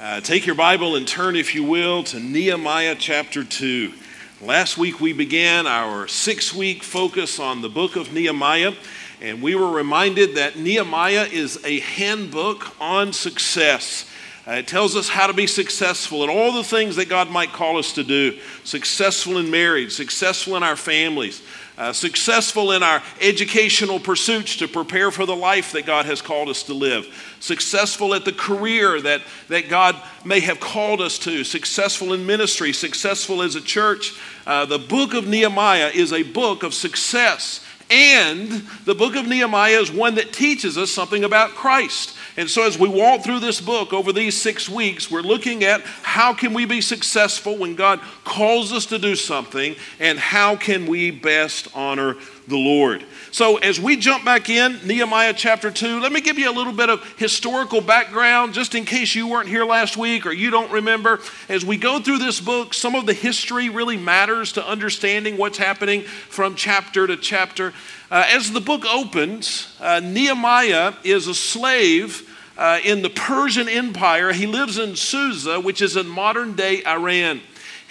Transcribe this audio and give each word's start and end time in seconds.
Uh, 0.00 0.20
take 0.20 0.46
your 0.46 0.56
Bible 0.56 0.96
and 0.96 1.06
turn, 1.06 1.36
if 1.36 1.54
you 1.54 1.62
will, 1.62 2.02
to 2.02 2.18
Nehemiah 2.18 2.96
chapter 2.98 3.44
2. 3.44 3.92
Last 4.40 4.76
week 4.76 5.00
we 5.00 5.12
began 5.12 5.66
our 5.66 6.08
six 6.08 6.52
week 6.52 6.82
focus 6.82 7.38
on 7.38 7.62
the 7.62 7.68
book 7.68 7.94
of 7.94 8.12
Nehemiah, 8.12 8.72
and 9.20 9.40
we 9.40 9.54
were 9.54 9.70
reminded 9.70 10.34
that 10.36 10.58
Nehemiah 10.58 11.28
is 11.30 11.62
a 11.64 11.80
handbook 11.80 12.74
on 12.80 13.12
success. 13.12 14.10
Uh, 14.48 14.52
it 14.52 14.66
tells 14.66 14.96
us 14.96 15.08
how 15.08 15.28
to 15.28 15.32
be 15.32 15.46
successful 15.46 16.24
in 16.24 16.30
all 16.30 16.52
the 16.52 16.64
things 16.64 16.96
that 16.96 17.08
God 17.08 17.30
might 17.30 17.52
call 17.52 17.78
us 17.78 17.92
to 17.92 18.02
do 18.02 18.36
successful 18.64 19.38
in 19.38 19.52
marriage, 19.52 19.92
successful 19.92 20.56
in 20.56 20.64
our 20.64 20.74
families, 20.74 21.42
uh, 21.78 21.92
successful 21.92 22.72
in 22.72 22.82
our 22.82 23.02
educational 23.20 23.98
pursuits 23.98 24.56
to 24.56 24.68
prepare 24.68 25.10
for 25.10 25.26
the 25.26 25.36
life 25.36 25.72
that 25.72 25.86
God 25.86 26.06
has 26.06 26.20
called 26.20 26.48
us 26.48 26.62
to 26.64 26.74
live, 26.74 27.06
successful 27.40 28.14
at 28.14 28.24
the 28.24 28.32
career 28.32 29.00
that, 29.00 29.22
that 29.48 29.68
God 29.68 29.96
may 30.24 30.40
have 30.40 30.60
called 30.60 31.00
us 31.00 31.18
to, 31.20 31.44
successful 31.44 32.12
in 32.12 32.26
ministry, 32.26 32.72
successful 32.72 33.42
as 33.42 33.54
a 33.54 33.60
church. 33.60 34.12
Uh, 34.46 34.66
the 34.66 34.78
book 34.78 35.14
of 35.14 35.26
Nehemiah 35.26 35.90
is 35.94 36.12
a 36.12 36.22
book 36.22 36.62
of 36.62 36.74
success. 36.74 37.64
And 37.92 38.50
the 38.86 38.94
book 38.94 39.16
of 39.16 39.26
Nehemiah 39.26 39.78
is 39.78 39.92
one 39.92 40.14
that 40.14 40.32
teaches 40.32 40.78
us 40.78 40.90
something 40.90 41.24
about 41.24 41.50
Christ. 41.50 42.16
And 42.38 42.48
so 42.48 42.62
as 42.62 42.78
we 42.78 42.88
walk 42.88 43.22
through 43.22 43.40
this 43.40 43.60
book 43.60 43.92
over 43.92 44.14
these 44.14 44.40
6 44.40 44.70
weeks, 44.70 45.10
we're 45.10 45.20
looking 45.20 45.62
at 45.62 45.82
how 46.02 46.32
can 46.32 46.54
we 46.54 46.64
be 46.64 46.80
successful 46.80 47.58
when 47.58 47.74
God 47.74 48.00
calls 48.24 48.72
us 48.72 48.86
to 48.86 48.98
do 48.98 49.14
something 49.14 49.76
and 50.00 50.18
how 50.18 50.56
can 50.56 50.86
we 50.86 51.10
best 51.10 51.68
honor 51.74 52.16
the 52.48 52.56
Lord. 52.56 53.04
So, 53.32 53.56
as 53.56 53.80
we 53.80 53.96
jump 53.96 54.26
back 54.26 54.50
in, 54.50 54.78
Nehemiah 54.86 55.32
chapter 55.32 55.70
2, 55.70 56.00
let 56.00 56.12
me 56.12 56.20
give 56.20 56.38
you 56.38 56.50
a 56.50 56.52
little 56.52 56.74
bit 56.74 56.90
of 56.90 57.02
historical 57.16 57.80
background 57.80 58.52
just 58.52 58.74
in 58.74 58.84
case 58.84 59.14
you 59.14 59.26
weren't 59.26 59.48
here 59.48 59.64
last 59.64 59.96
week 59.96 60.26
or 60.26 60.32
you 60.32 60.50
don't 60.50 60.70
remember. 60.70 61.18
As 61.48 61.64
we 61.64 61.78
go 61.78 61.98
through 61.98 62.18
this 62.18 62.42
book, 62.42 62.74
some 62.74 62.94
of 62.94 63.06
the 63.06 63.14
history 63.14 63.70
really 63.70 63.96
matters 63.96 64.52
to 64.52 64.68
understanding 64.68 65.38
what's 65.38 65.56
happening 65.56 66.02
from 66.02 66.56
chapter 66.56 67.06
to 67.06 67.16
chapter. 67.16 67.72
Uh, 68.10 68.26
as 68.28 68.52
the 68.52 68.60
book 68.60 68.84
opens, 68.84 69.74
uh, 69.80 69.98
Nehemiah 70.00 70.92
is 71.02 71.26
a 71.26 71.34
slave. 71.34 72.28
Uh, 72.58 72.80
in 72.84 73.00
the 73.00 73.08
Persian 73.08 73.66
Empire, 73.66 74.34
he 74.34 74.46
lives 74.46 74.76
in 74.76 74.94
Susa, 74.94 75.58
which 75.58 75.80
is 75.80 75.96
in 75.96 76.06
modern 76.06 76.52
day 76.54 76.84
Iran. 76.84 77.40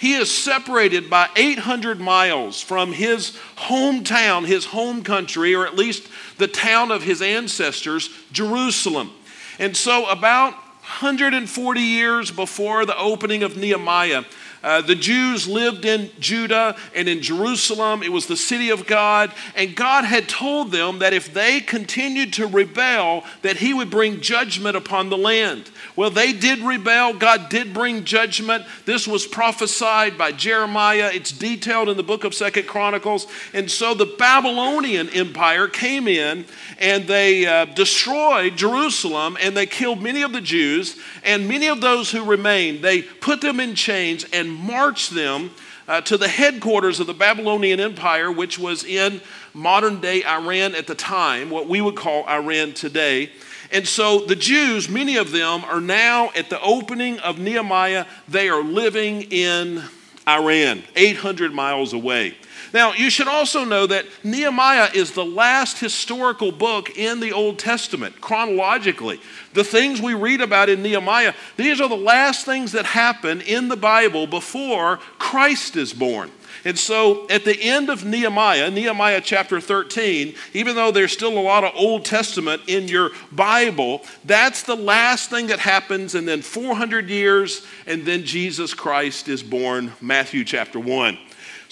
He 0.02 0.14
is 0.14 0.32
separated 0.36 1.08
by 1.08 1.28
800 1.36 2.00
miles 2.00 2.60
from 2.60 2.90
his 2.90 3.38
hometown, 3.56 4.44
his 4.44 4.64
home 4.64 5.04
country, 5.04 5.54
or 5.54 5.64
at 5.64 5.76
least 5.76 6.08
the 6.38 6.48
town 6.48 6.90
of 6.90 7.04
his 7.04 7.22
ancestors, 7.22 8.10
Jerusalem. 8.32 9.12
And 9.60 9.76
so, 9.76 10.06
about 10.06 10.54
140 10.54 11.80
years 11.80 12.32
before 12.32 12.84
the 12.84 12.98
opening 12.98 13.44
of 13.44 13.56
Nehemiah, 13.56 14.24
uh, 14.62 14.80
the 14.80 14.94
Jews 14.94 15.48
lived 15.48 15.84
in 15.84 16.10
Judah 16.20 16.76
and 16.94 17.08
in 17.08 17.20
Jerusalem. 17.20 18.02
It 18.02 18.12
was 18.12 18.26
the 18.26 18.36
city 18.36 18.70
of 18.70 18.86
God. 18.86 19.32
And 19.56 19.74
God 19.74 20.04
had 20.04 20.28
told 20.28 20.70
them 20.70 21.00
that 21.00 21.12
if 21.12 21.32
they 21.32 21.60
continued 21.60 22.32
to 22.34 22.46
rebel, 22.46 23.24
that 23.42 23.56
he 23.56 23.74
would 23.74 23.90
bring 23.90 24.20
judgment 24.20 24.76
upon 24.76 25.08
the 25.08 25.16
land. 25.16 25.70
Well, 25.96 26.10
they 26.10 26.32
did 26.32 26.60
rebel. 26.60 27.14
God 27.14 27.48
did 27.48 27.74
bring 27.74 28.04
judgment. 28.04 28.64
This 28.86 29.06
was 29.06 29.26
prophesied 29.26 30.16
by 30.16 30.32
Jeremiah. 30.32 31.10
It's 31.12 31.32
detailed 31.32 31.88
in 31.88 31.96
the 31.96 32.02
book 32.02 32.24
of 32.24 32.34
Second 32.34 32.66
Chronicles. 32.66 33.26
And 33.52 33.70
so 33.70 33.94
the 33.94 34.06
Babylonian 34.06 35.08
Empire 35.10 35.68
came 35.68 36.06
in 36.06 36.44
and 36.78 37.06
they 37.06 37.46
uh, 37.46 37.66
destroyed 37.66 38.56
Jerusalem 38.56 39.36
and 39.40 39.56
they 39.56 39.66
killed 39.66 40.02
many 40.02 40.22
of 40.22 40.32
the 40.32 40.40
Jews 40.40 40.96
and 41.24 41.48
many 41.48 41.68
of 41.68 41.80
those 41.80 42.10
who 42.10 42.24
remained. 42.24 42.82
They 42.82 43.02
put 43.02 43.40
them 43.40 43.60
in 43.60 43.74
chains 43.74 44.24
and 44.32 44.51
marched 44.54 45.14
them 45.14 45.50
uh, 45.88 46.00
to 46.02 46.16
the 46.16 46.28
headquarters 46.28 47.00
of 47.00 47.06
the 47.06 47.14
Babylonian 47.14 47.80
Empire, 47.80 48.30
which 48.30 48.58
was 48.58 48.84
in 48.84 49.20
modern 49.54 50.00
day 50.00 50.24
Iran 50.24 50.74
at 50.74 50.86
the 50.86 50.94
time, 50.94 51.50
what 51.50 51.68
we 51.68 51.80
would 51.80 51.96
call 51.96 52.24
Iran 52.28 52.72
today. 52.72 53.30
And 53.70 53.88
so 53.88 54.20
the 54.20 54.36
Jews, 54.36 54.88
many 54.88 55.16
of 55.16 55.32
them, 55.32 55.64
are 55.64 55.80
now 55.80 56.30
at 56.36 56.50
the 56.50 56.60
opening 56.60 57.18
of 57.20 57.38
Nehemiah, 57.38 58.06
they 58.28 58.48
are 58.48 58.62
living 58.62 59.22
in 59.22 59.82
Iran, 60.28 60.82
800 60.94 61.52
miles 61.52 61.92
away. 61.92 62.36
Now, 62.72 62.92
you 62.92 63.10
should 63.10 63.28
also 63.28 63.64
know 63.64 63.86
that 63.86 64.06
Nehemiah 64.24 64.88
is 64.94 65.12
the 65.12 65.24
last 65.24 65.78
historical 65.78 66.52
book 66.52 66.96
in 66.96 67.20
the 67.20 67.32
Old 67.32 67.58
Testament, 67.58 68.20
chronologically. 68.20 69.20
The 69.52 69.64
things 69.64 70.00
we 70.00 70.14
read 70.14 70.40
about 70.40 70.68
in 70.68 70.82
Nehemiah, 70.82 71.34
these 71.56 71.80
are 71.80 71.88
the 71.88 71.96
last 71.96 72.46
things 72.46 72.72
that 72.72 72.86
happen 72.86 73.42
in 73.42 73.68
the 73.68 73.76
Bible 73.76 74.26
before 74.26 74.98
Christ 75.18 75.76
is 75.76 75.92
born. 75.92 76.30
And 76.64 76.78
so 76.78 77.26
at 77.28 77.44
the 77.44 77.60
end 77.60 77.90
of 77.90 78.04
Nehemiah, 78.04 78.70
Nehemiah 78.70 79.20
chapter 79.20 79.60
13, 79.60 80.34
even 80.54 80.76
though 80.76 80.92
there's 80.92 81.12
still 81.12 81.36
a 81.36 81.40
lot 81.40 81.64
of 81.64 81.72
Old 81.74 82.04
Testament 82.04 82.62
in 82.68 82.88
your 82.88 83.10
Bible, 83.32 84.02
that's 84.24 84.62
the 84.62 84.76
last 84.76 85.28
thing 85.28 85.48
that 85.48 85.58
happens. 85.58 86.14
And 86.14 86.26
then 86.26 86.40
400 86.40 87.08
years, 87.08 87.66
and 87.86 88.04
then 88.04 88.24
Jesus 88.24 88.74
Christ 88.74 89.28
is 89.28 89.42
born, 89.42 89.92
Matthew 90.00 90.44
chapter 90.44 90.78
1. 90.78 91.18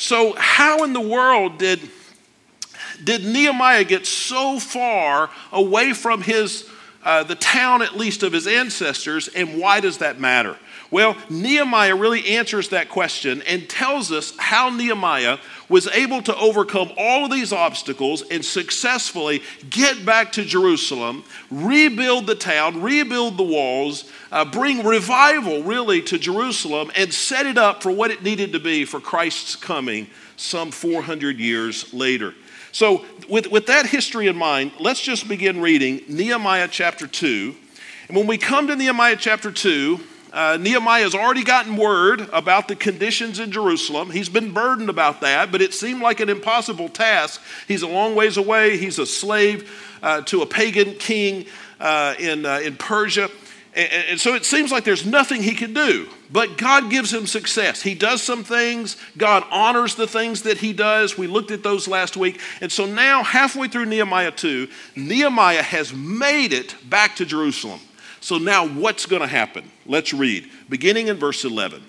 So, 0.00 0.32
how 0.38 0.82
in 0.84 0.94
the 0.94 1.00
world 1.00 1.58
did, 1.58 1.78
did 3.04 3.22
Nehemiah 3.22 3.84
get 3.84 4.06
so 4.06 4.58
far 4.58 5.28
away 5.52 5.92
from 5.92 6.22
his, 6.22 6.66
uh, 7.04 7.22
the 7.24 7.34
town, 7.34 7.82
at 7.82 7.98
least, 7.98 8.22
of 8.22 8.32
his 8.32 8.46
ancestors, 8.46 9.28
and 9.28 9.60
why 9.60 9.80
does 9.80 9.98
that 9.98 10.18
matter? 10.18 10.56
Well, 10.90 11.18
Nehemiah 11.28 11.94
really 11.94 12.30
answers 12.30 12.70
that 12.70 12.88
question 12.88 13.42
and 13.42 13.68
tells 13.68 14.10
us 14.10 14.32
how 14.38 14.70
Nehemiah 14.70 15.36
was 15.70 15.86
able 15.86 16.20
to 16.20 16.36
overcome 16.36 16.92
all 16.98 17.24
of 17.24 17.30
these 17.30 17.52
obstacles 17.52 18.22
and 18.22 18.44
successfully 18.44 19.40
get 19.70 20.04
back 20.04 20.32
to 20.32 20.44
Jerusalem, 20.44 21.24
rebuild 21.50 22.26
the 22.26 22.34
town, 22.34 22.82
rebuild 22.82 23.38
the 23.38 23.44
walls, 23.44 24.10
uh, 24.32 24.44
bring 24.44 24.84
revival 24.84 25.62
really 25.62 26.02
to 26.02 26.18
Jerusalem, 26.18 26.90
and 26.96 27.14
set 27.14 27.46
it 27.46 27.56
up 27.56 27.82
for 27.82 27.92
what 27.92 28.10
it 28.10 28.22
needed 28.22 28.52
to 28.52 28.60
be 28.60 28.84
for 28.84 29.00
Christ's 29.00 29.54
coming 29.54 30.08
some 30.36 30.72
400 30.72 31.38
years 31.38 31.94
later. 31.94 32.34
So, 32.72 33.04
with, 33.28 33.50
with 33.50 33.66
that 33.66 33.86
history 33.86 34.26
in 34.26 34.36
mind, 34.36 34.72
let's 34.78 35.00
just 35.00 35.28
begin 35.28 35.60
reading 35.60 36.02
Nehemiah 36.08 36.68
chapter 36.70 37.06
2. 37.06 37.54
And 38.08 38.16
when 38.16 38.26
we 38.26 38.38
come 38.38 38.66
to 38.66 38.76
Nehemiah 38.76 39.16
chapter 39.16 39.52
2, 39.52 40.00
uh, 40.32 40.58
Nehemiah 40.60 41.02
has 41.02 41.14
already 41.14 41.42
gotten 41.42 41.76
word 41.76 42.28
about 42.32 42.68
the 42.68 42.76
conditions 42.76 43.40
in 43.40 43.50
Jerusalem. 43.50 44.10
He's 44.10 44.28
been 44.28 44.52
burdened 44.52 44.88
about 44.88 45.20
that, 45.22 45.50
but 45.50 45.60
it 45.60 45.74
seemed 45.74 46.02
like 46.02 46.20
an 46.20 46.28
impossible 46.28 46.88
task. 46.88 47.42
He's 47.66 47.82
a 47.82 47.88
long 47.88 48.14
ways 48.14 48.36
away. 48.36 48.76
He's 48.76 48.98
a 48.98 49.06
slave 49.06 49.70
uh, 50.02 50.22
to 50.22 50.42
a 50.42 50.46
pagan 50.46 50.94
king 50.94 51.46
uh, 51.80 52.14
in, 52.18 52.46
uh, 52.46 52.60
in 52.62 52.76
Persia. 52.76 53.28
And, 53.74 53.92
and 54.10 54.20
so 54.20 54.34
it 54.34 54.44
seems 54.44 54.70
like 54.70 54.84
there's 54.84 55.06
nothing 55.06 55.42
he 55.42 55.54
can 55.54 55.72
do. 55.72 56.08
But 56.32 56.58
God 56.58 56.90
gives 56.90 57.12
him 57.12 57.26
success. 57.26 57.82
He 57.82 57.94
does 57.94 58.22
some 58.22 58.44
things. 58.44 58.96
God 59.16 59.44
honors 59.50 59.96
the 59.96 60.06
things 60.06 60.42
that 60.42 60.58
he 60.58 60.72
does. 60.72 61.18
We 61.18 61.26
looked 61.26 61.50
at 61.50 61.64
those 61.64 61.88
last 61.88 62.16
week. 62.16 62.40
And 62.60 62.70
so 62.70 62.86
now, 62.86 63.24
halfway 63.24 63.66
through 63.66 63.86
Nehemiah 63.86 64.30
2, 64.30 64.68
Nehemiah 64.96 65.62
has 65.62 65.92
made 65.92 66.52
it 66.52 66.76
back 66.88 67.16
to 67.16 67.26
Jerusalem. 67.26 67.80
So 68.20 68.38
now 68.38 68.68
what's 68.68 69.06
going 69.06 69.22
to 69.22 69.28
happen? 69.28 69.70
Let's 69.90 70.14
read, 70.14 70.48
beginning 70.68 71.08
in 71.08 71.16
verse 71.16 71.44
11. 71.44 71.82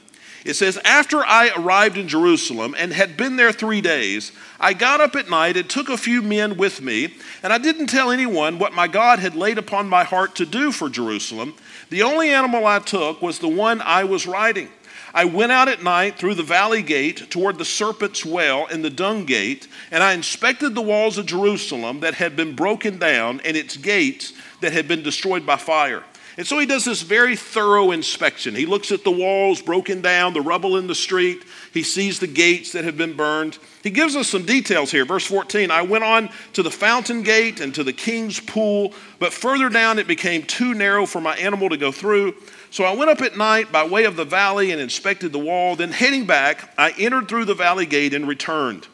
It 0.43 0.55
says, 0.55 0.79
After 0.83 1.23
I 1.23 1.51
arrived 1.55 1.97
in 1.97 2.07
Jerusalem 2.07 2.73
and 2.75 2.91
had 2.91 3.15
been 3.15 3.35
there 3.35 3.51
three 3.51 3.79
days, 3.79 4.31
I 4.59 4.73
got 4.73 5.01
up 5.01 5.15
at 5.15 5.29
night 5.29 5.55
and 5.55 5.69
took 5.69 5.87
a 5.87 5.97
few 5.97 6.23
men 6.23 6.57
with 6.57 6.81
me, 6.81 7.13
and 7.43 7.53
I 7.53 7.59
didn't 7.59 7.87
tell 7.87 8.09
anyone 8.09 8.57
what 8.57 8.73
my 8.73 8.87
God 8.87 9.19
had 9.19 9.35
laid 9.35 9.59
upon 9.59 9.87
my 9.87 10.03
heart 10.03 10.33
to 10.37 10.47
do 10.47 10.71
for 10.71 10.89
Jerusalem. 10.89 11.53
The 11.91 12.01
only 12.01 12.31
animal 12.31 12.65
I 12.65 12.79
took 12.79 13.21
was 13.21 13.37
the 13.37 13.47
one 13.47 13.81
I 13.81 14.03
was 14.03 14.25
riding. 14.25 14.69
I 15.13 15.25
went 15.25 15.51
out 15.51 15.67
at 15.67 15.83
night 15.83 16.17
through 16.17 16.35
the 16.35 16.41
valley 16.41 16.81
gate 16.81 17.29
toward 17.29 17.59
the 17.59 17.65
serpent's 17.65 18.25
well 18.25 18.65
and 18.65 18.83
the 18.83 18.89
dung 18.89 19.25
gate, 19.25 19.67
and 19.91 20.01
I 20.01 20.13
inspected 20.13 20.73
the 20.73 20.81
walls 20.81 21.19
of 21.19 21.27
Jerusalem 21.27 21.99
that 21.99 22.15
had 22.15 22.35
been 22.35 22.55
broken 22.55 22.97
down 22.97 23.41
and 23.45 23.55
its 23.55 23.77
gates 23.77 24.33
that 24.61 24.73
had 24.73 24.87
been 24.87 25.03
destroyed 25.03 25.45
by 25.45 25.57
fire. 25.57 26.03
And 26.37 26.47
so 26.47 26.57
he 26.59 26.65
does 26.65 26.85
this 26.85 27.01
very 27.01 27.35
thorough 27.35 27.91
inspection. 27.91 28.55
He 28.55 28.65
looks 28.65 28.91
at 28.91 29.03
the 29.03 29.11
walls 29.11 29.61
broken 29.61 30.01
down, 30.01 30.33
the 30.33 30.41
rubble 30.41 30.77
in 30.77 30.87
the 30.87 30.95
street. 30.95 31.43
He 31.73 31.83
sees 31.83 32.19
the 32.19 32.27
gates 32.27 32.71
that 32.71 32.85
have 32.85 32.97
been 32.97 33.17
burned. 33.17 33.57
He 33.83 33.89
gives 33.89 34.15
us 34.15 34.29
some 34.29 34.45
details 34.45 34.91
here. 34.91 35.03
Verse 35.03 35.25
14 35.25 35.71
I 35.71 35.81
went 35.81 36.03
on 36.03 36.29
to 36.53 36.63
the 36.63 36.71
fountain 36.71 37.23
gate 37.23 37.59
and 37.59 37.75
to 37.75 37.83
the 37.83 37.93
king's 37.93 38.39
pool, 38.39 38.93
but 39.19 39.33
further 39.33 39.69
down 39.69 39.99
it 39.99 40.07
became 40.07 40.43
too 40.43 40.73
narrow 40.73 41.05
for 41.05 41.19
my 41.19 41.35
animal 41.35 41.69
to 41.69 41.77
go 41.77 41.91
through. 41.91 42.35
So 42.69 42.85
I 42.85 42.95
went 42.95 43.11
up 43.11 43.21
at 43.21 43.37
night 43.37 43.71
by 43.71 43.85
way 43.85 44.05
of 44.05 44.15
the 44.15 44.23
valley 44.23 44.71
and 44.71 44.79
inspected 44.79 45.33
the 45.33 45.39
wall. 45.39 45.75
Then, 45.75 45.91
heading 45.91 46.25
back, 46.25 46.73
I 46.77 46.91
entered 46.91 47.27
through 47.27 47.45
the 47.45 47.53
valley 47.53 47.85
gate 47.85 48.13
and 48.13 48.25
returned. 48.25 48.87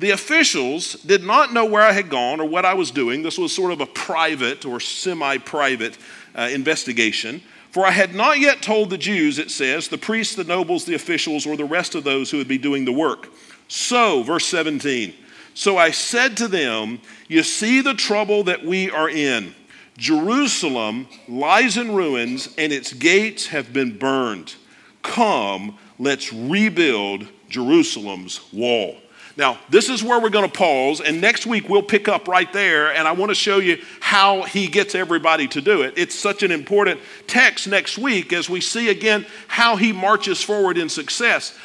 The 0.00 0.10
officials 0.10 0.94
did 0.94 1.22
not 1.22 1.52
know 1.52 1.66
where 1.66 1.82
I 1.82 1.92
had 1.92 2.08
gone 2.08 2.40
or 2.40 2.48
what 2.48 2.64
I 2.64 2.72
was 2.72 2.90
doing. 2.90 3.22
This 3.22 3.36
was 3.36 3.54
sort 3.54 3.70
of 3.70 3.82
a 3.82 3.86
private 3.86 4.64
or 4.64 4.80
semi 4.80 5.36
private 5.36 5.98
uh, 6.34 6.48
investigation. 6.50 7.42
For 7.70 7.84
I 7.84 7.90
had 7.90 8.14
not 8.14 8.38
yet 8.38 8.62
told 8.62 8.88
the 8.88 8.96
Jews, 8.96 9.38
it 9.38 9.50
says, 9.50 9.88
the 9.88 9.98
priests, 9.98 10.34
the 10.34 10.44
nobles, 10.44 10.86
the 10.86 10.94
officials, 10.94 11.46
or 11.46 11.54
the 11.54 11.66
rest 11.66 11.94
of 11.94 12.02
those 12.02 12.30
who 12.30 12.38
would 12.38 12.48
be 12.48 12.56
doing 12.56 12.86
the 12.86 12.92
work. 12.92 13.28
So, 13.68 14.22
verse 14.22 14.46
17, 14.46 15.14
so 15.52 15.76
I 15.76 15.90
said 15.90 16.34
to 16.38 16.48
them, 16.48 17.00
You 17.28 17.42
see 17.42 17.82
the 17.82 17.94
trouble 17.94 18.44
that 18.44 18.64
we 18.64 18.90
are 18.90 19.10
in. 19.10 19.54
Jerusalem 19.98 21.08
lies 21.28 21.76
in 21.76 21.94
ruins, 21.94 22.48
and 22.56 22.72
its 22.72 22.94
gates 22.94 23.48
have 23.48 23.74
been 23.74 23.98
burned. 23.98 24.54
Come, 25.02 25.76
let's 25.98 26.32
rebuild 26.32 27.28
Jerusalem's 27.50 28.40
wall. 28.50 28.96
Now, 29.40 29.58
this 29.70 29.88
is 29.88 30.04
where 30.04 30.20
we're 30.20 30.28
going 30.28 30.50
to 30.50 30.54
pause, 30.54 31.00
and 31.00 31.18
next 31.18 31.46
week 31.46 31.66
we'll 31.66 31.82
pick 31.82 32.08
up 32.08 32.28
right 32.28 32.52
there, 32.52 32.92
and 32.92 33.08
I 33.08 33.12
want 33.12 33.30
to 33.30 33.34
show 33.34 33.56
you 33.56 33.82
how 33.98 34.42
he 34.42 34.66
gets 34.66 34.94
everybody 34.94 35.48
to 35.48 35.62
do 35.62 35.80
it. 35.80 35.94
It's 35.96 36.14
such 36.14 36.42
an 36.42 36.50
important 36.52 37.00
text 37.26 37.66
next 37.66 37.96
week 37.96 38.34
as 38.34 38.50
we 38.50 38.60
see 38.60 38.90
again 38.90 39.24
how 39.48 39.76
he 39.76 39.94
marches 39.94 40.42
forward 40.42 40.76
in 40.76 40.90
success. 40.90 41.58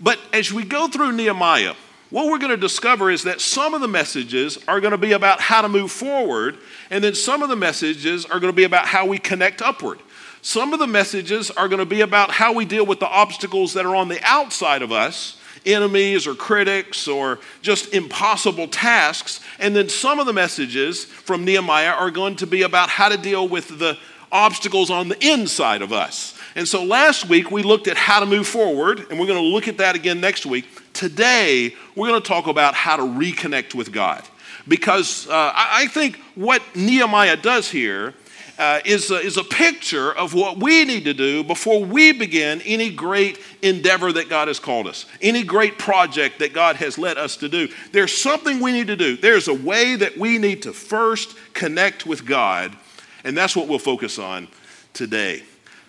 But 0.00 0.20
as 0.32 0.52
we 0.52 0.62
go 0.62 0.86
through 0.86 1.12
Nehemiah, 1.12 1.74
what 2.10 2.26
we're 2.26 2.38
going 2.38 2.52
to 2.52 2.56
discover 2.56 3.10
is 3.10 3.24
that 3.24 3.40
some 3.40 3.74
of 3.74 3.80
the 3.80 3.88
messages 3.88 4.56
are 4.68 4.80
going 4.80 4.92
to 4.92 4.96
be 4.96 5.10
about 5.10 5.40
how 5.40 5.62
to 5.62 5.68
move 5.68 5.90
forward, 5.90 6.56
and 6.90 7.02
then 7.02 7.16
some 7.16 7.42
of 7.42 7.48
the 7.48 7.56
messages 7.56 8.24
are 8.24 8.38
going 8.38 8.52
to 8.52 8.56
be 8.56 8.62
about 8.62 8.86
how 8.86 9.04
we 9.04 9.18
connect 9.18 9.62
upward. 9.62 9.98
Some 10.42 10.72
of 10.72 10.78
the 10.78 10.86
messages 10.86 11.50
are 11.50 11.66
going 11.66 11.80
to 11.80 11.86
be 11.86 12.02
about 12.02 12.30
how 12.30 12.52
we 12.52 12.64
deal 12.64 12.86
with 12.86 13.00
the 13.00 13.08
obstacles 13.08 13.72
that 13.74 13.84
are 13.84 13.96
on 13.96 14.06
the 14.06 14.20
outside 14.22 14.82
of 14.82 14.92
us, 14.92 15.35
enemies 15.66 16.26
or 16.26 16.34
critics 16.34 17.08
or 17.08 17.38
just 17.62 17.92
impossible 17.92 18.68
tasks. 18.68 19.40
And 19.58 19.74
then 19.74 19.88
some 19.88 20.20
of 20.20 20.26
the 20.26 20.32
messages 20.32 21.04
from 21.04 21.44
Nehemiah 21.44 21.90
are 21.90 22.10
going 22.10 22.36
to 22.36 22.46
be 22.46 22.62
about 22.62 22.88
how 22.88 23.08
to 23.08 23.16
deal 23.16 23.48
with 23.48 23.78
the 23.78 23.98
obstacles 24.30 24.90
on 24.90 25.08
the 25.08 25.26
inside 25.26 25.82
of 25.82 25.92
us. 25.92 26.38
And 26.54 26.66
so 26.66 26.82
last 26.82 27.28
week 27.28 27.50
we 27.50 27.62
looked 27.62 27.86
at 27.86 27.96
how 27.96 28.20
to 28.20 28.26
move 28.26 28.46
forward, 28.46 29.00
and 29.10 29.20
we're 29.20 29.26
going 29.26 29.42
to 29.42 29.48
look 29.48 29.68
at 29.68 29.78
that 29.78 29.94
again 29.94 30.20
next 30.20 30.46
week. 30.46 30.64
Today, 30.92 31.74
we're 31.94 32.08
going 32.08 32.20
to 32.22 32.26
talk 32.26 32.46
about 32.46 32.74
how 32.74 32.96
to 32.96 33.02
reconnect 33.02 33.74
with 33.74 33.92
God. 33.92 34.24
Because 34.66 35.28
uh, 35.28 35.52
I 35.54 35.86
think 35.88 36.18
what 36.34 36.62
Nehemiah 36.74 37.36
does 37.36 37.70
here 37.70 38.14
uh, 38.58 38.80
is, 38.84 39.10
a, 39.10 39.16
is 39.16 39.36
a 39.36 39.44
picture 39.44 40.12
of 40.12 40.34
what 40.34 40.58
we 40.58 40.84
need 40.84 41.04
to 41.04 41.14
do 41.14 41.44
before 41.44 41.84
we 41.84 42.12
begin 42.12 42.60
any 42.62 42.90
great 42.90 43.38
endeavor 43.62 44.12
that 44.12 44.28
God 44.28 44.48
has 44.48 44.58
called 44.58 44.86
us, 44.86 45.06
any 45.20 45.42
great 45.42 45.78
project 45.78 46.38
that 46.38 46.52
God 46.52 46.76
has 46.76 46.96
led 46.98 47.18
us 47.18 47.36
to 47.38 47.48
do. 47.48 47.68
There's 47.92 48.16
something 48.16 48.60
we 48.60 48.72
need 48.72 48.86
to 48.86 48.96
do. 48.96 49.16
There's 49.16 49.48
a 49.48 49.54
way 49.54 49.96
that 49.96 50.16
we 50.16 50.38
need 50.38 50.62
to 50.62 50.72
first 50.72 51.36
connect 51.52 52.06
with 52.06 52.24
God, 52.24 52.76
and 53.24 53.36
that's 53.36 53.54
what 53.54 53.68
we'll 53.68 53.78
focus 53.78 54.18
on 54.18 54.48
today. 54.94 55.42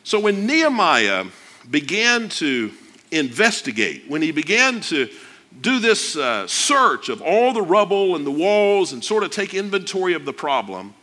So 0.04 0.20
when 0.20 0.46
Nehemiah 0.46 1.26
began 1.70 2.30
to 2.30 2.72
investigate, 3.12 4.06
when 4.08 4.22
he 4.22 4.32
began 4.32 4.82
to 4.82 5.10
do 5.62 5.80
this 5.80 6.16
uh, 6.16 6.48
search 6.48 7.10
of 7.10 7.22
all 7.22 7.54
the 7.54 7.62
rubble 7.62 8.16
and 8.16 8.26
the 8.26 8.32
walls 8.32 8.94
and 8.94 9.04
sort 9.04 9.24
of 9.24 9.32
take 9.32 9.54
inventory 9.54 10.14
of 10.14 10.26
the 10.26 10.34
problem, 10.34 10.94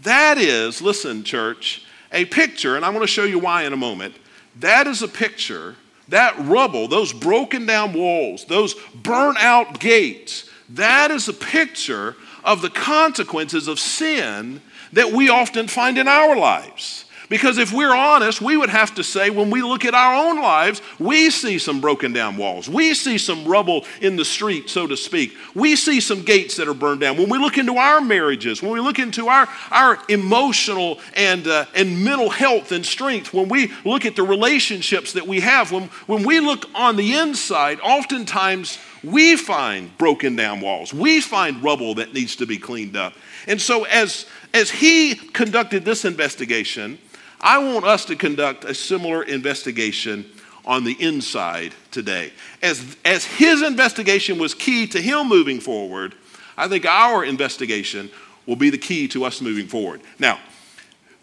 that 0.00 0.38
is, 0.38 0.80
listen, 0.80 1.24
church, 1.24 1.84
a 2.12 2.24
picture, 2.24 2.76
and 2.76 2.84
I'm 2.84 2.92
going 2.92 3.04
to 3.04 3.12
show 3.12 3.24
you 3.24 3.38
why 3.38 3.64
in 3.64 3.72
a 3.72 3.76
moment. 3.76 4.14
That 4.56 4.86
is 4.86 5.02
a 5.02 5.08
picture, 5.08 5.76
that 6.08 6.38
rubble, 6.38 6.88
those 6.88 7.12
broken 7.12 7.66
down 7.66 7.92
walls, 7.92 8.44
those 8.46 8.74
burnt 8.94 9.38
out 9.38 9.78
gates, 9.78 10.48
that 10.70 11.10
is 11.10 11.28
a 11.28 11.32
picture 11.32 12.16
of 12.44 12.62
the 12.62 12.70
consequences 12.70 13.68
of 13.68 13.78
sin 13.78 14.60
that 14.92 15.12
we 15.12 15.28
often 15.28 15.68
find 15.68 15.98
in 15.98 16.08
our 16.08 16.36
lives. 16.36 17.04
Because 17.28 17.58
if 17.58 17.72
we're 17.72 17.94
honest, 17.94 18.40
we 18.40 18.56
would 18.56 18.70
have 18.70 18.94
to 18.94 19.04
say 19.04 19.28
when 19.28 19.50
we 19.50 19.60
look 19.60 19.84
at 19.84 19.94
our 19.94 20.14
own 20.14 20.40
lives, 20.40 20.80
we 20.98 21.28
see 21.28 21.58
some 21.58 21.80
broken 21.80 22.12
down 22.12 22.38
walls. 22.38 22.68
We 22.68 22.94
see 22.94 23.18
some 23.18 23.44
rubble 23.44 23.84
in 24.00 24.16
the 24.16 24.24
street, 24.24 24.70
so 24.70 24.86
to 24.86 24.96
speak. 24.96 25.36
We 25.54 25.76
see 25.76 26.00
some 26.00 26.22
gates 26.22 26.56
that 26.56 26.68
are 26.68 26.74
burned 26.74 27.00
down. 27.00 27.18
When 27.18 27.28
we 27.28 27.38
look 27.38 27.58
into 27.58 27.76
our 27.76 28.00
marriages, 28.00 28.62
when 28.62 28.72
we 28.72 28.80
look 28.80 28.98
into 28.98 29.28
our, 29.28 29.46
our 29.70 29.98
emotional 30.08 31.00
and, 31.14 31.46
uh, 31.46 31.66
and 31.74 32.02
mental 32.02 32.30
health 32.30 32.72
and 32.72 32.84
strength, 32.84 33.34
when 33.34 33.48
we 33.50 33.72
look 33.84 34.06
at 34.06 34.16
the 34.16 34.22
relationships 34.22 35.12
that 35.12 35.26
we 35.26 35.40
have, 35.40 35.70
when, 35.70 35.84
when 36.06 36.22
we 36.22 36.40
look 36.40 36.64
on 36.74 36.96
the 36.96 37.14
inside, 37.14 37.78
oftentimes 37.80 38.78
we 39.04 39.36
find 39.36 39.96
broken 39.98 40.34
down 40.34 40.60
walls. 40.60 40.94
We 40.94 41.20
find 41.20 41.62
rubble 41.62 41.96
that 41.96 42.14
needs 42.14 42.36
to 42.36 42.46
be 42.46 42.56
cleaned 42.56 42.96
up. 42.96 43.12
And 43.46 43.60
so, 43.60 43.84
as, 43.84 44.26
as 44.52 44.70
he 44.70 45.14
conducted 45.14 45.84
this 45.84 46.04
investigation, 46.04 46.98
I 47.40 47.58
want 47.58 47.84
us 47.84 48.04
to 48.06 48.16
conduct 48.16 48.64
a 48.64 48.74
similar 48.74 49.22
investigation 49.22 50.26
on 50.64 50.84
the 50.84 50.96
inside 51.00 51.72
today. 51.90 52.32
As, 52.62 52.96
as 53.04 53.24
his 53.24 53.62
investigation 53.62 54.38
was 54.38 54.54
key 54.54 54.86
to 54.88 55.00
him 55.00 55.28
moving 55.28 55.60
forward, 55.60 56.14
I 56.56 56.68
think 56.68 56.84
our 56.84 57.24
investigation 57.24 58.10
will 58.46 58.56
be 58.56 58.70
the 58.70 58.78
key 58.78 59.08
to 59.08 59.24
us 59.24 59.40
moving 59.40 59.66
forward. 59.66 60.00
Now, 60.18 60.38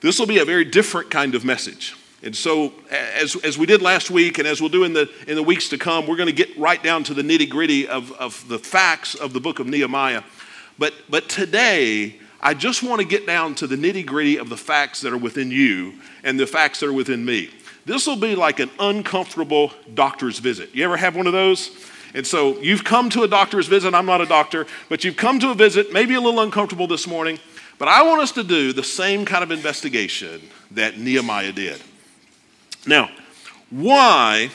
this 0.01 0.19
will 0.19 0.27
be 0.27 0.39
a 0.39 0.45
very 0.45 0.65
different 0.65 1.12
kind 1.12 1.35
of 1.35 1.44
message. 1.44 1.95
And 2.23 2.35
so, 2.35 2.73
as, 2.89 3.35
as 3.38 3.57
we 3.57 3.65
did 3.65 3.81
last 3.81 4.09
week, 4.09 4.39
and 4.39 4.47
as 4.47 4.62
we'll 4.62 4.69
do 4.69 4.83
in 4.83 4.94
the, 4.94 5.09
in 5.27 5.35
the 5.35 5.44
weeks 5.44 5.69
to 5.69 5.77
come, 5.77 6.07
we're 6.07 6.15
going 6.15 6.27
to 6.27 6.33
get 6.33 6.57
right 6.57 6.81
down 6.81 7.03
to 7.03 7.13
the 7.13 7.21
nitty 7.21 7.50
gritty 7.50 7.88
of, 7.88 8.12
of 8.13 8.47
the 8.47 8.57
facts 8.57 9.13
of 9.13 9.33
the 9.33 9.39
book 9.39 9.59
of 9.59 9.67
Nehemiah. 9.67 10.23
But, 10.79 10.94
but 11.09 11.29
today, 11.29 12.19
I 12.45 12.53
just 12.53 12.83
want 12.83 13.01
to 13.01 13.07
get 13.07 13.25
down 13.25 13.56
to 13.56 13.65
the 13.65 13.75
nitty 13.75 14.06
gritty 14.06 14.38
of 14.38 14.50
the 14.50 14.56
facts 14.56 15.01
that 15.01 15.12
are 15.12 15.18
within 15.18 15.50
you 15.50 15.94
and 16.24 16.39
the 16.39 16.45
facts 16.45 16.80
that 16.81 16.86
are 16.86 16.94
within 16.94 17.25
me. 17.25 17.50
This 17.88 18.06
will 18.06 18.18
be 18.18 18.36
like 18.36 18.59
an 18.59 18.69
uncomfortable 18.80 19.71
doctor's 19.95 20.38
visit. 20.38 20.69
You 20.75 20.86
ever 20.86 20.95
have 20.95 21.15
one 21.15 21.25
of 21.25 21.33
those? 21.33 21.71
And 22.13 22.25
so 22.25 22.59
you've 22.59 22.83
come 22.83 23.09
to 23.09 23.24
a 23.24 23.27
doctor's 23.27 23.65
visit. 23.65 23.95
I'm 23.95 24.06
not 24.06 24.21
a 24.21 24.27
doctor, 24.27 24.68
but 24.89 25.03
you've 25.03 25.18
come 25.18 25.39
to 25.39 25.50
a 25.50 25.56
visit, 25.56 25.92
maybe 25.92 26.13
a 26.13 26.21
little 26.21 26.39
uncomfortable 26.39 26.86
this 26.86 27.07
morning. 27.07 27.39
But 27.80 27.88
I 27.88 28.03
want 28.03 28.21
us 28.21 28.31
to 28.33 28.44
do 28.44 28.74
the 28.74 28.83
same 28.83 29.25
kind 29.25 29.44
of 29.44 29.50
investigation 29.50 30.39
that 30.69 31.00
Nehemiah 31.00 31.51
did. 31.51 31.81
Now, 32.86 33.09
why, 33.71 34.51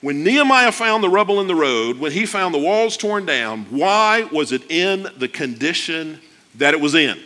when 0.00 0.24
Nehemiah 0.24 0.72
found 0.72 1.04
the 1.04 1.08
rubble 1.08 1.40
in 1.40 1.46
the 1.46 1.54
road, 1.54 2.00
when 2.00 2.10
he 2.10 2.26
found 2.26 2.52
the 2.52 2.58
walls 2.58 2.96
torn 2.96 3.26
down, 3.26 3.66
why 3.70 4.24
was 4.32 4.50
it 4.50 4.68
in 4.68 5.06
the 5.18 5.28
condition 5.28 6.18
that 6.56 6.74
it 6.74 6.80
was 6.80 6.94
in? 6.94 7.18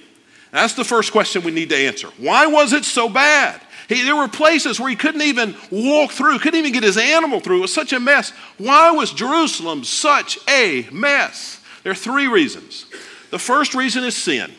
That's 0.52 0.74
the 0.74 0.84
first 0.84 1.10
question 1.10 1.42
we 1.42 1.50
need 1.50 1.70
to 1.70 1.76
answer. 1.76 2.08
Why 2.18 2.46
was 2.46 2.72
it 2.72 2.84
so 2.84 3.08
bad? 3.08 3.60
He, 3.88 4.02
there 4.02 4.16
were 4.16 4.28
places 4.28 4.78
where 4.78 4.88
he 4.88 4.96
couldn't 4.96 5.22
even 5.22 5.54
walk 5.70 6.12
through, 6.12 6.38
couldn't 6.38 6.58
even 6.58 6.72
get 6.72 6.84
his 6.84 6.96
animal 6.96 7.40
through. 7.40 7.58
It 7.58 7.62
was 7.62 7.74
such 7.74 7.92
a 7.92 8.00
mess. 8.00 8.30
Why 8.56 8.92
was 8.92 9.12
Jerusalem 9.12 9.84
such 9.84 10.38
a 10.48 10.86
mess? 10.90 11.60
There 11.82 11.92
are 11.92 11.96
three 11.96 12.28
reasons. 12.28 12.86
The 13.30 13.38
first 13.38 13.74
reason 13.74 14.04
is 14.04 14.16
sin. 14.16 14.50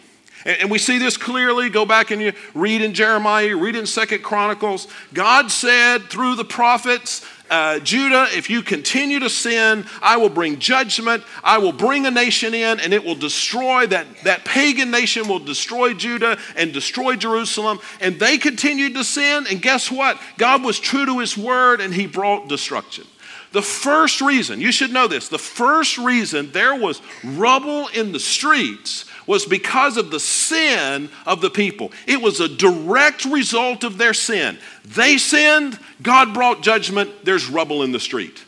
And, 0.45 0.62
and 0.62 0.72
we 0.72 0.77
see 0.77 0.98
this 0.98 1.17
clearly. 1.17 1.69
Go 1.69 1.86
back 1.86 2.12
and 2.12 2.22
you 2.22 2.34
read 2.53 2.81
in 2.81 2.93
Jeremiah, 2.93 3.55
read 3.55 3.75
in 3.75 3.86
Second 3.86 4.22
Chronicles. 4.22 4.88
God 5.13 5.50
said 5.50 6.03
through 6.03 6.36
the 6.36 6.45
prophets, 6.45 7.25
uh, 7.50 7.80
Judah, 7.80 8.28
if 8.32 8.50
you 8.50 8.62
continue 8.62 9.20
to 9.20 9.30
sin, 9.30 9.86
I 10.02 10.18
will 10.18 10.30
bring 10.30 10.60
judgment. 10.60 11.24
I 11.44 11.58
will 11.60 11.72
bring 11.72 12.06
a 12.06 12.12
nation 12.12 12.54
in, 12.54 12.80
and 12.80 12.94
it 12.94 13.04
will 13.04 13.16
destroy 13.16 13.86
that, 13.88 14.08
that 14.24 14.46
pagan 14.46 14.92
nation, 14.92 15.28
will 15.28 15.40
destroy 15.40 15.94
Judah 15.94 16.38
and 16.56 16.74
destroy 16.74 17.16
Jerusalem. 17.16 17.80
And 18.02 18.20
they 18.20 18.38
continued 18.38 18.96
to 18.96 19.04
sin, 19.04 19.46
and 19.50 19.62
guess 19.62 19.92
what? 19.92 20.20
God 20.38 20.64
was 20.64 20.80
true 20.80 21.06
to 21.06 21.20
his 21.20 21.38
word, 21.38 21.82
and 21.82 21.94
he 21.94 22.08
brought 22.08 22.48
destruction. 22.48 23.06
The 23.52 23.62
first 23.62 24.20
reason, 24.20 24.60
you 24.60 24.74
should 24.74 24.92
know 24.92 25.08
this, 25.08 25.30
the 25.30 25.40
first 25.40 25.98
reason 25.98 26.52
there 26.52 26.75
was 26.75 27.02
rubble 27.24 27.88
in 27.88 28.12
the 28.12 28.20
streets 28.20 29.06
was 29.27 29.46
because 29.46 29.98
of 29.98 30.12
the 30.12 30.20
sin 30.20 31.10
of 31.25 31.41
the 31.41 31.50
people. 31.50 31.91
It 32.08 32.22
was 32.22 32.39
a 32.39 32.50
direct 32.50 33.25
result 33.25 33.84
of 33.84 33.98
their 33.98 34.13
sin. 34.13 34.58
They 34.84 35.17
sinned, 35.17 35.79
God 36.01 36.34
brought 36.34 36.62
judgment, 36.62 37.25
there's 37.25 37.48
rubble 37.50 37.84
in 37.84 37.91
the 37.91 38.00
street. 38.00 38.44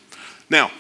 Now, 0.50 0.72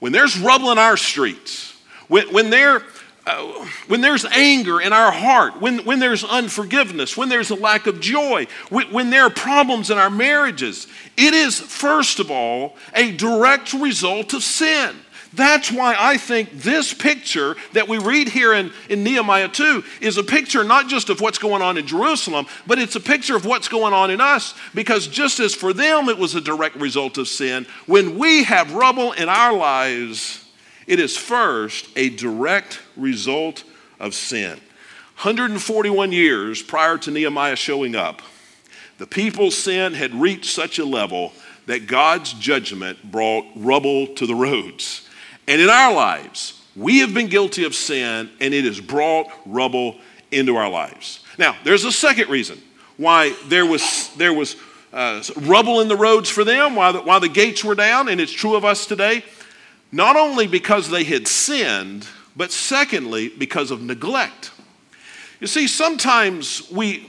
when 0.00 0.12
there's 0.12 0.38
rubble 0.38 0.70
in 0.72 0.78
our 0.78 0.96
streets, 0.96 1.76
when, 2.08 2.32
when, 2.32 2.50
there, 2.50 2.82
uh, 3.26 3.66
when 3.88 4.00
there's 4.00 4.24
anger 4.24 4.80
in 4.80 4.92
our 4.92 5.10
heart, 5.10 5.60
when, 5.60 5.84
when 5.84 5.98
there's 5.98 6.24
unforgiveness, 6.24 7.16
when 7.16 7.28
there's 7.28 7.50
a 7.50 7.54
lack 7.54 7.86
of 7.86 8.00
joy, 8.00 8.46
when, 8.70 8.92
when 8.92 9.10
there 9.10 9.24
are 9.24 9.30
problems 9.30 9.90
in 9.90 9.98
our 9.98 10.10
marriages, 10.10 10.86
it 11.16 11.34
is, 11.34 11.58
first 11.58 12.20
of 12.20 12.30
all, 12.30 12.76
a 12.94 13.12
direct 13.12 13.72
result 13.72 14.34
of 14.34 14.42
sin. 14.42 14.96
That's 15.34 15.70
why 15.70 15.94
I 15.98 16.16
think 16.16 16.50
this 16.52 16.94
picture 16.94 17.54
that 17.74 17.86
we 17.86 17.98
read 17.98 18.28
here 18.28 18.54
in, 18.54 18.72
in 18.88 19.04
Nehemiah 19.04 19.48
2 19.48 19.84
is 20.00 20.16
a 20.16 20.22
picture 20.22 20.64
not 20.64 20.88
just 20.88 21.10
of 21.10 21.20
what's 21.20 21.38
going 21.38 21.60
on 21.60 21.76
in 21.76 21.86
Jerusalem, 21.86 22.46
but 22.66 22.78
it's 22.78 22.96
a 22.96 23.00
picture 23.00 23.36
of 23.36 23.44
what's 23.44 23.68
going 23.68 23.92
on 23.92 24.10
in 24.10 24.20
us. 24.20 24.54
Because 24.74 25.06
just 25.06 25.38
as 25.38 25.54
for 25.54 25.72
them 25.72 26.08
it 26.08 26.18
was 26.18 26.34
a 26.34 26.40
direct 26.40 26.76
result 26.76 27.18
of 27.18 27.28
sin, 27.28 27.66
when 27.86 28.18
we 28.18 28.44
have 28.44 28.72
rubble 28.72 29.12
in 29.12 29.28
our 29.28 29.52
lives, 29.52 30.46
it 30.86 30.98
is 30.98 31.16
first 31.16 31.88
a 31.96 32.08
direct 32.08 32.80
result 32.96 33.64
of 34.00 34.14
sin. 34.14 34.58
141 35.18 36.12
years 36.12 36.62
prior 36.62 36.96
to 36.96 37.10
Nehemiah 37.10 37.56
showing 37.56 37.94
up, 37.94 38.22
the 38.96 39.06
people's 39.06 39.56
sin 39.56 39.92
had 39.92 40.14
reached 40.14 40.54
such 40.54 40.78
a 40.78 40.84
level 40.84 41.32
that 41.66 41.86
God's 41.86 42.32
judgment 42.32 43.10
brought 43.10 43.44
rubble 43.54 44.06
to 44.14 44.26
the 44.26 44.34
roads. 44.34 45.07
And 45.48 45.62
in 45.62 45.70
our 45.70 45.94
lives, 45.94 46.60
we 46.76 46.98
have 46.98 47.14
been 47.14 47.28
guilty 47.28 47.64
of 47.64 47.74
sin 47.74 48.30
and 48.38 48.52
it 48.52 48.66
has 48.66 48.80
brought 48.80 49.28
rubble 49.46 49.96
into 50.30 50.56
our 50.56 50.68
lives. 50.68 51.24
Now, 51.38 51.56
there's 51.64 51.86
a 51.86 51.90
second 51.90 52.28
reason 52.28 52.60
why 52.98 53.34
there 53.46 53.64
was, 53.64 54.14
there 54.16 54.34
was 54.34 54.56
uh, 54.92 55.22
rubble 55.36 55.80
in 55.80 55.88
the 55.88 55.96
roads 55.96 56.28
for 56.28 56.44
them 56.44 56.76
while 56.76 56.92
the, 56.92 57.00
while 57.00 57.20
the 57.20 57.30
gates 57.30 57.64
were 57.64 57.74
down, 57.74 58.10
and 58.10 58.20
it's 58.20 58.32
true 58.32 58.56
of 58.56 58.64
us 58.66 58.84
today. 58.84 59.24
Not 59.90 60.16
only 60.16 60.46
because 60.46 60.90
they 60.90 61.04
had 61.04 61.26
sinned, 61.26 62.06
but 62.36 62.52
secondly, 62.52 63.30
because 63.30 63.70
of 63.70 63.80
neglect. 63.80 64.50
You 65.40 65.46
see, 65.46 65.66
sometimes 65.66 66.70
we, 66.70 67.08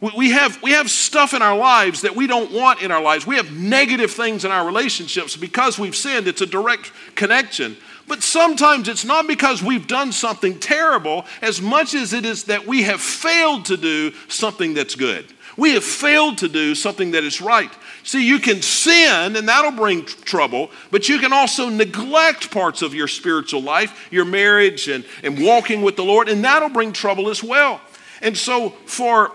we, 0.00 0.30
have, 0.30 0.62
we 0.62 0.72
have 0.72 0.90
stuff 0.90 1.34
in 1.34 1.42
our 1.42 1.56
lives 1.56 2.02
that 2.02 2.16
we 2.16 2.26
don't 2.26 2.50
want 2.52 2.80
in 2.80 2.90
our 2.90 3.02
lives. 3.02 3.26
We 3.26 3.36
have 3.36 3.52
negative 3.52 4.10
things 4.10 4.46
in 4.46 4.50
our 4.50 4.64
relationships 4.64 5.36
because 5.36 5.78
we've 5.78 5.96
sinned. 5.96 6.26
It's 6.26 6.40
a 6.40 6.46
direct 6.46 6.90
connection. 7.16 7.76
But 8.08 8.22
sometimes 8.22 8.88
it's 8.88 9.04
not 9.04 9.26
because 9.26 9.62
we've 9.62 9.86
done 9.86 10.10
something 10.10 10.58
terrible 10.58 11.26
as 11.42 11.60
much 11.60 11.94
as 11.94 12.12
it 12.12 12.24
is 12.24 12.44
that 12.44 12.66
we 12.66 12.82
have 12.84 13.00
failed 13.00 13.66
to 13.66 13.76
do 13.76 14.12
something 14.28 14.72
that's 14.72 14.94
good. 14.94 15.26
We 15.56 15.74
have 15.74 15.84
failed 15.84 16.38
to 16.38 16.48
do 16.48 16.74
something 16.74 17.10
that 17.10 17.22
is 17.22 17.42
right. 17.42 17.70
See, 18.02 18.26
you 18.26 18.38
can 18.38 18.62
sin 18.62 19.36
and 19.36 19.46
that'll 19.46 19.72
bring 19.72 20.06
trouble, 20.06 20.70
but 20.90 21.08
you 21.10 21.18
can 21.18 21.34
also 21.34 21.68
neglect 21.68 22.50
parts 22.50 22.80
of 22.80 22.94
your 22.94 23.08
spiritual 23.08 23.60
life, 23.60 24.08
your 24.10 24.24
marriage, 24.24 24.88
and, 24.88 25.04
and 25.22 25.44
walking 25.44 25.82
with 25.82 25.96
the 25.96 26.04
Lord, 26.04 26.30
and 26.30 26.42
that'll 26.42 26.70
bring 26.70 26.92
trouble 26.92 27.28
as 27.28 27.44
well. 27.44 27.80
And 28.22 28.36
so, 28.36 28.70
for 28.86 29.32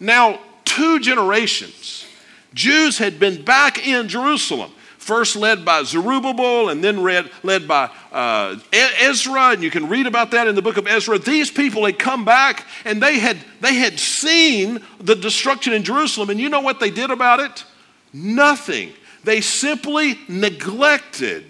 now 0.00 0.40
two 0.64 1.00
generations, 1.00 2.06
Jews 2.54 2.98
had 2.98 3.18
been 3.18 3.42
back 3.44 3.86
in 3.86 4.08
Jerusalem 4.08 4.70
first 5.08 5.36
led 5.36 5.64
by 5.64 5.82
Zerubbabel 5.84 6.68
and 6.68 6.84
then 6.84 7.02
read, 7.02 7.30
led 7.42 7.66
by 7.66 7.90
uh, 8.12 8.56
Ezra, 8.70 9.52
and 9.52 9.62
you 9.62 9.70
can 9.70 9.88
read 9.88 10.06
about 10.06 10.32
that 10.32 10.46
in 10.46 10.54
the 10.54 10.60
book 10.60 10.76
of 10.76 10.86
Ezra. 10.86 11.18
These 11.18 11.50
people 11.50 11.86
had 11.86 11.98
come 11.98 12.26
back 12.26 12.66
and 12.84 13.02
they 13.02 13.18
had, 13.18 13.38
they 13.62 13.72
had 13.72 13.98
seen 13.98 14.80
the 15.00 15.14
destruction 15.14 15.72
in 15.72 15.82
Jerusalem, 15.82 16.28
and 16.28 16.38
you 16.38 16.50
know 16.50 16.60
what 16.60 16.78
they 16.78 16.90
did 16.90 17.10
about 17.10 17.40
it? 17.40 17.64
Nothing. 18.12 18.92
They 19.24 19.40
simply 19.40 20.18
neglected 20.28 21.46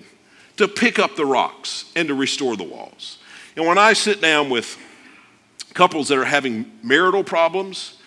to 0.58 0.68
pick 0.68 1.00
up 1.00 1.16
the 1.16 1.26
rocks 1.26 1.90
and 1.96 2.06
to 2.06 2.14
restore 2.14 2.56
the 2.56 2.62
walls. 2.62 3.18
And 3.56 3.66
when 3.66 3.76
I 3.76 3.92
sit 3.92 4.20
down 4.20 4.50
with 4.50 4.78
couples 5.74 6.06
that 6.08 6.18
are 6.18 6.24
having 6.24 6.70
marital 6.84 7.24
problems, 7.24 7.97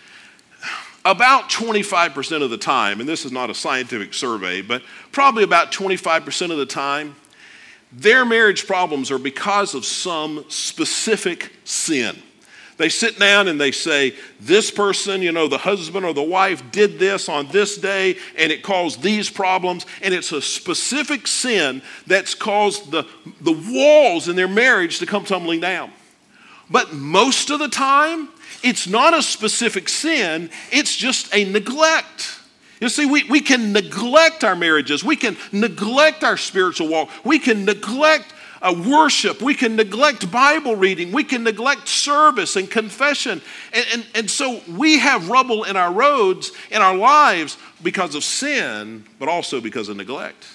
about 1.03 1.49
25% 1.49 2.43
of 2.43 2.49
the 2.49 2.57
time, 2.57 2.99
and 2.99 3.09
this 3.09 3.25
is 3.25 3.31
not 3.31 3.49
a 3.49 3.55
scientific 3.55 4.13
survey, 4.13 4.61
but 4.61 4.83
probably 5.11 5.43
about 5.43 5.71
25% 5.71 6.51
of 6.51 6.57
the 6.57 6.65
time, 6.65 7.15
their 7.91 8.23
marriage 8.23 8.67
problems 8.67 9.11
are 9.11 9.17
because 9.17 9.73
of 9.73 9.85
some 9.85 10.45
specific 10.47 11.51
sin. 11.63 12.21
They 12.77 12.89
sit 12.89 13.19
down 13.19 13.47
and 13.47 13.61
they 13.61 13.71
say, 13.71 14.15
This 14.39 14.71
person, 14.71 15.21
you 15.21 15.31
know, 15.31 15.47
the 15.47 15.59
husband 15.59 16.03
or 16.03 16.13
the 16.13 16.23
wife 16.23 16.71
did 16.71 16.97
this 16.97 17.29
on 17.29 17.47
this 17.49 17.77
day 17.77 18.17
and 18.35 18.51
it 18.51 18.63
caused 18.63 19.03
these 19.03 19.29
problems. 19.29 19.85
And 20.01 20.15
it's 20.15 20.31
a 20.31 20.41
specific 20.41 21.27
sin 21.27 21.83
that's 22.07 22.33
caused 22.33 22.89
the, 22.89 23.05
the 23.41 23.51
walls 23.51 24.29
in 24.29 24.35
their 24.35 24.47
marriage 24.47 24.97
to 24.97 25.05
come 25.05 25.25
tumbling 25.25 25.59
down. 25.59 25.91
But 26.71 26.91
most 26.91 27.51
of 27.51 27.59
the 27.59 27.67
time, 27.67 28.29
it's 28.63 28.87
not 28.87 29.13
a 29.13 29.21
specific 29.21 29.89
sin, 29.89 30.49
it's 30.71 30.95
just 30.95 31.33
a 31.33 31.45
neglect. 31.45 32.39
You 32.79 32.89
see, 32.89 33.05
we, 33.05 33.23
we 33.25 33.41
can 33.41 33.73
neglect 33.73 34.43
our 34.43 34.55
marriages, 34.55 35.03
we 35.03 35.15
can 35.15 35.37
neglect 35.51 36.23
our 36.23 36.37
spiritual 36.37 36.87
walk, 36.87 37.09
we 37.23 37.37
can 37.37 37.63
neglect 37.63 38.33
uh, 38.61 38.73
worship, 38.87 39.41
we 39.41 39.53
can 39.53 39.75
neglect 39.75 40.31
Bible 40.31 40.75
reading, 40.75 41.11
we 41.11 41.23
can 41.23 41.43
neglect 41.43 41.87
service 41.87 42.55
and 42.55 42.69
confession. 42.69 43.41
And, 43.73 43.85
and, 43.93 44.05
and 44.15 44.31
so 44.31 44.61
we 44.67 44.99
have 44.99 45.29
rubble 45.29 45.63
in 45.63 45.75
our 45.75 45.91
roads, 45.91 46.51
in 46.69 46.81
our 46.81 46.95
lives, 46.95 47.57
because 47.83 48.15
of 48.15 48.23
sin, 48.23 49.05
but 49.19 49.29
also 49.29 49.61
because 49.61 49.89
of 49.89 49.97
neglect. 49.97 50.45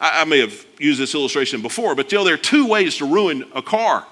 I, 0.00 0.22
I 0.22 0.24
may 0.24 0.40
have 0.40 0.66
used 0.78 1.00
this 1.00 1.14
illustration 1.14 1.62
before, 1.62 1.94
but 1.94 2.10
you 2.10 2.18
know, 2.18 2.24
there 2.24 2.34
are 2.34 2.38
two 2.38 2.66
ways 2.66 2.98
to 2.98 3.06
ruin 3.06 3.44
a 3.54 3.62
car. 3.62 4.06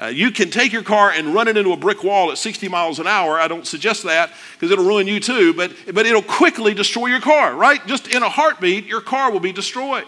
Uh, 0.00 0.06
you 0.06 0.30
can 0.30 0.48
take 0.48 0.72
your 0.72 0.84
car 0.84 1.10
and 1.10 1.34
run 1.34 1.48
it 1.48 1.56
into 1.56 1.72
a 1.72 1.76
brick 1.76 2.04
wall 2.04 2.30
at 2.30 2.38
60 2.38 2.68
miles 2.68 3.00
an 3.00 3.08
hour. 3.08 3.38
I 3.38 3.48
don't 3.48 3.66
suggest 3.66 4.04
that 4.04 4.32
because 4.52 4.70
it'll 4.70 4.84
ruin 4.84 5.08
you 5.08 5.18
too, 5.18 5.52
but, 5.54 5.72
but 5.92 6.06
it'll 6.06 6.22
quickly 6.22 6.72
destroy 6.72 7.06
your 7.06 7.20
car, 7.20 7.54
right? 7.54 7.84
Just 7.86 8.06
in 8.06 8.22
a 8.22 8.28
heartbeat, 8.28 8.86
your 8.86 9.00
car 9.00 9.32
will 9.32 9.40
be 9.40 9.50
destroyed. 9.50 10.04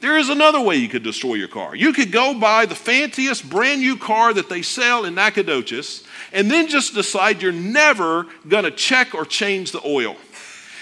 There 0.00 0.18
is 0.18 0.28
another 0.28 0.60
way 0.60 0.76
you 0.76 0.88
could 0.88 1.02
destroy 1.02 1.34
your 1.34 1.48
car. 1.48 1.74
You 1.74 1.94
could 1.94 2.12
go 2.12 2.38
buy 2.38 2.66
the 2.66 2.74
fanciest 2.74 3.48
brand 3.48 3.80
new 3.80 3.96
car 3.96 4.34
that 4.34 4.50
they 4.50 4.60
sell 4.60 5.06
in 5.06 5.14
Nacogdoches 5.14 6.04
and 6.34 6.50
then 6.50 6.68
just 6.68 6.92
decide 6.92 7.40
you're 7.40 7.52
never 7.52 8.26
going 8.46 8.64
to 8.64 8.70
check 8.70 9.14
or 9.14 9.24
change 9.24 9.72
the 9.72 9.80
oil. 9.86 10.14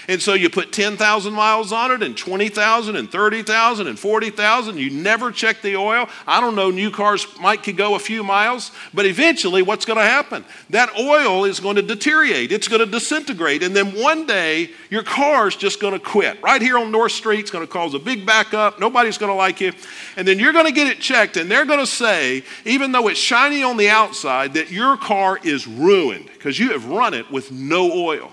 And 0.07 0.21
so 0.21 0.33
you 0.33 0.49
put 0.49 0.71
10,000 0.71 1.33
miles 1.33 1.71
on 1.71 1.91
it 1.91 2.03
and 2.03 2.17
20,000 2.17 2.95
and 2.95 3.11
30,000 3.11 3.87
and 3.87 3.97
40,000. 3.97 4.77
You 4.77 4.89
never 4.91 5.31
check 5.31 5.61
the 5.61 5.75
oil. 5.75 6.07
I 6.27 6.41
don't 6.41 6.55
know, 6.55 6.71
new 6.71 6.91
cars 6.91 7.27
might 7.39 7.63
could 7.63 7.77
go 7.77 7.95
a 7.95 7.99
few 7.99 8.23
miles, 8.23 8.71
but 8.93 9.05
eventually 9.05 9.61
what's 9.61 9.85
going 9.85 9.97
to 9.97 10.03
happen? 10.03 10.45
That 10.69 10.95
oil 10.99 11.45
is 11.45 11.59
going 11.59 11.75
to 11.77 11.81
deteriorate. 11.81 12.51
It's 12.51 12.67
going 12.67 12.79
to 12.79 12.85
disintegrate. 12.85 13.63
And 13.63 13.75
then 13.75 13.99
one 13.99 14.25
day 14.25 14.71
your 14.89 15.03
car's 15.03 15.55
just 15.55 15.79
going 15.79 15.93
to 15.93 15.99
quit. 15.99 16.41
Right 16.41 16.61
here 16.61 16.77
on 16.77 16.91
North 16.91 17.11
Street, 17.11 17.39
it's 17.39 17.51
going 17.51 17.65
to 17.65 17.71
cause 17.71 17.93
a 17.93 17.99
big 17.99 18.25
backup. 18.25 18.79
Nobody's 18.79 19.17
going 19.17 19.31
to 19.31 19.35
like 19.35 19.61
you. 19.61 19.73
And 20.17 20.27
then 20.27 20.39
you're 20.39 20.53
going 20.53 20.65
to 20.65 20.71
get 20.71 20.87
it 20.87 20.99
checked 20.99 21.37
and 21.37 21.49
they're 21.49 21.65
going 21.65 21.79
to 21.79 21.87
say, 21.87 22.43
even 22.65 22.91
though 22.91 23.07
it's 23.07 23.19
shiny 23.19 23.63
on 23.63 23.77
the 23.77 23.89
outside, 23.89 24.53
that 24.53 24.71
your 24.71 24.97
car 24.97 25.39
is 25.43 25.67
ruined 25.67 26.25
because 26.27 26.59
you 26.59 26.71
have 26.71 26.85
run 26.85 27.13
it 27.13 27.31
with 27.31 27.51
no 27.51 27.91
oil. 27.91 28.31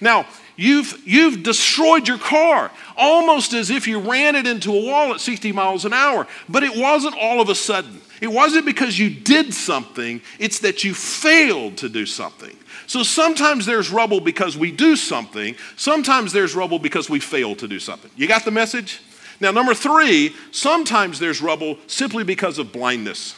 Now, 0.00 0.26
You've, 0.56 1.02
you've 1.04 1.42
destroyed 1.42 2.06
your 2.06 2.18
car 2.18 2.70
almost 2.96 3.52
as 3.52 3.70
if 3.70 3.88
you 3.88 3.98
ran 3.98 4.36
it 4.36 4.46
into 4.46 4.72
a 4.72 4.84
wall 4.84 5.12
at 5.12 5.20
60 5.20 5.50
miles 5.52 5.84
an 5.84 5.92
hour. 5.92 6.26
But 6.48 6.62
it 6.62 6.76
wasn't 6.76 7.16
all 7.20 7.40
of 7.40 7.48
a 7.48 7.54
sudden. 7.54 8.00
It 8.20 8.28
wasn't 8.28 8.64
because 8.64 8.98
you 8.98 9.10
did 9.10 9.52
something, 9.52 10.22
it's 10.38 10.60
that 10.60 10.84
you 10.84 10.94
failed 10.94 11.76
to 11.78 11.88
do 11.88 12.06
something. 12.06 12.56
So 12.86 13.02
sometimes 13.02 13.66
there's 13.66 13.90
rubble 13.90 14.20
because 14.20 14.56
we 14.56 14.70
do 14.70 14.96
something, 14.96 15.56
sometimes 15.76 16.32
there's 16.32 16.54
rubble 16.54 16.78
because 16.78 17.10
we 17.10 17.18
fail 17.18 17.54
to 17.56 17.66
do 17.66 17.80
something. 17.80 18.10
You 18.16 18.28
got 18.28 18.44
the 18.44 18.50
message? 18.50 19.02
Now, 19.40 19.50
number 19.50 19.74
three, 19.74 20.34
sometimes 20.52 21.18
there's 21.18 21.42
rubble 21.42 21.78
simply 21.86 22.24
because 22.24 22.58
of 22.58 22.72
blindness. 22.72 23.34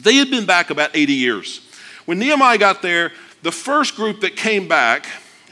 They 0.00 0.14
had 0.14 0.30
been 0.30 0.46
back 0.46 0.70
about 0.70 0.90
80 0.94 1.12
years. 1.12 1.60
When 2.06 2.18
Nehemiah 2.18 2.58
got 2.58 2.82
there, 2.82 3.12
the 3.42 3.52
first 3.52 3.94
group 3.94 4.20
that 4.20 4.36
came 4.36 4.68
back, 4.68 5.06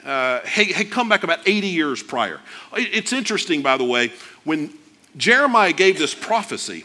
uh, 0.05 0.41
had, 0.41 0.67
had 0.69 0.91
come 0.91 1.09
back 1.09 1.23
about 1.23 1.41
80 1.47 1.67
years 1.69 2.03
prior. 2.03 2.41
It's 2.75 3.13
interesting, 3.13 3.63
by 3.63 3.77
the 3.77 3.85
way, 3.85 4.13
when 4.45 4.73
Jeremiah 5.17 5.73
gave 5.73 5.99
this 5.99 6.15
prophecy, 6.15 6.85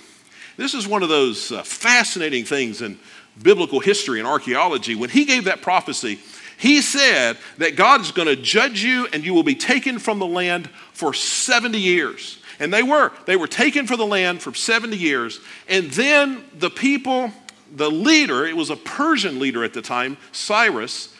this 0.57 0.73
is 0.73 0.87
one 0.87 1.03
of 1.03 1.09
those 1.09 1.51
uh, 1.51 1.63
fascinating 1.63 2.45
things 2.45 2.81
in 2.81 2.99
biblical 3.41 3.79
history 3.79 4.19
and 4.19 4.27
archaeology. 4.27 4.95
When 4.95 5.09
he 5.09 5.25
gave 5.25 5.45
that 5.45 5.61
prophecy, 5.61 6.19
he 6.57 6.81
said 6.81 7.37
that 7.57 7.75
God 7.75 8.01
is 8.01 8.11
going 8.11 8.27
to 8.27 8.35
judge 8.35 8.83
you 8.83 9.07
and 9.13 9.23
you 9.23 9.33
will 9.33 9.43
be 9.43 9.55
taken 9.55 9.99
from 9.99 10.19
the 10.19 10.25
land 10.25 10.69
for 10.93 11.13
70 11.13 11.79
years. 11.79 12.39
And 12.59 12.73
they 12.73 12.83
were. 12.83 13.13
They 13.25 13.37
were 13.37 13.47
taken 13.47 13.87
from 13.87 13.97
the 13.97 14.05
land 14.05 14.41
for 14.41 14.53
70 14.53 14.97
years. 14.97 15.39
And 15.69 15.89
then 15.91 16.43
the 16.53 16.69
people, 16.69 17.31
the 17.73 17.89
leader, 17.89 18.45
it 18.45 18.57
was 18.57 18.69
a 18.69 18.75
Persian 18.75 19.39
leader 19.39 19.63
at 19.63 19.73
the 19.73 19.81
time, 19.81 20.17
Cyrus, 20.33 21.15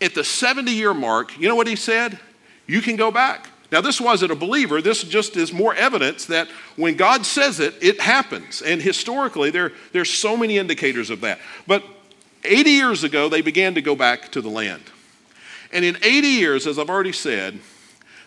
at 0.00 0.14
the 0.14 0.24
70 0.24 0.70
year 0.70 0.94
mark, 0.94 1.38
you 1.38 1.48
know 1.48 1.54
what 1.54 1.66
he 1.66 1.76
said? 1.76 2.18
You 2.66 2.80
can 2.80 2.96
go 2.96 3.10
back. 3.10 3.48
Now, 3.72 3.80
this 3.80 4.00
wasn't 4.00 4.32
a 4.32 4.36
believer. 4.36 4.82
This 4.82 5.04
just 5.04 5.36
is 5.36 5.52
more 5.52 5.74
evidence 5.74 6.26
that 6.26 6.48
when 6.76 6.96
God 6.96 7.24
says 7.24 7.60
it, 7.60 7.74
it 7.80 8.00
happens. 8.00 8.62
And 8.62 8.82
historically, 8.82 9.50
there, 9.50 9.72
there's 9.92 10.10
so 10.10 10.36
many 10.36 10.58
indicators 10.58 11.08
of 11.10 11.20
that. 11.20 11.38
But 11.68 11.84
80 12.44 12.70
years 12.70 13.04
ago, 13.04 13.28
they 13.28 13.42
began 13.42 13.74
to 13.74 13.82
go 13.82 13.94
back 13.94 14.32
to 14.32 14.40
the 14.40 14.48
land. 14.48 14.82
And 15.72 15.84
in 15.84 15.96
80 16.02 16.26
years, 16.26 16.66
as 16.66 16.78
I've 16.78 16.90
already 16.90 17.12
said, 17.12 17.60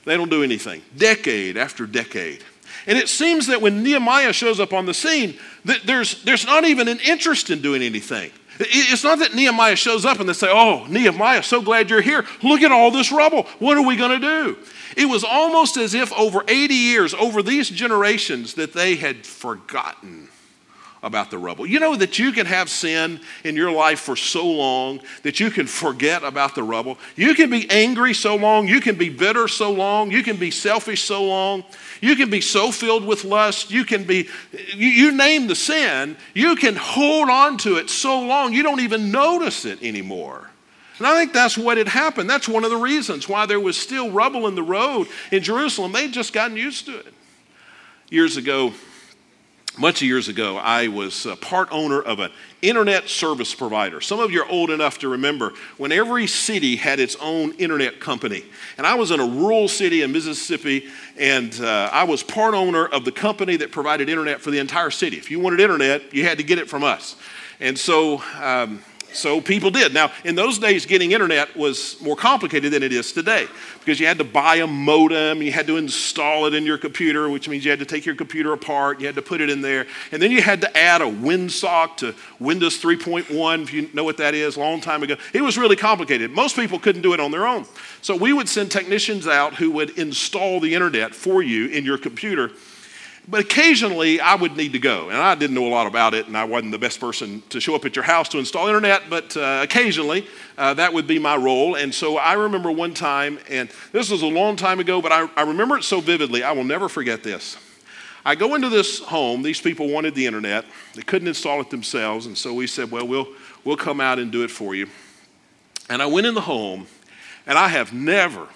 they 0.05 0.15
don't 0.15 0.29
do 0.29 0.43
anything, 0.43 0.81
decade 0.95 1.57
after 1.57 1.85
decade. 1.85 2.43
And 2.87 2.97
it 2.97 3.09
seems 3.09 3.47
that 3.47 3.61
when 3.61 3.83
Nehemiah 3.83 4.33
shows 4.33 4.59
up 4.59 4.73
on 4.73 4.85
the 4.85 4.93
scene, 4.93 5.37
that 5.65 5.83
there's, 5.85 6.23
there's 6.23 6.45
not 6.45 6.65
even 6.65 6.87
an 6.87 6.99
interest 6.99 7.49
in 7.49 7.61
doing 7.61 7.81
anything. 7.81 8.31
It's 8.59 9.03
not 9.03 9.19
that 9.19 9.33
Nehemiah 9.33 9.75
shows 9.75 10.05
up 10.05 10.19
and 10.19 10.29
they 10.29 10.33
say, 10.33 10.49
Oh, 10.49 10.85
Nehemiah, 10.85 11.43
so 11.43 11.61
glad 11.61 11.89
you're 11.89 12.01
here. 12.01 12.25
Look 12.41 12.61
at 12.61 12.71
all 12.71 12.91
this 12.91 13.11
rubble. 13.11 13.43
What 13.59 13.77
are 13.77 13.85
we 13.85 13.95
going 13.95 14.19
to 14.19 14.25
do? 14.25 14.57
It 14.95 15.05
was 15.05 15.23
almost 15.23 15.77
as 15.77 15.93
if 15.93 16.13
over 16.13 16.43
80 16.47 16.73
years, 16.73 17.13
over 17.13 17.41
these 17.41 17.69
generations, 17.69 18.53
that 18.55 18.73
they 18.73 18.95
had 18.95 19.25
forgotten 19.25 20.29
about 21.03 21.29
the 21.29 21.37
rubble. 21.37 21.67
You 21.67 21.81
know 21.81 21.95
that 21.97 22.17
you 22.17 22.31
can 22.31 22.45
have 22.45 22.69
sin 22.69 23.19
in 23.43 23.55
your 23.55 23.71
life 23.71 23.99
for 23.99 24.15
so 24.15 24.47
long 24.47 25.01
that 25.23 25.39
you 25.39 25.51
can 25.51 25.67
forget 25.67 26.23
about 26.23 26.55
the 26.55 26.63
rubble. 26.63 26.97
You 27.17 27.35
can 27.35 27.49
be 27.49 27.69
angry 27.69 28.13
so 28.13 28.37
long, 28.37 28.67
you 28.69 28.79
can 28.79 28.95
be 28.95 29.09
bitter 29.09 29.49
so 29.49 29.71
long, 29.71 30.09
you 30.09 30.23
can 30.23 30.37
be 30.37 30.49
selfish 30.49 31.03
so 31.03 31.25
long, 31.25 31.65
you 31.99 32.15
can 32.15 32.29
be 32.29 32.39
so 32.39 32.71
filled 32.71 33.05
with 33.05 33.25
lust, 33.25 33.69
you 33.69 33.83
can 33.83 34.05
be, 34.05 34.29
you, 34.73 34.87
you 34.87 35.11
name 35.11 35.47
the 35.47 35.55
sin, 35.55 36.15
you 36.33 36.55
can 36.55 36.75
hold 36.75 37.29
on 37.29 37.57
to 37.57 37.75
it 37.75 37.89
so 37.89 38.21
long 38.21 38.53
you 38.53 38.63
don't 38.63 38.79
even 38.79 39.11
notice 39.11 39.65
it 39.65 39.83
anymore. 39.83 40.49
And 40.99 41.07
I 41.07 41.19
think 41.19 41.33
that's 41.33 41.57
what 41.57 41.77
had 41.77 41.87
happened. 41.87 42.29
That's 42.29 42.47
one 42.47 42.63
of 42.63 42.69
the 42.69 42.77
reasons 42.77 43.27
why 43.27 43.45
there 43.45 43.59
was 43.59 43.77
still 43.77 44.11
rubble 44.11 44.47
in 44.47 44.55
the 44.55 44.63
road 44.63 45.07
in 45.31 45.43
Jerusalem. 45.43 45.91
They'd 45.91 46.13
just 46.13 46.31
gotten 46.31 46.55
used 46.55 46.85
to 46.85 46.97
it. 46.97 47.13
Years 48.09 48.37
ago, 48.37 48.73
much 49.77 50.01
years 50.01 50.27
ago, 50.27 50.57
I 50.57 50.87
was 50.87 51.25
part 51.41 51.69
owner 51.71 52.01
of 52.01 52.19
an 52.19 52.31
internet 52.61 53.09
service 53.09 53.55
provider. 53.55 54.01
Some 54.01 54.19
of 54.19 54.31
you 54.31 54.43
are 54.43 54.49
old 54.49 54.69
enough 54.69 54.99
to 54.99 55.09
remember 55.09 55.53
when 55.77 55.91
every 55.91 56.27
city 56.27 56.75
had 56.75 56.99
its 56.99 57.15
own 57.19 57.53
internet 57.53 57.99
company. 57.99 58.43
And 58.77 58.85
I 58.85 58.95
was 58.95 59.11
in 59.11 59.19
a 59.19 59.25
rural 59.25 59.67
city 59.67 60.03
in 60.03 60.11
Mississippi, 60.11 60.89
and 61.17 61.59
uh, 61.59 61.89
I 61.91 62.03
was 62.03 62.21
part 62.21 62.53
owner 62.53 62.85
of 62.85 63.03
the 63.03 63.11
company 63.11 63.55
that 63.57 63.71
provided 63.71 64.09
internet 64.09 64.41
for 64.41 64.51
the 64.51 64.59
entire 64.59 64.91
city. 64.91 65.17
If 65.17 65.31
you 65.31 65.39
wanted 65.39 65.59
internet, 65.59 66.13
you 66.13 66.23
had 66.23 66.37
to 66.37 66.43
get 66.43 66.59
it 66.59 66.69
from 66.69 66.83
us. 66.83 67.15
And 67.59 67.77
so, 67.77 68.21
um, 68.41 68.81
so 69.13 69.41
people 69.41 69.71
did. 69.71 69.93
Now, 69.93 70.11
in 70.23 70.35
those 70.35 70.59
days, 70.59 70.85
getting 70.85 71.11
internet 71.11 71.55
was 71.55 71.99
more 72.01 72.15
complicated 72.15 72.73
than 72.73 72.83
it 72.83 72.91
is 72.91 73.11
today 73.11 73.47
because 73.79 73.99
you 73.99 74.07
had 74.07 74.17
to 74.17 74.23
buy 74.23 74.57
a 74.57 74.67
modem, 74.67 75.41
you 75.41 75.51
had 75.51 75.67
to 75.67 75.77
install 75.77 76.45
it 76.45 76.53
in 76.53 76.65
your 76.65 76.77
computer, 76.77 77.29
which 77.29 77.47
means 77.49 77.65
you 77.65 77.71
had 77.71 77.79
to 77.79 77.85
take 77.85 78.05
your 78.05 78.15
computer 78.15 78.53
apart, 78.53 78.99
you 78.99 79.05
had 79.05 79.15
to 79.15 79.21
put 79.21 79.41
it 79.41 79.49
in 79.49 79.61
there, 79.61 79.85
and 80.11 80.21
then 80.21 80.31
you 80.31 80.41
had 80.41 80.61
to 80.61 80.77
add 80.77 81.01
a 81.01 81.05
WinSock 81.05 81.97
to 81.97 82.15
Windows 82.39 82.81
3.1, 82.81 83.63
if 83.63 83.73
you 83.73 83.89
know 83.93 84.03
what 84.03 84.17
that 84.17 84.33
is, 84.33 84.55
a 84.55 84.59
long 84.59 84.81
time 84.81 85.03
ago. 85.03 85.15
It 85.33 85.41
was 85.41 85.57
really 85.57 85.75
complicated. 85.75 86.31
Most 86.31 86.55
people 86.55 86.79
couldn't 86.79 87.01
do 87.01 87.13
it 87.13 87.19
on 87.19 87.31
their 87.31 87.45
own. 87.47 87.65
So 88.01 88.15
we 88.15 88.33
would 88.33 88.49
send 88.49 88.71
technicians 88.71 89.27
out 89.27 89.55
who 89.55 89.71
would 89.71 89.97
install 89.97 90.59
the 90.59 90.73
internet 90.73 91.13
for 91.13 91.41
you 91.43 91.67
in 91.67 91.85
your 91.85 91.97
computer 91.97 92.51
but 93.27 93.39
occasionally 93.39 94.19
I 94.19 94.35
would 94.35 94.57
need 94.57 94.73
to 94.73 94.79
go, 94.79 95.09
and 95.09 95.17
I 95.17 95.35
didn't 95.35 95.55
know 95.55 95.67
a 95.67 95.69
lot 95.69 95.87
about 95.87 96.13
it, 96.13 96.27
and 96.27 96.37
I 96.37 96.43
wasn't 96.43 96.71
the 96.71 96.79
best 96.79 96.99
person 96.99 97.41
to 97.49 97.59
show 97.59 97.75
up 97.75 97.85
at 97.85 97.95
your 97.95 98.03
house 98.03 98.27
to 98.29 98.39
install 98.39 98.67
internet, 98.67 99.03
but 99.09 99.35
uh, 99.37 99.61
occasionally 99.63 100.27
uh, 100.57 100.73
that 100.73 100.93
would 100.93 101.07
be 101.07 101.19
my 101.19 101.35
role. 101.35 101.75
And 101.75 101.93
so 101.93 102.17
I 102.17 102.33
remember 102.33 102.71
one 102.71 102.93
time, 102.93 103.39
and 103.49 103.69
this 103.91 104.09
was 104.09 104.21
a 104.21 104.27
long 104.27 104.55
time 104.55 104.79
ago, 104.79 105.01
but 105.01 105.11
I, 105.11 105.29
I 105.35 105.43
remember 105.43 105.77
it 105.77 105.83
so 105.83 106.01
vividly, 106.01 106.43
I 106.43 106.51
will 106.51 106.65
never 106.65 106.89
forget 106.89 107.23
this. 107.23 107.57
I 108.25 108.35
go 108.35 108.55
into 108.55 108.69
this 108.69 108.99
home, 108.99 109.41
these 109.41 109.59
people 109.59 109.89
wanted 109.89 110.15
the 110.15 110.25
internet, 110.25 110.65
they 110.95 111.01
couldn't 111.01 111.27
install 111.27 111.59
it 111.59 111.69
themselves, 111.69 112.25
and 112.25 112.37
so 112.37 112.53
we 112.53 112.67
said, 112.67 112.89
Well, 112.89 113.05
we'll, 113.05 113.27
we'll 113.65 113.77
come 113.77 113.99
out 113.99 114.19
and 114.19 114.31
do 114.31 114.43
it 114.43 114.51
for 114.51 114.75
you. 114.75 114.87
And 115.89 116.01
I 116.01 116.05
went 116.05 116.27
in 116.27 116.33
the 116.33 116.41
home, 116.41 116.87
and 117.45 117.57
I 117.57 117.67
have 117.67 117.91
never 117.91 118.47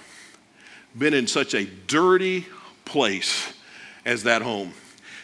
been 0.98 1.14
in 1.14 1.28
such 1.28 1.54
a 1.54 1.66
dirty 1.66 2.46
place 2.86 3.54
as 4.08 4.24
that 4.24 4.42
home. 4.42 4.72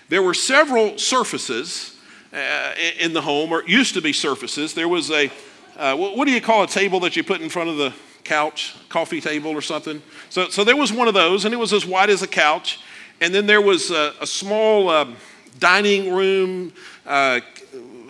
There 0.09 0.21
were 0.21 0.33
several 0.33 0.97
surfaces 0.97 1.97
uh, 2.33 2.73
in 2.99 3.13
the 3.13 3.21
home, 3.21 3.51
or 3.53 3.63
used 3.65 3.93
to 3.93 4.01
be 4.01 4.11
surfaces. 4.11 4.73
There 4.73 4.89
was 4.89 5.09
a, 5.09 5.31
uh, 5.77 5.95
what 5.95 6.25
do 6.25 6.31
you 6.31 6.41
call 6.41 6.63
a 6.63 6.67
table 6.67 6.99
that 6.99 7.15
you 7.15 7.23
put 7.23 7.39
in 7.41 7.49
front 7.49 7.69
of 7.69 7.77
the 7.77 7.93
couch, 8.23 8.75
coffee 8.89 9.21
table 9.21 9.51
or 9.51 9.61
something? 9.61 10.01
So, 10.29 10.49
so 10.49 10.63
there 10.65 10.75
was 10.75 10.91
one 10.91 11.07
of 11.07 11.13
those, 11.13 11.45
and 11.45 11.53
it 11.53 11.57
was 11.57 11.71
as 11.71 11.85
wide 11.85 12.09
as 12.09 12.21
a 12.21 12.27
couch. 12.27 12.79
And 13.21 13.33
then 13.33 13.45
there 13.45 13.61
was 13.61 13.89
a, 13.89 14.13
a 14.19 14.27
small 14.27 14.89
uh, 14.89 15.05
dining 15.59 16.13
room, 16.13 16.73
uh, 17.05 17.39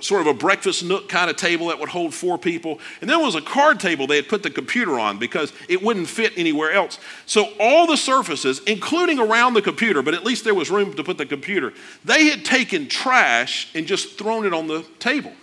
sort 0.04 0.22
of 0.22 0.28
a 0.28 0.34
breakfast 0.34 0.84
nook 0.84 1.10
kind 1.10 1.30
of 1.30 1.36
table 1.36 1.68
that 1.68 1.80
would 1.80 1.90
hold 1.90 2.14
four 2.14 2.38
people. 2.38 2.80
And 3.02 3.10
then 3.10 3.22
was 3.22 3.36
a 3.36 3.42
card 3.42 3.80
table 3.80 4.08
they 4.08 4.18
had 4.18 4.28
put 4.28 4.44
the 4.44 4.50
computer 4.50 5.00
on 5.00 5.18
because 5.18 5.54
it 5.70 5.82
wouldn't 5.82 6.08
fit 6.08 6.34
anywhere 6.38 6.72
else. 6.72 7.00
So 7.26 7.54
all 7.60 7.88
the 7.88 7.98
surfaces, 7.98 8.60
including 8.68 9.20
around 9.20 9.54
the 9.54 9.62
computer, 9.62 10.02
but 10.02 10.14
at 10.14 10.24
least 10.24 10.44
there 10.44 10.54
was 10.54 10.70
room 10.70 10.94
to 10.94 11.04
put 11.04 11.18
the 11.18 11.26
computer, 11.26 11.74
they 12.04 12.26
had 12.26 12.44
taken 12.44 12.88
trash 12.88 13.70
and 13.74 13.88
just 13.88 14.18
thrown 14.18 14.46
it 14.46 14.54
on 14.54 14.68
the 14.68 14.86
table 15.00 15.34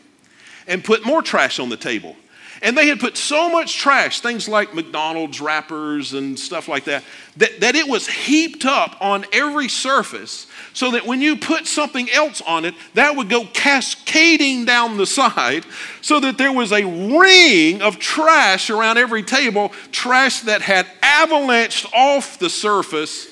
and 0.67 0.85
put 0.85 1.05
more 1.05 1.23
trash 1.23 1.59
on 1.59 1.69
the 1.69 1.77
table. 1.77 2.17
And 2.63 2.77
they 2.77 2.89
had 2.89 3.01
put 3.01 3.17
so 3.17 3.49
much 3.49 3.79
trash, 3.79 4.21
things 4.21 4.47
like 4.47 4.75
McDonald's 4.75 5.41
wrappers 5.41 6.13
and 6.13 6.39
stuff 6.39 6.69
like 6.69 6.85
that, 6.85 7.03
that, 7.39 7.61
that 7.61 7.75
it 7.75 7.89
was 7.89 8.07
heaped 8.07 8.67
up 8.67 9.01
on 9.01 9.25
every 9.33 9.69
surface 9.69 10.47
so 10.75 10.91
that 10.91 11.07
when 11.07 11.23
you 11.23 11.37
put 11.37 11.67
something 11.67 12.11
else 12.11 12.43
on 12.43 12.67
it, 12.67 12.75
that 12.93 13.17
would 13.17 13.31
go 13.31 13.47
cascading 13.47 14.67
down 14.67 14.99
the 14.99 15.07
side 15.07 15.65
so 16.03 16.21
that 16.21 16.37
there 16.37 16.53
was 16.53 16.71
a 16.71 16.85
ring 16.85 17.81
of 17.81 17.99
trash 17.99 18.69
around 18.69 18.99
every 18.99 19.23
table, 19.23 19.73
trash 19.91 20.41
that 20.41 20.61
had 20.61 20.87
avalanched 21.03 21.91
off 21.95 22.39
the 22.39 22.51
surface. 22.51 23.27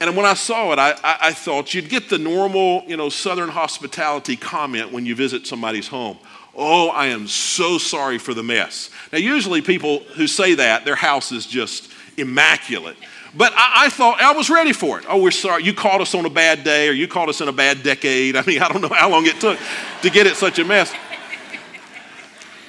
And 0.00 0.16
when 0.16 0.26
I 0.26 0.34
saw 0.34 0.72
it, 0.72 0.78
I, 0.78 0.92
I, 1.02 1.18
I 1.22 1.32
thought 1.32 1.74
you'd 1.74 1.88
get 1.88 2.08
the 2.08 2.18
normal, 2.18 2.84
you 2.86 2.96
know, 2.96 3.08
Southern 3.08 3.48
hospitality 3.48 4.36
comment 4.36 4.92
when 4.92 5.06
you 5.06 5.16
visit 5.16 5.44
somebody's 5.46 5.88
home. 5.88 6.18
Oh, 6.56 6.88
I 6.88 7.06
am 7.06 7.26
so 7.26 7.76
sorry 7.76 8.18
for 8.18 8.32
the 8.32 8.42
mess. 8.42 8.90
Now, 9.12 9.18
usually 9.18 9.60
people 9.60 10.00
who 10.14 10.26
say 10.26 10.54
that, 10.54 10.86
their 10.86 10.96
house 10.96 11.30
is 11.30 11.46
just 11.46 11.92
immaculate. 12.16 12.96
But 13.34 13.52
I, 13.54 13.84
I, 13.84 13.88
thought 13.90 14.20
I 14.22 14.32
was 14.32 14.48
ready 14.48 14.72
for 14.72 14.98
it. 14.98 15.04
Oh, 15.08 15.20
we're 15.20 15.30
sorry. 15.30 15.64
You 15.64 15.74
caught 15.74 16.00
us 16.00 16.14
on 16.14 16.24
a 16.24 16.30
bad 16.30 16.64
day 16.64 16.88
or 16.88 16.92
you 16.92 17.06
caught 17.06 17.28
us 17.28 17.42
in 17.42 17.48
a 17.48 17.52
bad 17.52 17.82
decade. 17.82 18.36
I 18.36 18.42
mean, 18.46 18.62
I 18.62 18.68
don't 18.68 18.80
know 18.80 18.88
how 18.88 19.10
long 19.10 19.26
it 19.26 19.38
took 19.38 19.58
to 20.02 20.10
get 20.10 20.26
it 20.26 20.36
such 20.36 20.58
a 20.58 20.64
mess. 20.64 20.94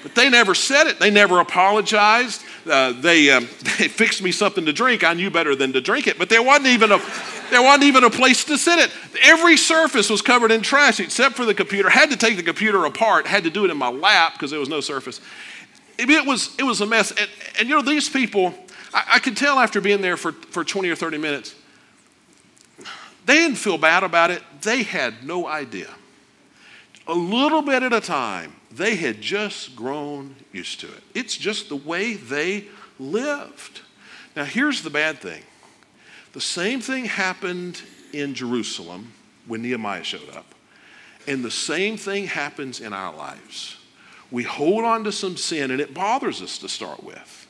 But 0.03 0.15
they 0.15 0.29
never 0.29 0.53
said 0.53 0.87
it. 0.87 0.99
They 0.99 1.09
never 1.09 1.39
apologized. 1.39 2.43
Uh, 2.69 2.91
they, 2.91 3.31
um, 3.31 3.45
they 3.79 3.87
fixed 3.87 4.21
me 4.21 4.33
something 4.33 4.65
to 4.65 4.73
drink. 4.73 5.05
I 5.05 5.13
knew 5.13 5.31
better 5.31 5.55
than 5.55 5.71
to 5.73 5.81
drink 5.81 6.07
it. 6.07 6.17
But 6.17 6.27
there 6.27 6.43
wasn't 6.43 6.67
even 6.67 6.91
a 6.91 6.99
there 7.49 7.61
wasn't 7.61 7.83
even 7.83 8.03
a 8.03 8.09
place 8.09 8.43
to 8.45 8.57
sit 8.57 8.79
it. 8.79 8.91
Every 9.23 9.57
surface 9.57 10.09
was 10.09 10.21
covered 10.21 10.51
in 10.51 10.61
trash 10.61 10.99
except 10.99 11.35
for 11.35 11.45
the 11.45 11.53
computer. 11.53 11.89
Had 11.89 12.11
to 12.11 12.17
take 12.17 12.37
the 12.37 12.43
computer 12.43 12.85
apart. 12.85 13.27
Had 13.27 13.43
to 13.43 13.49
do 13.49 13.65
it 13.65 13.71
in 13.71 13.77
my 13.77 13.89
lap 13.89 14.33
because 14.33 14.51
there 14.51 14.59
was 14.59 14.69
no 14.69 14.81
surface. 14.81 15.21
It, 15.97 16.25
was 16.25 16.55
it 16.59 16.63
was 16.63 16.81
a 16.81 16.85
mess. 16.85 17.11
And, 17.11 17.29
and 17.59 17.69
you 17.69 17.75
know 17.75 17.81
these 17.81 18.09
people. 18.09 18.53
I, 18.93 19.03
I 19.15 19.19
could 19.19 19.35
tell 19.35 19.59
after 19.59 19.81
being 19.81 20.01
there 20.01 20.17
for, 20.17 20.31
for 20.31 20.63
20 20.63 20.89
or 20.89 20.95
30 20.95 21.17
minutes. 21.17 21.55
They 23.25 23.35
didn't 23.35 23.57
feel 23.57 23.77
bad 23.77 24.03
about 24.03 24.31
it. 24.31 24.41
They 24.61 24.83
had 24.83 25.25
no 25.25 25.47
idea. 25.47 25.89
A 27.07 27.13
little 27.13 27.61
bit 27.61 27.83
at 27.83 27.93
a 27.93 28.01
time, 28.01 28.53
they 28.71 28.95
had 28.95 29.21
just 29.21 29.75
grown 29.75 30.35
used 30.51 30.79
to 30.81 30.87
it. 30.87 31.03
It's 31.13 31.35
just 31.35 31.69
the 31.69 31.75
way 31.75 32.13
they 32.13 32.65
lived. 32.99 33.81
Now, 34.35 34.45
here's 34.45 34.81
the 34.81 34.89
bad 34.89 35.19
thing 35.19 35.41
the 36.37 36.41
same 36.41 36.81
thing 36.81 37.05
happened 37.05 37.81
in 38.13 38.35
Jerusalem 38.35 39.11
when 39.47 39.63
Nehemiah 39.63 40.03
showed 40.03 40.29
up, 40.35 40.45
and 41.27 41.43
the 41.43 41.49
same 41.49 41.97
thing 41.97 42.27
happens 42.27 42.79
in 42.79 42.93
our 42.93 43.11
lives. 43.15 43.77
We 44.29 44.43
hold 44.43 44.85
on 44.85 45.03
to 45.05 45.11
some 45.11 45.35
sin, 45.35 45.71
and 45.71 45.81
it 45.81 45.95
bothers 45.95 46.43
us 46.43 46.59
to 46.59 46.69
start 46.69 47.03
with. 47.03 47.47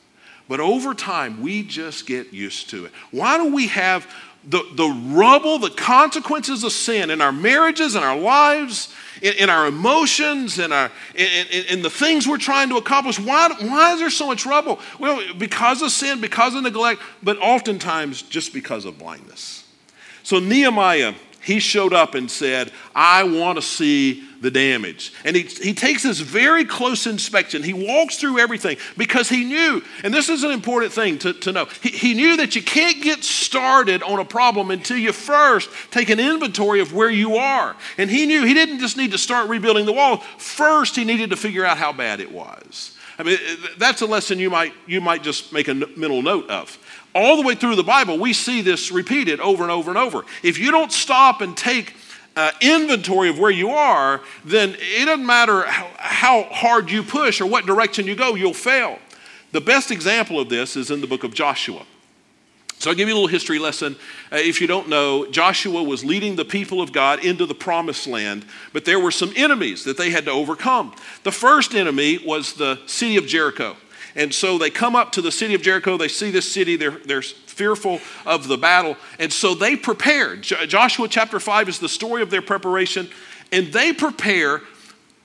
But 0.48 0.60
over 0.60 0.94
time, 0.94 1.42
we 1.42 1.64
just 1.64 2.06
get 2.06 2.32
used 2.32 2.70
to 2.70 2.86
it. 2.86 2.92
Why 3.10 3.36
do 3.36 3.52
we 3.54 3.66
have 3.66 4.10
the, 4.44 4.64
the 4.74 4.88
rubble, 5.14 5.58
the 5.58 5.70
consequences 5.70 6.64
of 6.64 6.72
sin 6.72 7.10
in 7.10 7.20
our 7.20 7.32
marriages, 7.32 7.94
in 7.94 8.02
our 8.02 8.18
lives, 8.18 8.94
in, 9.20 9.34
in 9.34 9.50
our 9.50 9.66
emotions, 9.66 10.58
in, 10.58 10.72
our, 10.72 10.90
in, 11.14 11.26
in, 11.50 11.64
in, 11.66 11.82
the 11.82 11.90
things 11.90 12.26
we're 12.26 12.38
trying 12.38 12.68
to 12.70 12.76
accomplish. 12.76 13.18
Why, 13.18 13.48
why 13.60 13.92
is 13.92 14.00
there 14.00 14.10
so 14.10 14.26
much 14.26 14.46
rubble? 14.46 14.80
Well, 14.98 15.20
because 15.34 15.82
of 15.82 15.90
sin, 15.90 16.20
because 16.20 16.54
of 16.54 16.62
neglect, 16.62 17.02
but 17.22 17.36
oftentimes 17.38 18.22
just 18.22 18.52
because 18.52 18.84
of 18.84 18.98
blindness. 18.98 19.64
So 20.22 20.38
Nehemiah, 20.38 21.14
he 21.48 21.60
showed 21.60 21.94
up 21.94 22.14
and 22.14 22.30
said, 22.30 22.70
I 22.94 23.22
want 23.22 23.56
to 23.56 23.62
see 23.62 24.22
the 24.42 24.50
damage. 24.50 25.14
And 25.24 25.34
he, 25.34 25.44
he 25.44 25.72
takes 25.72 26.02
this 26.02 26.20
very 26.20 26.66
close 26.66 27.06
inspection. 27.06 27.62
He 27.62 27.72
walks 27.72 28.18
through 28.18 28.38
everything 28.38 28.76
because 28.98 29.30
he 29.30 29.44
knew, 29.44 29.82
and 30.04 30.12
this 30.12 30.28
is 30.28 30.44
an 30.44 30.50
important 30.50 30.92
thing 30.92 31.18
to, 31.20 31.32
to 31.32 31.52
know, 31.52 31.64
he, 31.80 31.88
he 31.88 32.12
knew 32.12 32.36
that 32.36 32.54
you 32.54 32.62
can't 32.62 33.02
get 33.02 33.24
started 33.24 34.02
on 34.02 34.18
a 34.18 34.26
problem 34.26 34.70
until 34.70 34.98
you 34.98 35.10
first 35.10 35.70
take 35.90 36.10
an 36.10 36.20
inventory 36.20 36.80
of 36.80 36.92
where 36.92 37.08
you 37.08 37.36
are. 37.36 37.74
And 37.96 38.10
he 38.10 38.26
knew 38.26 38.44
he 38.44 38.52
didn't 38.52 38.80
just 38.80 38.98
need 38.98 39.12
to 39.12 39.18
start 39.18 39.48
rebuilding 39.48 39.86
the 39.86 39.94
wall, 39.94 40.18
first, 40.36 40.96
he 40.96 41.04
needed 41.04 41.30
to 41.30 41.36
figure 41.36 41.64
out 41.64 41.78
how 41.78 41.94
bad 41.94 42.20
it 42.20 42.30
was. 42.30 42.97
I 43.18 43.24
mean, 43.24 43.38
that's 43.78 44.00
a 44.00 44.06
lesson 44.06 44.38
you 44.38 44.48
might, 44.48 44.72
you 44.86 45.00
might 45.00 45.24
just 45.24 45.52
make 45.52 45.66
a 45.66 45.74
mental 45.74 46.22
note 46.22 46.48
of. 46.48 46.78
All 47.14 47.36
the 47.36 47.42
way 47.42 47.56
through 47.56 47.74
the 47.74 47.82
Bible, 47.82 48.16
we 48.16 48.32
see 48.32 48.62
this 48.62 48.92
repeated 48.92 49.40
over 49.40 49.64
and 49.64 49.72
over 49.72 49.90
and 49.90 49.98
over. 49.98 50.24
If 50.44 50.58
you 50.58 50.70
don't 50.70 50.92
stop 50.92 51.40
and 51.40 51.56
take 51.56 51.94
uh, 52.36 52.52
inventory 52.60 53.28
of 53.28 53.38
where 53.40 53.50
you 53.50 53.70
are, 53.70 54.20
then 54.44 54.76
it 54.78 55.06
doesn't 55.06 55.26
matter 55.26 55.62
how, 55.62 55.90
how 55.96 56.42
hard 56.44 56.90
you 56.92 57.02
push 57.02 57.40
or 57.40 57.46
what 57.46 57.66
direction 57.66 58.06
you 58.06 58.14
go, 58.14 58.36
you'll 58.36 58.54
fail. 58.54 59.00
The 59.50 59.60
best 59.60 59.90
example 59.90 60.38
of 60.38 60.48
this 60.48 60.76
is 60.76 60.92
in 60.92 61.00
the 61.00 61.08
book 61.08 61.24
of 61.24 61.34
Joshua. 61.34 61.84
So 62.78 62.90
I'll 62.90 62.96
give 62.96 63.08
you 63.08 63.14
a 63.14 63.16
little 63.16 63.28
history 63.28 63.58
lesson. 63.58 63.96
Uh, 64.30 64.36
if 64.36 64.60
you 64.60 64.68
don't 64.68 64.88
know, 64.88 65.28
Joshua 65.30 65.82
was 65.82 66.04
leading 66.04 66.36
the 66.36 66.44
people 66.44 66.80
of 66.80 66.92
God 66.92 67.24
into 67.24 67.44
the 67.44 67.54
promised 67.54 68.06
land, 68.06 68.44
but 68.72 68.84
there 68.84 69.00
were 69.00 69.10
some 69.10 69.32
enemies 69.34 69.82
that 69.84 69.96
they 69.96 70.10
had 70.10 70.24
to 70.26 70.30
overcome. 70.30 70.94
The 71.24 71.32
first 71.32 71.74
enemy 71.74 72.18
was 72.24 72.54
the 72.54 72.78
city 72.86 73.16
of 73.16 73.26
Jericho. 73.26 73.76
And 74.14 74.32
so 74.32 74.58
they 74.58 74.70
come 74.70 74.94
up 74.94 75.12
to 75.12 75.22
the 75.22 75.32
city 75.32 75.54
of 75.54 75.62
Jericho, 75.62 75.96
they 75.96 76.08
see 76.08 76.30
this 76.30 76.50
city, 76.50 76.76
they're, 76.76 76.98
they're 77.04 77.22
fearful 77.22 78.00
of 78.24 78.46
the 78.46 78.56
battle, 78.56 78.96
and 79.18 79.32
so 79.32 79.54
they 79.54 79.74
prepared. 79.76 80.42
Joshua 80.42 81.08
chapter 81.08 81.40
5 81.40 81.68
is 81.68 81.78
the 81.80 81.88
story 81.88 82.22
of 82.22 82.30
their 82.30 82.42
preparation, 82.42 83.08
and 83.50 83.72
they 83.72 83.92
prepare 83.92 84.62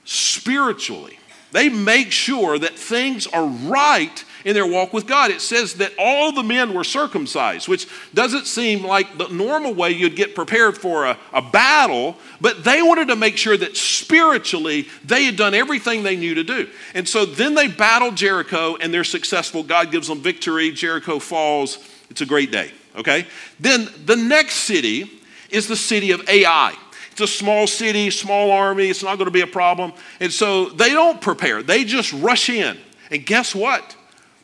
spiritually. 0.04 1.18
They 1.52 1.68
make 1.68 2.10
sure 2.10 2.58
that 2.58 2.76
things 2.76 3.28
are 3.28 3.46
right 3.46 4.24
in 4.44 4.54
their 4.54 4.66
walk 4.66 4.92
with 4.92 5.06
God. 5.06 5.30
It 5.30 5.40
says 5.40 5.74
that 5.74 5.92
all 5.98 6.32
the 6.32 6.42
men 6.42 6.74
were 6.74 6.84
circumcised, 6.84 7.66
which 7.66 7.88
doesn't 8.12 8.46
seem 8.46 8.84
like 8.84 9.18
the 9.18 9.28
normal 9.28 9.74
way 9.74 9.90
you'd 9.90 10.16
get 10.16 10.34
prepared 10.34 10.76
for 10.76 11.06
a, 11.06 11.18
a 11.32 11.42
battle, 11.42 12.16
but 12.40 12.62
they 12.64 12.82
wanted 12.82 13.08
to 13.08 13.16
make 13.16 13.36
sure 13.36 13.56
that 13.56 13.76
spiritually 13.76 14.88
they 15.04 15.24
had 15.24 15.36
done 15.36 15.54
everything 15.54 16.02
they 16.02 16.16
knew 16.16 16.34
to 16.34 16.44
do. 16.44 16.68
And 16.94 17.08
so 17.08 17.24
then 17.24 17.54
they 17.54 17.68
battled 17.68 18.16
Jericho 18.16 18.76
and 18.76 18.92
they're 18.92 19.04
successful. 19.04 19.62
God 19.62 19.90
gives 19.90 20.08
them 20.08 20.20
victory. 20.20 20.70
Jericho 20.70 21.18
falls. 21.18 21.78
It's 22.10 22.20
a 22.20 22.26
great 22.26 22.52
day, 22.52 22.70
okay? 22.96 23.26
Then 23.58 23.88
the 24.04 24.16
next 24.16 24.54
city 24.54 25.10
is 25.50 25.68
the 25.68 25.76
city 25.76 26.10
of 26.10 26.28
Ai. 26.28 26.74
It's 27.12 27.20
a 27.20 27.26
small 27.28 27.68
city, 27.68 28.10
small 28.10 28.50
army. 28.50 28.88
It's 28.88 29.02
not 29.02 29.18
going 29.18 29.26
to 29.26 29.30
be 29.30 29.40
a 29.40 29.46
problem. 29.46 29.92
And 30.18 30.32
so 30.32 30.68
they 30.68 30.90
don't 30.90 31.20
prepare, 31.20 31.62
they 31.62 31.84
just 31.84 32.12
rush 32.12 32.50
in. 32.50 32.76
And 33.10 33.24
guess 33.24 33.54
what? 33.54 33.96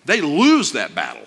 They 0.04 0.20
lose 0.20 0.72
that 0.72 0.94
battle. 0.94 1.26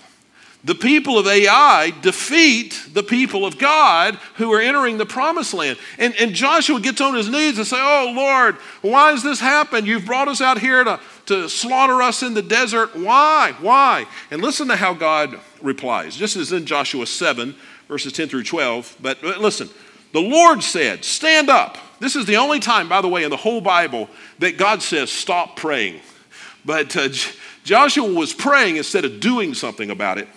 The 0.65 0.75
people 0.75 1.19
of 1.19 1.27
Ai 1.27 1.91
defeat 2.01 2.87
the 2.93 3.03
people 3.03 3.45
of 3.45 3.57
God 3.57 4.15
who 4.35 4.51
are 4.53 4.61
entering 4.61 4.97
the 4.97 5.05
promised 5.05 5.53
land. 5.53 5.77
And, 5.99 6.15
and 6.17 6.33
Joshua 6.33 6.79
gets 6.79 7.01
on 7.01 7.15
his 7.15 7.27
knees 7.27 7.57
and 7.57 7.67
say, 7.67 7.77
Oh 7.79 8.13
Lord, 8.15 8.55
why 8.81 9.11
has 9.11 9.23
this 9.23 9.41
happened? 9.41 9.87
You've 9.87 10.05
brought 10.05 10.29
us 10.29 10.39
out 10.39 10.59
here 10.59 10.85
to, 10.85 11.01
to 11.25 11.49
slaughter 11.49 12.01
us 12.01 12.23
in 12.23 12.33
the 12.33 12.41
desert. 12.41 12.95
Why? 12.95 13.53
Why? 13.59 14.05
And 14.31 14.41
listen 14.41 14.69
to 14.69 14.77
how 14.77 14.93
God 14.93 15.37
replies. 15.61 16.15
Just 16.15 16.37
as 16.37 16.53
in 16.53 16.65
Joshua 16.65 17.07
7, 17.07 17.55
verses 17.89 18.13
10 18.13 18.29
through 18.29 18.43
12. 18.43 18.97
But 19.01 19.21
listen, 19.21 19.69
the 20.13 20.21
Lord 20.21 20.63
said, 20.63 21.03
Stand 21.03 21.49
up. 21.49 21.77
This 21.99 22.15
is 22.15 22.25
the 22.25 22.37
only 22.37 22.61
time, 22.61 22.87
by 22.87 23.01
the 23.01 23.09
way, 23.09 23.25
in 23.25 23.29
the 23.29 23.37
whole 23.37 23.59
Bible 23.59 24.09
that 24.39 24.57
God 24.57 24.81
says, 24.81 25.11
Stop 25.11 25.57
praying. 25.57 25.99
But 26.63 26.95
uh, 26.95 27.09
Joshua 27.63 28.11
was 28.11 28.33
praying 28.33 28.77
instead 28.77 29.05
of 29.05 29.19
doing 29.19 29.53
something 29.53 29.89
about 29.89 30.17
it. 30.17 30.27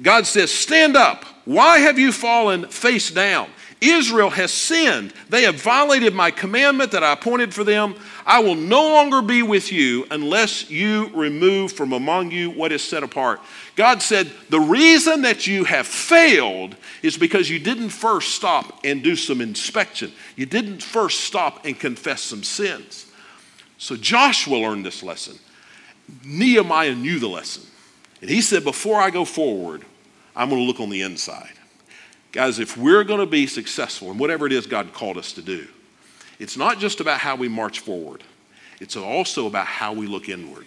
God 0.00 0.26
says, 0.26 0.52
Stand 0.52 0.96
up. 0.96 1.24
Why 1.44 1.78
have 1.78 1.98
you 1.98 2.12
fallen 2.12 2.68
face 2.68 3.10
down? 3.10 3.48
Israel 3.80 4.30
has 4.30 4.50
sinned. 4.50 5.12
They 5.28 5.42
have 5.42 5.56
violated 5.56 6.14
my 6.14 6.30
commandment 6.30 6.92
that 6.92 7.04
I 7.04 7.12
appointed 7.12 7.52
for 7.52 7.64
them. 7.64 7.94
I 8.24 8.38
will 8.40 8.54
no 8.54 8.88
longer 8.88 9.20
be 9.20 9.42
with 9.42 9.70
you 9.70 10.06
unless 10.10 10.70
you 10.70 11.10
remove 11.12 11.72
from 11.72 11.92
among 11.92 12.30
you 12.30 12.50
what 12.50 12.72
is 12.72 12.82
set 12.82 13.02
apart. 13.02 13.40
God 13.76 14.00
said, 14.00 14.32
The 14.48 14.60
reason 14.60 15.22
that 15.22 15.46
you 15.46 15.64
have 15.64 15.86
failed 15.86 16.76
is 17.02 17.18
because 17.18 17.50
you 17.50 17.58
didn't 17.58 17.90
first 17.90 18.34
stop 18.34 18.80
and 18.84 19.02
do 19.02 19.16
some 19.16 19.42
inspection. 19.42 20.12
You 20.34 20.46
didn't 20.46 20.82
first 20.82 21.20
stop 21.20 21.66
and 21.66 21.78
confess 21.78 22.22
some 22.22 22.42
sins. 22.42 23.10
So 23.76 23.96
Joshua 23.96 24.56
learned 24.56 24.86
this 24.86 25.02
lesson. 25.02 25.38
Nehemiah 26.24 26.94
knew 26.94 27.18
the 27.18 27.28
lesson. 27.28 27.64
And 28.20 28.30
he 28.30 28.40
said, 28.40 28.64
Before 28.64 29.00
I 29.00 29.10
go 29.10 29.24
forward, 29.24 29.84
I'm 30.36 30.48
going 30.48 30.60
to 30.60 30.66
look 30.66 30.80
on 30.80 30.90
the 30.90 31.02
inside. 31.02 31.52
Guys, 32.32 32.58
if 32.58 32.76
we're 32.76 33.04
going 33.04 33.20
to 33.20 33.26
be 33.26 33.46
successful 33.46 34.10
in 34.10 34.18
whatever 34.18 34.46
it 34.46 34.52
is 34.52 34.66
God 34.66 34.92
called 34.92 35.16
us 35.18 35.32
to 35.34 35.42
do, 35.42 35.68
it's 36.38 36.56
not 36.56 36.78
just 36.78 37.00
about 37.00 37.20
how 37.20 37.36
we 37.36 37.48
march 37.48 37.80
forward, 37.80 38.24
it's 38.80 38.96
also 38.96 39.46
about 39.46 39.66
how 39.66 39.92
we 39.92 40.06
look 40.06 40.28
inward. 40.28 40.66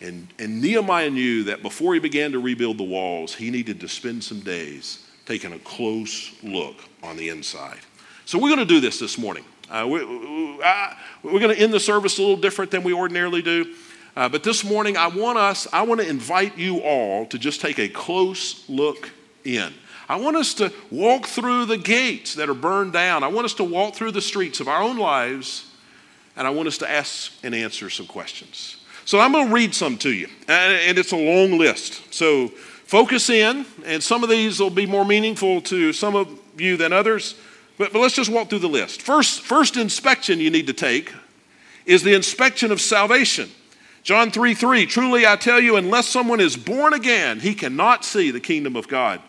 And, 0.00 0.28
and 0.38 0.62
Nehemiah 0.62 1.10
knew 1.10 1.44
that 1.44 1.62
before 1.62 1.92
he 1.92 2.00
began 2.00 2.32
to 2.32 2.38
rebuild 2.38 2.78
the 2.78 2.84
walls, 2.84 3.34
he 3.34 3.50
needed 3.50 3.80
to 3.80 3.88
spend 3.88 4.22
some 4.22 4.40
days 4.40 5.04
taking 5.26 5.52
a 5.52 5.58
close 5.58 6.32
look 6.42 6.76
on 7.02 7.16
the 7.16 7.28
inside. 7.28 7.80
So 8.24 8.38
we're 8.38 8.54
going 8.54 8.60
to 8.60 8.64
do 8.64 8.80
this 8.80 8.98
this 8.98 9.18
morning. 9.18 9.44
Uh, 9.68 9.86
we, 9.88 10.04
we're 11.22 11.40
going 11.40 11.54
to 11.54 11.58
end 11.58 11.74
the 11.74 11.80
service 11.80 12.18
a 12.18 12.22
little 12.22 12.36
different 12.36 12.70
than 12.70 12.82
we 12.82 12.92
ordinarily 12.92 13.42
do. 13.42 13.74
Uh, 14.16 14.28
but 14.28 14.42
this 14.42 14.64
morning, 14.64 14.96
I 14.96 15.08
want 15.08 15.38
us, 15.38 15.66
I 15.72 15.82
want 15.82 16.00
to 16.00 16.08
invite 16.08 16.58
you 16.58 16.78
all 16.78 17.26
to 17.26 17.38
just 17.38 17.60
take 17.60 17.78
a 17.78 17.88
close 17.88 18.68
look 18.68 19.10
in. 19.44 19.72
I 20.08 20.16
want 20.16 20.36
us 20.36 20.54
to 20.54 20.72
walk 20.90 21.26
through 21.26 21.66
the 21.66 21.76
gates 21.76 22.34
that 22.36 22.48
are 22.48 22.54
burned 22.54 22.92
down. 22.92 23.22
I 23.22 23.28
want 23.28 23.44
us 23.44 23.54
to 23.54 23.64
walk 23.64 23.94
through 23.94 24.12
the 24.12 24.22
streets 24.22 24.58
of 24.60 24.66
our 24.66 24.82
own 24.82 24.96
lives, 24.96 25.70
and 26.34 26.46
I 26.46 26.50
want 26.50 26.66
us 26.66 26.78
to 26.78 26.90
ask 26.90 27.32
and 27.42 27.54
answer 27.54 27.90
some 27.90 28.06
questions. 28.06 28.76
So 29.04 29.20
I'm 29.20 29.32
going 29.32 29.48
to 29.48 29.54
read 29.54 29.74
some 29.74 29.98
to 29.98 30.12
you, 30.12 30.28
and 30.48 30.98
it's 30.98 31.12
a 31.12 31.16
long 31.16 31.58
list. 31.58 32.12
So 32.12 32.48
focus 32.48 33.30
in, 33.30 33.66
and 33.84 34.02
some 34.02 34.22
of 34.22 34.30
these 34.30 34.60
will 34.60 34.70
be 34.70 34.86
more 34.86 35.04
meaningful 35.04 35.60
to 35.62 35.92
some 35.92 36.16
of 36.16 36.28
you 36.56 36.76
than 36.76 36.92
others. 36.92 37.34
But, 37.76 37.92
but 37.92 38.00
let's 38.00 38.14
just 38.14 38.30
walk 38.30 38.48
through 38.48 38.58
the 38.60 38.68
list. 38.68 39.02
First, 39.02 39.42
first 39.42 39.76
inspection 39.76 40.40
you 40.40 40.50
need 40.50 40.66
to 40.66 40.72
take 40.72 41.12
is 41.86 42.02
the 42.02 42.14
inspection 42.14 42.72
of 42.72 42.80
salvation. 42.80 43.50
John 44.08 44.30
3 44.30 44.54
3, 44.54 44.86
truly 44.86 45.26
I 45.26 45.36
tell 45.36 45.60
you, 45.60 45.76
unless 45.76 46.08
someone 46.08 46.40
is 46.40 46.56
born 46.56 46.94
again, 46.94 47.40
he 47.40 47.54
cannot 47.54 48.06
see 48.06 48.30
the 48.30 48.40
kingdom 48.40 48.74
of 48.74 48.88
God. 48.88 49.20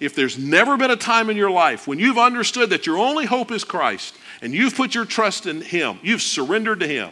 If 0.00 0.14
there's 0.14 0.38
never 0.38 0.78
been 0.78 0.90
a 0.90 0.96
time 0.96 1.28
in 1.28 1.36
your 1.36 1.50
life 1.50 1.86
when 1.86 1.98
you've 1.98 2.16
understood 2.16 2.70
that 2.70 2.86
your 2.86 2.96
only 2.96 3.26
hope 3.26 3.50
is 3.50 3.62
Christ 3.62 4.16
and 4.40 4.54
you've 4.54 4.74
put 4.74 4.94
your 4.94 5.04
trust 5.04 5.44
in 5.44 5.60
Him, 5.60 5.98
you've 6.02 6.22
surrendered 6.22 6.80
to 6.80 6.88
Him, 6.88 7.10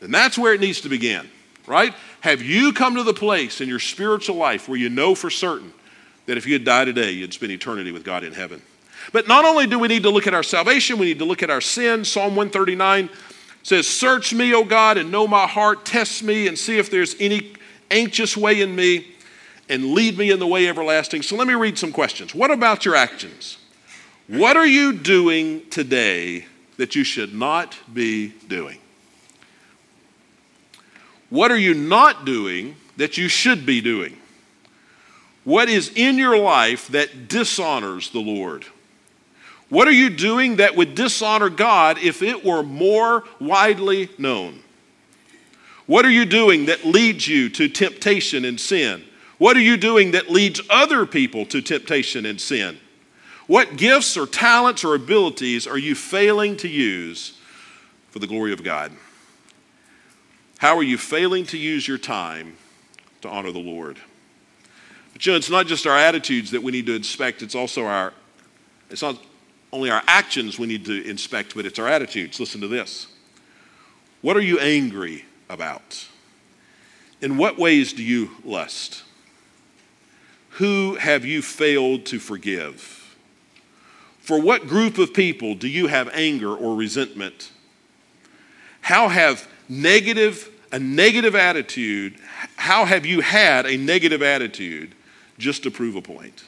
then 0.00 0.10
that's 0.10 0.38
where 0.38 0.54
it 0.54 0.60
needs 0.62 0.80
to 0.80 0.88
begin, 0.88 1.28
right? 1.66 1.92
Have 2.20 2.40
you 2.40 2.72
come 2.72 2.94
to 2.94 3.02
the 3.02 3.12
place 3.12 3.60
in 3.60 3.68
your 3.68 3.78
spiritual 3.78 4.36
life 4.36 4.70
where 4.70 4.78
you 4.78 4.88
know 4.88 5.14
for 5.14 5.28
certain 5.28 5.74
that 6.24 6.38
if 6.38 6.46
you 6.46 6.54
had 6.54 6.64
died 6.64 6.86
today, 6.86 7.10
you'd 7.10 7.34
spend 7.34 7.52
eternity 7.52 7.92
with 7.92 8.04
God 8.04 8.24
in 8.24 8.32
heaven? 8.32 8.62
But 9.12 9.28
not 9.28 9.44
only 9.44 9.66
do 9.66 9.78
we 9.78 9.88
need 9.88 10.04
to 10.04 10.10
look 10.10 10.26
at 10.26 10.32
our 10.32 10.42
salvation, 10.42 10.98
we 10.98 11.04
need 11.04 11.18
to 11.18 11.26
look 11.26 11.42
at 11.42 11.50
our 11.50 11.60
sin. 11.60 12.06
Psalm 12.06 12.36
139 12.36 13.10
says, 13.62 13.86
Search 13.86 14.32
me, 14.32 14.54
O 14.54 14.64
God, 14.64 14.98
and 14.98 15.10
know 15.10 15.26
my 15.26 15.46
heart. 15.46 15.84
Test 15.84 16.22
me 16.22 16.48
and 16.48 16.58
see 16.58 16.78
if 16.78 16.90
there's 16.90 17.14
any 17.20 17.54
anxious 17.90 18.36
way 18.36 18.60
in 18.60 18.74
me 18.74 19.06
and 19.68 19.92
lead 19.92 20.16
me 20.16 20.30
in 20.30 20.38
the 20.38 20.46
way 20.46 20.68
everlasting. 20.68 21.22
So 21.22 21.36
let 21.36 21.46
me 21.46 21.54
read 21.54 21.78
some 21.78 21.92
questions. 21.92 22.34
What 22.34 22.50
about 22.50 22.84
your 22.84 22.94
actions? 22.94 23.58
What 24.26 24.56
are 24.56 24.66
you 24.66 24.92
doing 24.92 25.68
today 25.70 26.46
that 26.76 26.94
you 26.94 27.04
should 27.04 27.34
not 27.34 27.76
be 27.92 28.28
doing? 28.46 28.78
What 31.30 31.50
are 31.50 31.58
you 31.58 31.74
not 31.74 32.24
doing 32.24 32.76
that 32.96 33.18
you 33.18 33.28
should 33.28 33.66
be 33.66 33.80
doing? 33.80 34.16
What 35.44 35.68
is 35.68 35.90
in 35.94 36.18
your 36.18 36.38
life 36.38 36.88
that 36.88 37.28
dishonors 37.28 38.10
the 38.10 38.20
Lord? 38.20 38.66
What 39.68 39.86
are 39.86 39.92
you 39.92 40.08
doing 40.10 40.56
that 40.56 40.76
would 40.76 40.94
dishonor 40.94 41.50
God 41.50 41.98
if 41.98 42.22
it 42.22 42.44
were 42.44 42.62
more 42.62 43.24
widely 43.38 44.08
known? 44.16 44.62
What 45.86 46.04
are 46.04 46.10
you 46.10 46.24
doing 46.24 46.66
that 46.66 46.84
leads 46.84 47.28
you 47.28 47.48
to 47.50 47.68
temptation 47.68 48.44
and 48.44 48.58
sin? 48.58 49.04
What 49.38 49.56
are 49.56 49.62
you 49.62 49.76
doing 49.76 50.12
that 50.12 50.30
leads 50.30 50.60
other 50.68 51.06
people 51.06 51.46
to 51.46 51.60
temptation 51.60 52.26
and 52.26 52.40
sin? 52.40 52.78
What 53.46 53.76
gifts 53.76 54.16
or 54.16 54.26
talents 54.26 54.84
or 54.84 54.94
abilities 54.94 55.66
are 55.66 55.78
you 55.78 55.94
failing 55.94 56.56
to 56.58 56.68
use 56.68 57.38
for 58.10 58.18
the 58.18 58.26
glory 58.26 58.52
of 58.52 58.62
God? 58.62 58.92
How 60.58 60.76
are 60.76 60.82
you 60.82 60.98
failing 60.98 61.46
to 61.46 61.58
use 61.58 61.86
your 61.86 61.98
time 61.98 62.56
to 63.22 63.28
honor 63.28 63.52
the 63.52 63.58
Lord? 63.58 63.98
But 65.12 65.24
you 65.24 65.32
know, 65.32 65.38
it's 65.38 65.50
not 65.50 65.66
just 65.66 65.86
our 65.86 65.96
attitudes 65.96 66.50
that 66.50 66.62
we 66.62 66.72
need 66.72 66.86
to 66.86 66.94
inspect, 66.94 67.42
it's 67.42 67.54
also 67.54 67.86
our, 67.86 68.12
it's 68.90 69.02
not 69.02 69.18
only 69.72 69.90
our 69.90 70.02
actions 70.06 70.58
we 70.58 70.66
need 70.66 70.84
to 70.86 71.08
inspect, 71.08 71.54
but 71.54 71.66
it's 71.66 71.78
our 71.78 71.88
attitudes. 71.88 72.40
Listen 72.40 72.60
to 72.60 72.68
this. 72.68 73.06
What 74.22 74.36
are 74.36 74.42
you 74.42 74.58
angry 74.58 75.24
about? 75.48 76.06
In 77.20 77.36
what 77.36 77.58
ways 77.58 77.92
do 77.92 78.02
you 78.02 78.30
lust? 78.44 79.02
Who 80.50 80.96
have 80.96 81.24
you 81.24 81.42
failed 81.42 82.06
to 82.06 82.18
forgive? 82.18 83.16
For 84.20 84.40
what 84.40 84.66
group 84.66 84.98
of 84.98 85.14
people 85.14 85.54
do 85.54 85.68
you 85.68 85.86
have 85.86 86.08
anger 86.12 86.54
or 86.54 86.74
resentment? 86.74 87.50
How 88.80 89.08
have 89.08 89.46
negative 89.68 90.50
a 90.72 90.78
negative 90.78 91.34
attitude, 91.34 92.14
how 92.56 92.84
have 92.84 93.06
you 93.06 93.20
had 93.20 93.66
a 93.66 93.76
negative 93.76 94.22
attitude 94.22 94.94
just 95.38 95.62
to 95.62 95.70
prove 95.70 95.96
a 95.96 96.02
point? 96.02 96.44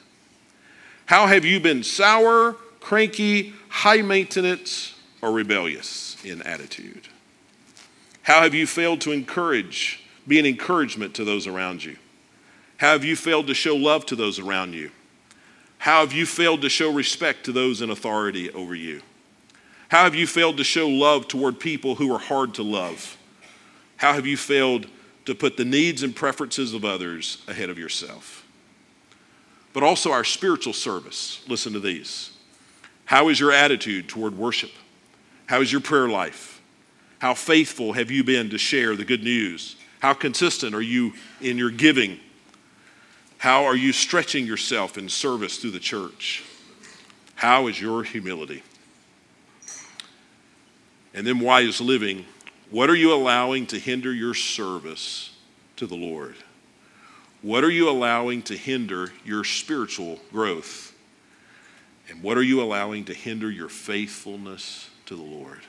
How 1.05 1.27
have 1.27 1.43
you 1.43 1.59
been 1.59 1.83
sour, 1.83 2.55
cranky, 2.81 3.53
high 3.69 4.01
maintenance, 4.01 4.95
or 5.21 5.31
rebellious 5.31 6.17
in 6.25 6.41
attitude? 6.41 7.07
How 8.23 8.41
have 8.41 8.53
you 8.53 8.67
failed 8.67 9.01
to 9.01 9.11
encourage, 9.11 10.03
be 10.27 10.39
an 10.39 10.45
encouragement 10.45 11.15
to 11.15 11.23
those 11.23 11.47
around 11.47 11.83
you? 11.83 11.95
How 12.77 12.91
have 12.91 13.05
you 13.05 13.15
failed 13.15 13.47
to 13.47 13.53
show 13.53 13.75
love 13.75 14.05
to 14.07 14.15
those 14.15 14.39
around 14.39 14.73
you? 14.73 14.91
How 15.77 16.01
have 16.01 16.13
you 16.13 16.25
failed 16.25 16.61
to 16.61 16.69
show 16.69 16.91
respect 16.91 17.45
to 17.45 17.51
those 17.51 17.81
in 17.81 17.89
authority 17.89 18.51
over 18.51 18.75
you? 18.75 19.01
How 19.89 20.03
have 20.03 20.15
you 20.15 20.27
failed 20.27 20.57
to 20.57 20.63
show 20.63 20.87
love 20.87 21.27
toward 21.27 21.59
people 21.59 21.95
who 21.95 22.13
are 22.13 22.19
hard 22.19 22.53
to 22.55 22.63
love? 22.63 23.17
How 23.97 24.13
have 24.13 24.25
you 24.25 24.37
failed 24.37 24.87
to 25.25 25.35
put 25.35 25.57
the 25.57 25.65
needs 25.65 26.01
and 26.01 26.15
preferences 26.15 26.73
of 26.73 26.85
others 26.85 27.43
ahead 27.47 27.69
of 27.69 27.77
yourself? 27.77 28.45
But 29.73 29.83
also 29.83 30.11
our 30.11 30.23
spiritual 30.23 30.73
service. 30.73 31.43
Listen 31.47 31.73
to 31.73 31.79
these. 31.79 32.30
How 33.11 33.27
is 33.27 33.41
your 33.41 33.51
attitude 33.51 34.07
toward 34.07 34.37
worship? 34.37 34.71
How 35.45 35.59
is 35.59 35.69
your 35.69 35.81
prayer 35.81 36.07
life? 36.07 36.61
How 37.19 37.33
faithful 37.33 37.91
have 37.91 38.09
you 38.09 38.23
been 38.23 38.49
to 38.51 38.57
share 38.57 38.95
the 38.95 39.03
good 39.03 39.21
news? 39.21 39.75
How 39.99 40.13
consistent 40.13 40.73
are 40.73 40.81
you 40.81 41.11
in 41.41 41.57
your 41.57 41.71
giving? 41.71 42.21
How 43.37 43.65
are 43.65 43.75
you 43.75 43.91
stretching 43.91 44.45
yourself 44.47 44.97
in 44.97 45.09
service 45.09 45.57
through 45.57 45.71
the 45.71 45.79
church? 45.81 46.45
How 47.35 47.67
is 47.67 47.81
your 47.81 48.03
humility? 48.03 48.63
And 51.13 51.27
then, 51.27 51.41
wise 51.41 51.81
living 51.81 52.23
what 52.69 52.89
are 52.89 52.95
you 52.95 53.13
allowing 53.13 53.65
to 53.67 53.77
hinder 53.77 54.13
your 54.13 54.33
service 54.33 55.35
to 55.75 55.85
the 55.85 55.95
Lord? 55.95 56.37
What 57.41 57.65
are 57.65 57.71
you 57.71 57.89
allowing 57.89 58.41
to 58.43 58.55
hinder 58.55 59.11
your 59.25 59.43
spiritual 59.43 60.21
growth? 60.31 60.90
And 62.11 62.21
what 62.21 62.37
are 62.37 62.43
you 62.43 62.61
allowing 62.61 63.05
to 63.05 63.13
hinder 63.13 63.49
your 63.49 63.69
faithfulness 63.69 64.89
to 65.05 65.15
the 65.15 65.21
Lord? 65.21 65.61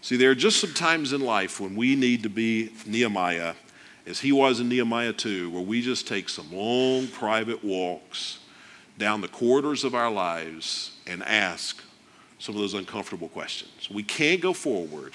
See, 0.00 0.16
there 0.16 0.32
are 0.32 0.34
just 0.34 0.60
some 0.60 0.74
times 0.74 1.12
in 1.12 1.20
life 1.20 1.60
when 1.60 1.76
we 1.76 1.94
need 1.94 2.24
to 2.24 2.28
be 2.28 2.72
Nehemiah, 2.84 3.54
as 4.04 4.18
he 4.18 4.32
was 4.32 4.58
in 4.58 4.68
Nehemiah 4.68 5.12
2, 5.12 5.50
where 5.50 5.62
we 5.62 5.80
just 5.80 6.08
take 6.08 6.28
some 6.28 6.52
long 6.52 7.06
private 7.06 7.62
walks 7.62 8.40
down 8.98 9.20
the 9.20 9.28
corridors 9.28 9.84
of 9.84 9.94
our 9.94 10.10
lives 10.10 10.96
and 11.06 11.22
ask 11.22 11.80
some 12.40 12.56
of 12.56 12.60
those 12.60 12.74
uncomfortable 12.74 13.28
questions. 13.28 13.88
We 13.88 14.02
can't 14.02 14.40
go 14.40 14.52
forward 14.52 15.14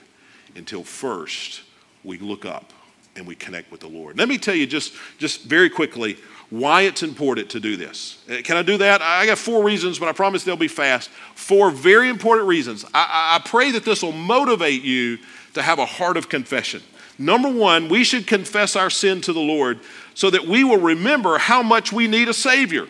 until 0.55 0.86
first 0.86 1.63
we 2.05 2.19
look 2.19 2.45
up 2.45 2.71
and 3.17 3.27
we 3.27 3.36
connect 3.36 3.71
with 3.71 3.82
the 3.82 3.88
Lord. 3.88 4.17
Let 4.17 4.30
me 4.30 4.38
tell 4.38 4.56
you 4.56 4.67
just, 4.67 4.93
just 5.17 5.43
very 5.43 5.69
quickly 5.69 6.17
why 6.49 6.84
it's 6.84 7.03
important 7.03 7.49
to 7.49 7.60
do 7.60 7.75
this. 7.75 8.23
Uh, 8.30 8.38
can 8.43 8.56
I 8.56 8.62
do 8.62 8.77
that? 8.77 9.01
I 9.01 9.25
got 9.25 9.38
four 9.38 9.63
reasons, 9.63 9.99
but 9.99 10.08
I 10.08 10.13
promise 10.13 10.43
they'll 10.43 10.56
be 10.56 10.69
fast. 10.69 11.10
Four 11.36 11.71
very 11.71 12.10
important 12.10 12.47
reasons. 12.47 12.86
I, 12.93 13.38
I 13.38 13.47
pray 13.47 13.71
that 13.71 13.84
this 13.84 14.01
will 14.01 14.13
motivate 14.13 14.84
you 14.84 15.17
to 15.56 15.62
have 15.62 15.80
a 15.80 15.86
heart 15.86 16.15
of 16.15 16.30
confession. 16.30 16.82
Number 17.19 17.49
one, 17.49 17.89
we 17.89 18.03
should 18.03 18.27
confess 18.27 18.75
our 18.75 18.89
sin 18.89 19.21
to 19.21 19.34
the 19.34 19.39
Lord 19.39 19.80
so 20.13 20.30
that 20.30 20.45
we 20.45 20.63
will 20.63 20.80
remember 20.80 21.38
how 21.38 21.63
much 21.63 21.91
we 21.91 22.08
need 22.08 22.30
a 22.30 22.34
Savior. 22.34 22.88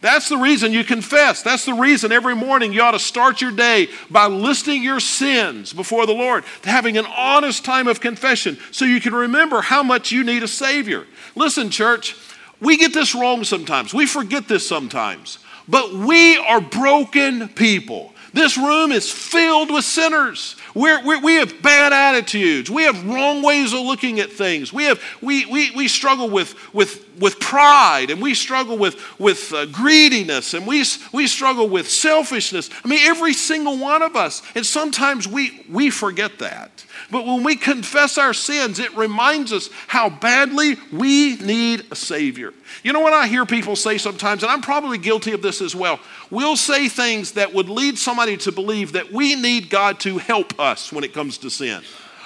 That's 0.00 0.30
the 0.30 0.38
reason 0.38 0.72
you 0.72 0.82
confess. 0.82 1.42
That's 1.42 1.66
the 1.66 1.74
reason 1.74 2.10
every 2.10 2.34
morning 2.34 2.72
you 2.72 2.80
ought 2.80 2.92
to 2.92 2.98
start 2.98 3.42
your 3.42 3.50
day 3.50 3.88
by 4.10 4.26
listing 4.26 4.82
your 4.82 4.98
sins 4.98 5.74
before 5.74 6.06
the 6.06 6.14
Lord, 6.14 6.44
having 6.64 6.96
an 6.96 7.04
honest 7.06 7.64
time 7.66 7.86
of 7.86 8.00
confession 8.00 8.58
so 8.70 8.86
you 8.86 9.00
can 9.00 9.14
remember 9.14 9.60
how 9.60 9.82
much 9.82 10.10
you 10.10 10.24
need 10.24 10.42
a 10.42 10.48
Savior. 10.48 11.06
Listen, 11.34 11.68
church, 11.68 12.16
we 12.60 12.78
get 12.78 12.94
this 12.94 13.14
wrong 13.14 13.44
sometimes. 13.44 13.92
We 13.92 14.06
forget 14.06 14.48
this 14.48 14.66
sometimes. 14.66 15.38
But 15.68 15.92
we 15.92 16.36
are 16.38 16.60
broken 16.60 17.48
people. 17.50 18.14
This 18.32 18.56
room 18.56 18.92
is 18.92 19.10
filled 19.10 19.72
with 19.72 19.84
sinners. 19.84 20.56
We're, 20.74 21.04
we're, 21.04 21.20
we 21.20 21.34
have 21.34 21.62
bad 21.62 21.92
attitudes. 21.92 22.70
We 22.70 22.84
have 22.84 23.06
wrong 23.06 23.42
ways 23.42 23.72
of 23.72 23.80
looking 23.80 24.20
at 24.20 24.30
things. 24.30 24.72
We, 24.72 24.84
have, 24.84 25.02
we, 25.20 25.46
we, 25.46 25.70
we 25.72 25.88
struggle 25.88 26.30
with, 26.30 26.54
with, 26.72 27.08
with 27.18 27.40
pride 27.40 28.10
and 28.10 28.22
we 28.22 28.34
struggle 28.34 28.78
with, 28.78 29.18
with 29.18 29.52
uh, 29.52 29.66
greediness 29.66 30.54
and 30.54 30.66
we, 30.66 30.84
we 31.12 31.26
struggle 31.26 31.68
with 31.68 31.90
selfishness. 31.90 32.70
I 32.84 32.88
mean, 32.88 33.00
every 33.02 33.32
single 33.32 33.78
one 33.78 34.02
of 34.02 34.14
us. 34.14 34.42
And 34.54 34.64
sometimes 34.64 35.26
we, 35.26 35.66
we 35.68 35.90
forget 35.90 36.38
that. 36.38 36.84
But 37.10 37.26
when 37.26 37.42
we 37.42 37.56
confess 37.56 38.18
our 38.18 38.34
sins, 38.34 38.78
it 38.78 38.96
reminds 38.96 39.52
us 39.52 39.70
how 39.88 40.08
badly 40.08 40.76
we 40.92 41.36
need 41.36 41.86
a 41.90 41.96
Savior. 41.96 42.52
You 42.82 42.92
know 42.92 43.00
what 43.00 43.12
I 43.12 43.26
hear 43.26 43.44
people 43.46 43.76
say 43.76 43.98
sometimes, 43.98 44.42
and 44.42 44.50
I'm 44.50 44.62
probably 44.62 44.98
guilty 44.98 45.32
of 45.32 45.42
this 45.42 45.60
as 45.60 45.74
well. 45.74 46.00
We'll 46.30 46.56
say 46.56 46.88
things 46.88 47.32
that 47.32 47.52
would 47.52 47.68
lead 47.68 47.98
somebody 47.98 48.36
to 48.38 48.52
believe 48.52 48.92
that 48.92 49.12
we 49.12 49.34
need 49.34 49.70
God 49.70 50.00
to 50.00 50.18
help 50.18 50.58
us 50.58 50.92
when 50.92 51.04
it 51.04 51.12
comes 51.12 51.38
to 51.38 51.50
sin. 51.50 51.82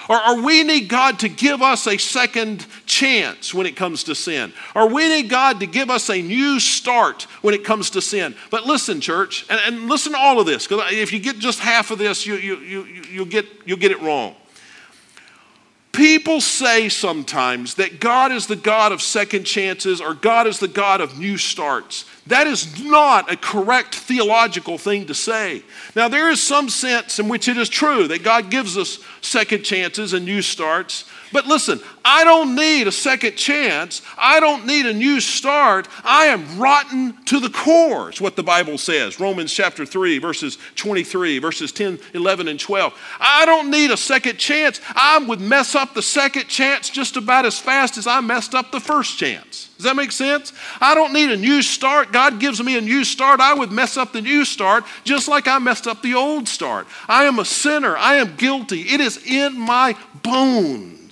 Or, 0.09 0.17
or, 0.17 0.43
we 0.43 0.65
need 0.65 0.89
God 0.89 1.21
to 1.21 1.31
give 1.31 1.63
us 1.63 1.87
a 1.87 1.97
second 1.97 2.67
chance 2.85 3.55
when 3.55 3.67
it 3.67 3.75
comes 3.75 4.05
to 4.05 4.15
sin. 4.15 4.53
Or 4.75 4.87
we 4.89 5.09
need 5.09 5.31
God 5.31 5.61
to 5.61 5.67
give 5.67 5.89
us 5.89 6.11
a 6.11 6.21
new 6.21 6.61
start 6.61 7.23
when 7.41 7.55
it 7.55 7.65
comes 7.65 7.91
to 7.91 8.03
sin. 8.03 8.35
But 8.51 8.65
listen, 8.65 9.01
church, 9.01 9.47
and, 9.49 9.59
and 9.65 9.89
listen 9.89 10.13
to 10.13 10.19
all 10.19 10.39
of 10.39 10.47
this, 10.47 10.67
because 10.67 10.93
if 10.93 11.13
you 11.13 11.21
get 11.21 11.39
just 11.39 11.59
half 11.59 11.91
of 11.91 11.99
this, 11.99 12.27
you, 12.27 12.35
you, 12.35 12.59
you, 12.59 12.85
you'll, 13.11 13.25
get, 13.25 13.47
you'll 13.65 13.79
get 13.79 13.93
it 13.93 14.01
wrong. 14.03 14.37
People 15.95 16.41
say 16.41 16.89
sometimes 16.89 17.77
that 17.77 18.01
God 18.01 18.33
is 18.33 18.49
the 18.49 18.57
God 18.57 18.91
of 18.91 19.01
second 19.01 19.45
chances 19.45 20.01
or 20.01 20.13
God 20.13 20.49
is 20.49 20.59
the 20.59 20.67
God 20.67 21.01
of 21.01 21.21
new 21.21 21.39
starts. 21.39 22.05
That 22.27 22.49
is 22.49 22.83
not 22.83 23.31
a 23.31 23.37
correct 23.37 23.95
theological 23.95 24.77
thing 24.77 25.07
to 25.07 25.15
say. 25.15 25.63
Now, 25.95 26.09
there 26.09 26.31
is 26.31 26.43
some 26.43 26.69
sense 26.69 27.21
in 27.21 27.29
which 27.29 27.47
it 27.47 27.57
is 27.57 27.69
true 27.69 28.09
that 28.09 28.25
God 28.25 28.51
gives 28.51 28.77
us 28.77 28.99
second 29.21 29.63
chances 29.63 30.15
and 30.15 30.25
new 30.25 30.43
starts. 30.43 31.05
But 31.35 31.49
listen, 31.49 31.81
I 32.05 32.23
don't 32.23 32.55
need 32.55 32.87
a 32.87 32.92
second 32.92 33.35
chance. 33.35 34.03
I 34.16 34.38
don't 34.38 34.66
need 34.66 34.87
a 34.87 34.92
new 34.92 35.20
start. 35.20 35.88
I 36.05 36.27
am 36.27 36.61
rotten 36.61 37.20
to 37.25 37.40
the 37.40 37.51
core, 37.51 38.11
is 38.11 38.20
what 38.20 38.37
the 38.37 38.44
Bible 38.44 38.79
says. 38.79 39.18
Romans 39.18 39.53
chapter 39.53 39.85
3, 39.85 40.18
verses 40.20 40.59
23, 40.77 41.40
verses 41.40 41.73
10, 41.73 41.99
11, 42.14 42.47
and 42.47 42.61
12. 42.61 42.94
I 43.18 43.47
don't 43.47 43.68
need 43.68 43.90
a 43.90 43.97
second 43.97 44.38
chance. 44.38 44.81
I 44.94 45.18
would 45.18 45.40
mess 45.40 45.75
up 45.75 45.92
the 45.92 46.03
second 46.03 46.47
chance 46.47 46.88
just 46.88 47.16
about 47.16 47.47
as 47.47 47.59
fast 47.59 47.99
as 47.99 48.07
I 48.07 48.20
messed 48.20 48.55
up 48.55 48.70
the 48.70 48.79
first 48.79 49.18
chance. 49.18 49.70
Does 49.77 49.87
that 49.87 49.97
make 49.97 50.12
sense? 50.12 50.53
I 50.81 50.94
don't 50.94 51.12
need 51.12 51.33
a 51.33 51.37
new 51.37 51.62
start. 51.62 52.12
God 52.12 52.38
gives 52.38 52.62
me 52.62 52.79
a 52.79 52.81
new 52.81 53.03
start. 53.03 53.40
I 53.40 53.55
would 53.55 53.73
mess 53.73 53.97
up 53.97 54.12
the 54.12 54.23
new 54.23 54.44
start 54.44 54.85
just 55.03 55.27
like 55.27 55.49
I 55.49 55.59
messed 55.59 55.88
up 55.88 56.01
the 56.01 56.14
old 56.14 56.47
start. 56.47 56.87
I 57.09 57.25
am 57.25 57.40
a 57.40 57.44
sinner. 57.44 57.97
I 57.97 58.14
am 58.14 58.37
guilty. 58.37 58.83
It 58.83 59.01
is 59.01 59.16
in 59.27 59.59
my 59.59 59.97
bones. 60.23 61.04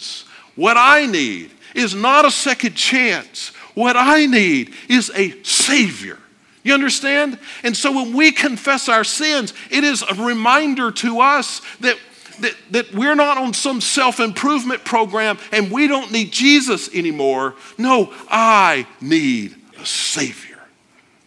What 0.55 0.77
I 0.77 1.07
need 1.07 1.51
is 1.75 1.95
not 1.95 2.25
a 2.25 2.31
second 2.31 2.75
chance. 2.75 3.49
What 3.75 3.97
I 3.97 4.27
need 4.27 4.75
is 4.89 5.11
a 5.15 5.43
Savior. 5.43 6.19
You 6.63 6.75
understand? 6.75 7.39
And 7.63 7.77
so 7.77 7.93
when 7.93 8.13
we 8.13 8.31
confess 8.31 8.89
our 8.89 9.05
sins, 9.05 9.53
it 9.71 9.83
is 9.83 10.03
a 10.03 10.15
reminder 10.15 10.93
to 10.93 11.21
us 11.21 11.61
that, 11.81 11.99
that, 12.41 12.55
that 12.71 12.93
we're 12.95 13.17
not 13.17 13.39
on 13.39 13.53
some 13.53 13.81
self 13.81 14.21
improvement 14.21 14.85
program 14.85 15.39
and 15.51 15.73
we 15.73 15.89
don't 15.89 16.13
need 16.13 16.31
Jesus 16.31 16.95
anymore. 16.95 17.55
No, 17.79 18.13
I 18.29 18.87
need 19.01 19.57
a 19.81 19.87
Savior. 19.87 20.61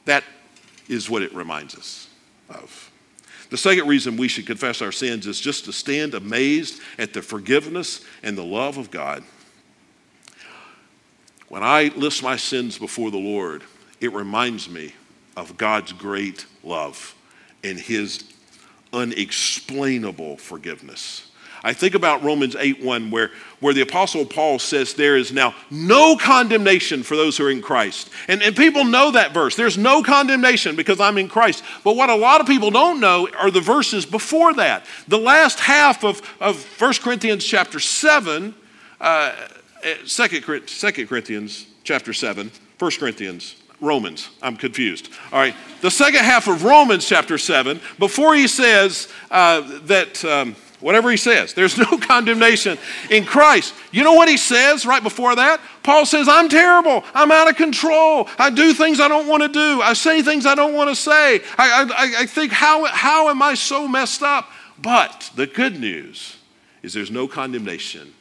That 0.05 0.23
is 0.87 1.09
what 1.09 1.21
it 1.21 1.33
reminds 1.33 1.75
us 1.75 2.07
of. 2.49 2.84
The 3.55 3.61
second 3.61 3.87
reason 3.87 4.17
we 4.17 4.27
should 4.27 4.45
confess 4.45 4.81
our 4.81 4.91
sins 4.91 5.27
is 5.27 5.39
just 5.39 5.63
to 5.63 5.71
stand 5.71 6.13
amazed 6.13 6.81
at 6.97 7.13
the 7.13 7.21
forgiveness 7.21 8.03
and 8.21 8.37
the 8.37 8.43
love 8.43 8.77
of 8.77 8.91
God. 8.91 9.23
When 11.47 11.63
I 11.63 11.89
list 11.95 12.21
my 12.21 12.35
sins 12.35 12.77
before 12.77 13.11
the 13.11 13.17
Lord, 13.17 13.63
it 14.01 14.11
reminds 14.11 14.69
me 14.69 14.93
of 15.37 15.55
God's 15.55 15.93
great 15.93 16.45
love 16.65 17.15
and 17.63 17.79
his 17.79 18.25
unexplainable 18.91 20.35
forgiveness. 20.35 21.24
I 21.65 21.73
think 21.73 21.95
about 21.95 22.21
Romans 22.21 22.55
8 22.55 22.83
1, 22.83 23.09
where, 23.09 23.31
where 23.59 23.73
the 23.73 23.81
Apostle 23.81 24.23
Paul 24.23 24.59
says 24.59 24.93
there 24.93 25.17
is 25.17 25.31
now 25.31 25.55
no 25.71 26.15
condemnation 26.15 27.01
for 27.01 27.15
those 27.15 27.37
who 27.37 27.47
are 27.47 27.49
in 27.49 27.63
Christ. 27.63 28.11
And, 28.27 28.43
and 28.43 28.55
people 28.55 28.85
know 28.85 29.09
that 29.09 29.33
verse. 29.33 29.55
There's 29.55 29.75
no 29.75 30.03
condemnation 30.03 30.75
because 30.75 30.99
I'm 30.99 31.17
in 31.17 31.27
Christ. 31.27 31.63
But 31.83 31.95
what 31.95 32.11
a 32.11 32.15
lot 32.15 32.39
of 32.39 32.45
people 32.45 32.69
don't 32.69 32.99
know 32.99 33.27
are 33.35 33.49
the 33.49 33.61
verses 33.61 34.05
before 34.05 34.53
that. 34.53 34.85
The 35.07 35.17
last 35.17 35.59
half 35.59 36.03
of, 36.03 36.21
of 36.39 36.63
1 36.79 36.93
Corinthians 37.01 37.43
chapter 37.43 37.79
7, 37.79 38.53
uh, 39.01 39.35
2 40.05 40.41
Corinthians 40.41 41.65
chapter 41.83 42.13
7, 42.13 42.51
1 42.77 42.91
Corinthians 42.99 43.55
Romans. 43.81 44.29
I'm 44.39 44.55
confused. 44.55 45.09
All 45.33 45.39
right. 45.39 45.55
The 45.81 45.91
second 45.91 46.25
half 46.25 46.47
of 46.47 46.63
Romans 46.63 47.07
chapter 47.07 47.39
7, 47.39 47.79
before 47.97 48.35
he 48.35 48.47
says 48.47 49.07
uh, 49.31 49.79
that 49.85 50.23
um, 50.23 50.55
whatever 50.85 51.09
he 51.09 51.17
says. 51.17 51.55
There's 51.55 51.79
no 51.79 51.97
condemnation 51.97 52.77
in 53.09 53.25
Christ. 53.25 53.73
You 53.91 54.03
know 54.03 54.13
what 54.13 54.29
he 54.29 54.37
says 54.37 54.85
right 54.85 55.01
before 55.01 55.35
that? 55.35 55.59
Paul 55.81 56.05
says, 56.05 56.27
I'm 56.29 56.47
terrible. 56.47 57.03
I'm 57.15 57.31
out 57.31 57.49
of 57.49 57.55
control. 57.55 58.29
I 58.37 58.51
do 58.51 58.71
things 58.71 58.99
I 58.99 59.07
don't 59.07 59.27
want 59.27 59.41
to 59.41 59.49
do. 59.49 59.81
I 59.81 59.93
say 59.93 60.21
things 60.21 60.45
I 60.45 60.53
don't 60.53 60.75
want 60.75 60.91
to 60.91 60.95
say. 60.95 61.41
I, 61.57 61.89
I, 61.89 62.21
I 62.21 62.25
think, 62.27 62.51
how, 62.51 62.85
how 62.85 63.29
am 63.29 63.41
I 63.41 63.55
so 63.55 63.87
messed 63.87 64.21
up? 64.21 64.47
But 64.77 65.31
the 65.33 65.47
good 65.47 65.79
news 65.79 66.37
is 66.83 66.93
there's 66.93 67.09
no 67.09 67.27
condemnation 67.27 68.13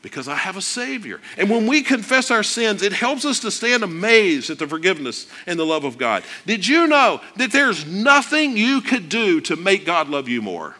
Because 0.00 0.28
I 0.28 0.36
have 0.36 0.56
a 0.56 0.62
Savior. 0.62 1.20
And 1.36 1.50
when 1.50 1.66
we 1.66 1.82
confess 1.82 2.30
our 2.30 2.44
sins, 2.44 2.82
it 2.82 2.92
helps 2.92 3.24
us 3.24 3.40
to 3.40 3.50
stand 3.50 3.82
amazed 3.82 4.50
at 4.50 4.60
the 4.60 4.68
forgiveness 4.68 5.26
and 5.48 5.58
the 5.58 5.66
love 5.66 5.82
of 5.82 5.98
God. 5.98 6.22
Did 6.46 6.64
you 6.64 6.86
know 6.86 7.20
that 7.38 7.50
there's 7.50 7.84
nothing 7.84 8.56
you 8.56 8.82
could 8.82 9.08
do 9.08 9.40
to 9.40 9.56
make 9.56 9.84
God 9.84 10.08
love 10.08 10.28
you 10.28 10.42
more? 10.42 10.76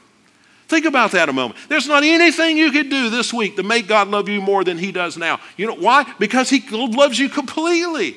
Think 0.74 0.86
about 0.86 1.12
that 1.12 1.28
a 1.28 1.32
moment. 1.32 1.60
There's 1.68 1.86
not 1.86 2.02
anything 2.02 2.56
you 2.56 2.72
could 2.72 2.90
do 2.90 3.08
this 3.08 3.32
week 3.32 3.54
to 3.54 3.62
make 3.62 3.86
God 3.86 4.08
love 4.08 4.28
you 4.28 4.40
more 4.40 4.64
than 4.64 4.76
He 4.76 4.90
does 4.90 5.16
now. 5.16 5.38
You 5.56 5.68
know 5.68 5.76
why? 5.76 6.12
Because 6.18 6.50
He 6.50 6.64
loves 6.68 7.16
you 7.16 7.28
completely. 7.28 8.16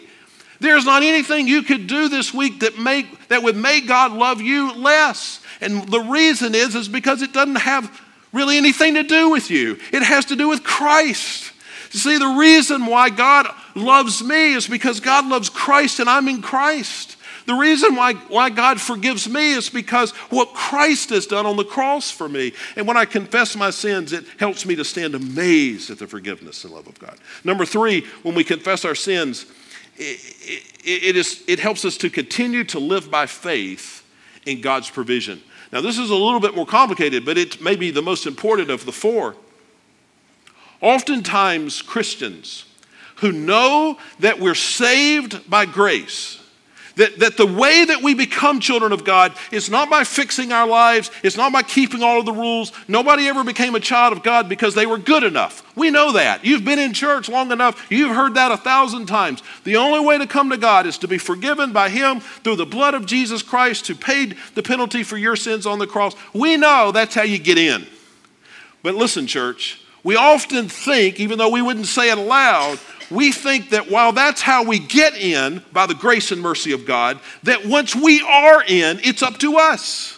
There's 0.59 0.83
not 0.83 1.03
anything 1.03 1.47
you 1.47 1.61
could 1.61 1.85
do 1.85 2.09
this 2.09 2.33
week 2.33 2.61
that 2.61 2.79
make 2.79 3.27
that 3.27 3.43
would 3.43 3.55
make 3.55 3.87
God 3.87 4.11
love 4.11 4.41
you 4.41 4.73
less. 4.73 5.39
And 5.61 5.87
the 5.87 5.99
reason 5.99 6.55
is 6.55 6.73
is 6.73 6.87
because 6.87 7.21
it 7.21 7.31
doesn't 7.31 7.57
have 7.57 8.01
really 8.33 8.57
anything 8.57 8.95
to 8.95 9.03
do 9.03 9.29
with 9.29 9.51
you. 9.51 9.77
It 9.93 10.01
has 10.01 10.25
to 10.25 10.35
do 10.35 10.49
with 10.49 10.63
Christ. 10.63 11.53
See, 11.91 12.17
the 12.17 12.25
reason 12.39 12.87
why 12.87 13.11
God 13.11 13.53
loves 13.75 14.23
me 14.23 14.55
is 14.55 14.67
because 14.67 14.99
God 14.99 15.27
loves 15.27 15.47
Christ 15.49 15.99
and 15.99 16.09
I'm 16.09 16.27
in 16.27 16.41
Christ. 16.41 17.16
The 17.47 17.55
reason 17.55 17.95
why, 17.95 18.13
why 18.13 18.49
God 18.49 18.79
forgives 18.79 19.27
me 19.29 19.53
is 19.53 19.69
because 19.69 20.12
what 20.29 20.53
Christ 20.53 21.12
has 21.12 21.25
done 21.25 21.45
on 21.45 21.55
the 21.55 21.63
cross 21.63 22.12
for 22.12 22.27
me. 22.27 22.51
And 22.75 22.86
when 22.86 22.97
I 22.97 23.05
confess 23.05 23.55
my 23.55 23.69
sins, 23.69 24.12
it 24.12 24.25
helps 24.38 24.65
me 24.65 24.75
to 24.75 24.83
stand 24.83 25.15
amazed 25.15 25.89
at 25.89 25.97
the 25.97 26.07
forgiveness 26.07 26.65
and 26.65 26.73
love 26.73 26.88
of 26.88 26.99
God. 26.99 27.17
Number 27.45 27.65
three, 27.65 28.05
when 28.23 28.36
we 28.36 28.43
confess 28.43 28.83
our 28.83 28.95
sins, 28.95 29.45
it, 29.95 30.19
it, 30.83 31.03
it, 31.03 31.15
is, 31.15 31.41
it 31.47 31.60
helps 31.60 31.86
us 31.86 31.95
to 31.97 32.10
continue 32.10 32.65
to 32.65 32.79
live 32.79 33.10
by 33.10 33.25
faith 33.25 34.05
in 34.45 34.60
God's 34.60 34.89
provision. 34.89 35.41
Now, 35.71 35.79
this 35.79 35.97
is 35.97 36.10
a 36.10 36.15
little 36.15 36.41
bit 36.41 36.53
more 36.53 36.65
complicated, 36.65 37.25
but 37.25 37.38
it 37.38 37.62
may 37.62 37.77
be 37.77 37.91
the 37.91 38.01
most 38.01 38.27
important 38.27 38.69
of 38.69 38.86
the 38.86 38.91
four. 38.91 39.36
Oftentimes, 40.81 41.81
Christians 41.81 42.65
who 43.17 43.31
know 43.31 43.97
that 44.19 44.38
we're 44.38 44.53
saved 44.53 45.49
by 45.49 45.65
grace, 45.65 46.37
that, 46.97 47.19
that 47.19 47.38
the 47.38 47.45
way 47.45 47.86
that 47.86 48.01
we 48.01 48.13
become 48.13 48.60
children 48.60 48.91
of 48.91 49.03
God 49.03 49.33
is 49.51 49.69
not 49.69 49.89
by 49.89 50.03
fixing 50.03 50.51
our 50.51 50.67
lives, 50.67 51.10
it's 51.23 51.38
not 51.38 51.53
by 51.53 51.63
keeping 51.63 52.03
all 52.03 52.19
of 52.19 52.25
the 52.25 52.33
rules. 52.33 52.71
Nobody 52.88 53.27
ever 53.27 53.43
became 53.43 53.75
a 53.75 53.79
child 53.79 54.13
of 54.13 54.23
God 54.23 54.49
because 54.49 54.75
they 54.75 54.86
were 54.86 54.97
good 54.97 55.23
enough. 55.23 55.63
We 55.75 55.91
know 55.91 56.13
that. 56.13 56.43
You've 56.43 56.65
been 56.65 56.79
in 56.79 56.93
church 56.93 57.29
long 57.29 57.51
enough, 57.51 57.86
you've 57.89 58.15
heard 58.15 58.33
that 58.33 58.51
a 58.51 58.57
thousand 58.57 59.05
times. 59.05 59.41
The 59.63 59.77
only 59.77 60.05
way 60.05 60.17
to 60.17 60.27
come 60.27 60.49
to 60.49 60.57
God 60.57 60.86
is 60.86 60.97
to 60.99 61.07
be 61.07 61.17
forgiven 61.17 61.71
by 61.71 61.89
Him 61.89 62.19
through 62.19 62.57
the 62.57 62.65
blood 62.65 62.93
of 62.93 63.05
Jesus 63.05 63.41
Christ 63.43 63.88
who 63.88 63.95
paid 63.95 64.36
the 64.55 64.63
penalty 64.63 65.03
for 65.03 65.17
your 65.17 65.36
sins 65.36 65.65
on 65.65 65.79
the 65.79 65.88
cross. 65.88 66.15
We 66.33 66.57
know 66.57 66.91
that's 66.91 67.15
how 67.15 67.23
you 67.23 67.38
get 67.38 67.57
in. 67.57 67.88
But 68.81 68.95
listen, 68.95 69.27
church, 69.27 69.81
we 70.03 70.15
often 70.15 70.69
think, 70.69 71.19
even 71.19 71.38
though 71.38 71.49
we 71.49 71.62
wouldn't 71.62 71.88
say 71.88 72.10
it 72.10 72.17
aloud, 72.17 72.79
we 73.09 73.31
think 73.31 73.69
that 73.69 73.89
while 73.89 74.11
that's 74.11 74.41
how 74.41 74.63
we 74.63 74.79
get 74.79 75.15
in 75.15 75.63
by 75.71 75.85
the 75.85 75.93
grace 75.93 76.31
and 76.31 76.41
mercy 76.41 76.71
of 76.71 76.85
God, 76.85 77.19
that 77.43 77.65
once 77.65 77.95
we 77.95 78.21
are 78.21 78.63
in, 78.63 78.99
it's 79.03 79.23
up 79.23 79.37
to 79.39 79.57
us. 79.57 80.17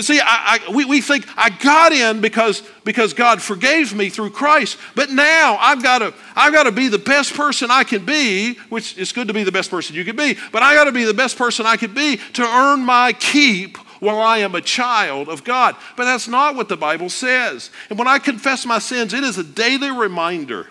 See, 0.00 0.20
I, 0.20 0.58
I, 0.66 0.72
we, 0.72 0.84
we 0.84 1.00
think 1.00 1.24
I 1.36 1.50
got 1.50 1.92
in 1.92 2.20
because, 2.20 2.62
because 2.84 3.14
God 3.14 3.40
forgave 3.40 3.94
me 3.94 4.10
through 4.10 4.30
Christ, 4.30 4.76
but 4.96 5.10
now 5.10 5.56
I've 5.60 5.84
got 5.84 5.98
to 6.00 6.12
I've 6.34 6.52
got 6.52 6.64
to 6.64 6.72
be 6.72 6.88
the 6.88 6.98
best 6.98 7.34
person 7.34 7.70
I 7.70 7.84
can 7.84 8.04
be, 8.04 8.54
which 8.70 8.98
is 8.98 9.12
good 9.12 9.28
to 9.28 9.34
be 9.34 9.44
the 9.44 9.52
best 9.52 9.70
person 9.70 9.94
you 9.94 10.04
can 10.04 10.16
be, 10.16 10.36
but 10.50 10.64
I 10.64 10.74
got 10.74 10.84
to 10.84 10.92
be 10.92 11.04
the 11.04 11.14
best 11.14 11.38
person 11.38 11.64
I 11.64 11.76
can 11.76 11.94
be 11.94 12.16
to 12.32 12.42
earn 12.42 12.80
my 12.80 13.12
keep 13.12 13.76
while 14.00 14.20
I 14.20 14.38
am 14.38 14.56
a 14.56 14.60
child 14.60 15.28
of 15.28 15.44
God. 15.44 15.76
But 15.96 16.06
that's 16.06 16.26
not 16.26 16.56
what 16.56 16.68
the 16.68 16.76
Bible 16.76 17.08
says. 17.08 17.70
And 17.88 17.96
when 17.96 18.08
I 18.08 18.18
confess 18.18 18.66
my 18.66 18.80
sins, 18.80 19.14
it 19.14 19.22
is 19.22 19.38
a 19.38 19.44
daily 19.44 19.92
reminder 19.92 20.66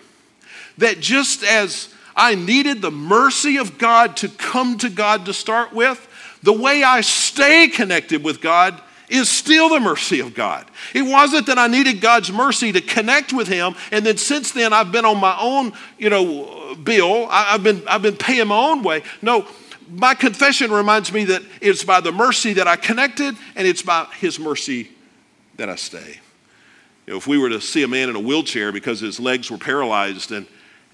that 0.78 1.00
just 1.00 1.42
as 1.42 1.92
I 2.16 2.34
needed 2.34 2.82
the 2.82 2.90
mercy 2.90 3.56
of 3.56 3.78
God 3.78 4.16
to 4.18 4.28
come 4.28 4.78
to 4.78 4.90
God 4.90 5.26
to 5.26 5.32
start 5.32 5.72
with, 5.72 6.08
the 6.42 6.52
way 6.52 6.82
I 6.82 7.00
stay 7.00 7.68
connected 7.68 8.22
with 8.22 8.40
God 8.40 8.80
is 9.08 9.28
still 9.28 9.68
the 9.68 9.80
mercy 9.80 10.20
of 10.20 10.34
God. 10.34 10.66
It 10.94 11.02
wasn't 11.02 11.46
that 11.46 11.58
I 11.58 11.66
needed 11.66 12.00
God's 12.00 12.32
mercy 12.32 12.72
to 12.72 12.80
connect 12.80 13.32
with 13.32 13.48
Him, 13.48 13.74
and 13.90 14.04
then 14.04 14.16
since 14.16 14.52
then 14.52 14.72
I've 14.72 14.92
been 14.92 15.04
on 15.04 15.18
my 15.18 15.36
own, 15.38 15.72
you 15.98 16.10
know, 16.10 16.74
bill. 16.74 17.28
I've 17.30 17.62
been 17.62 17.82
I've 17.86 18.02
been 18.02 18.16
paying 18.16 18.48
my 18.48 18.56
own 18.56 18.82
way. 18.82 19.02
No, 19.22 19.46
my 19.90 20.14
confession 20.14 20.72
reminds 20.72 21.12
me 21.12 21.24
that 21.24 21.42
it's 21.60 21.84
by 21.84 22.00
the 22.00 22.12
mercy 22.12 22.54
that 22.54 22.66
I 22.66 22.76
connected, 22.76 23.36
and 23.56 23.66
it's 23.66 23.82
by 23.82 24.06
His 24.18 24.38
mercy 24.38 24.90
that 25.56 25.68
I 25.68 25.76
stay. 25.76 26.20
You 27.06 27.12
know, 27.12 27.18
if 27.18 27.26
we 27.26 27.36
were 27.36 27.50
to 27.50 27.60
see 27.60 27.82
a 27.82 27.88
man 27.88 28.08
in 28.08 28.16
a 28.16 28.20
wheelchair 28.20 28.72
because 28.72 29.00
his 29.00 29.20
legs 29.20 29.50
were 29.50 29.58
paralyzed 29.58 30.32
and 30.32 30.46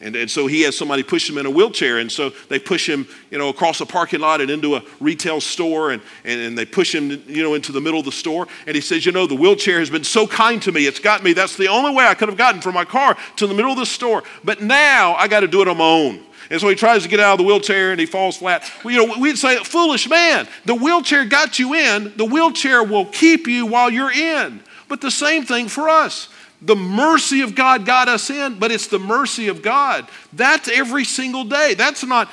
and, 0.03 0.17
and 0.17 0.31
so 0.31 0.47
he 0.47 0.63
has 0.63 0.77
somebody 0.77 1.03
push 1.03 1.29
him 1.29 1.37
in 1.37 1.45
a 1.45 1.51
wheelchair. 1.51 1.99
And 1.99 2.11
so 2.11 2.31
they 2.49 2.59
push 2.59 2.89
him, 2.89 3.07
you 3.31 3.37
know, 3.37 3.51
across 3.51 3.83
a 3.83 3.87
parking 3.87 4.21
lot 4.21 4.41
and 4.41 4.51
into 4.51 4.77
a 4.77 4.83
retail 4.99 5.43
store. 5.43 5.91
And, 5.91 6.03
and, 6.25 6.41
and 6.41 6.59
they 6.59 6.65
push 6.65 6.95
him, 6.95 7.11
you 7.27 7.43
know, 7.43 7.53
into 7.53 7.71
the 7.71 7.83
middle 7.83 7.99
of 7.99 8.07
the 8.07 8.13
store. 8.13 8.47
And 8.67 8.75
he 8.75 8.81
says, 8.81 9.05
you 9.05 9.13
know, 9.13 9.27
the 9.27 9.35
wheelchair 9.35 9.79
has 9.79 9.91
been 9.91 10.05
so 10.05 10.27
kind 10.27 10.63
to 10.63 10.73
me. 10.73 10.87
It's 10.87 11.01
got 11.01 11.23
me. 11.23 11.35
That's 11.35 11.57
the 11.57 11.69
only 11.69 11.95
way 11.95 12.07
I 12.07 12.15
could 12.15 12.29
have 12.31 12.39
gotten 12.39 12.63
from 12.63 12.75
my 12.75 12.87
car 12.87 13.17
to 13.37 13.47
the 13.47 13.53
middle 13.53 13.73
of 13.73 13.79
the 13.79 13.85
store. 13.85 14.23
But 14.43 14.63
now 14.63 15.15
I 15.17 15.29
got 15.29 15.41
to 15.41 15.49
do 15.49 15.61
it 15.61 15.69
on 15.69 15.77
my 15.77 15.85
own. 15.85 16.25
And 16.49 16.61
so 16.61 16.69
he 16.69 16.75
tries 16.75 17.03
to 17.03 17.09
get 17.09 17.21
out 17.21 17.33
of 17.33 17.39
the 17.39 17.45
wheelchair 17.45 17.93
and 17.93 18.01
he 18.01 18.07
falls 18.07 18.39
flat. 18.39 18.69
Well, 18.83 18.95
you 18.95 19.07
know, 19.07 19.19
we'd 19.21 19.39
say, 19.39 19.59
foolish 19.59 20.09
man, 20.09 20.49
the 20.65 20.75
wheelchair 20.75 21.27
got 21.27 21.59
you 21.59 21.75
in. 21.75 22.13
The 22.17 22.25
wheelchair 22.25 22.83
will 22.83 23.05
keep 23.05 23.47
you 23.47 23.67
while 23.67 23.91
you're 23.91 24.11
in. 24.11 24.61
But 24.89 25.01
the 25.01 25.11
same 25.11 25.45
thing 25.45 25.69
for 25.69 25.89
us. 25.89 26.29
The 26.63 26.77
mercy 26.77 27.41
of 27.41 27.55
God 27.55 27.87
got 27.87 28.09
us 28.09 28.29
in, 28.29 28.59
but 28.59 28.71
it's 28.71 28.87
the 28.87 28.99
mercy 28.99 29.49
of 29.49 29.63
God. 29.63 30.09
That's 30.33 30.69
every 30.69 31.05
single 31.05 31.45
day. 31.45 31.75
That's 31.75 32.05
not, 32.05 32.31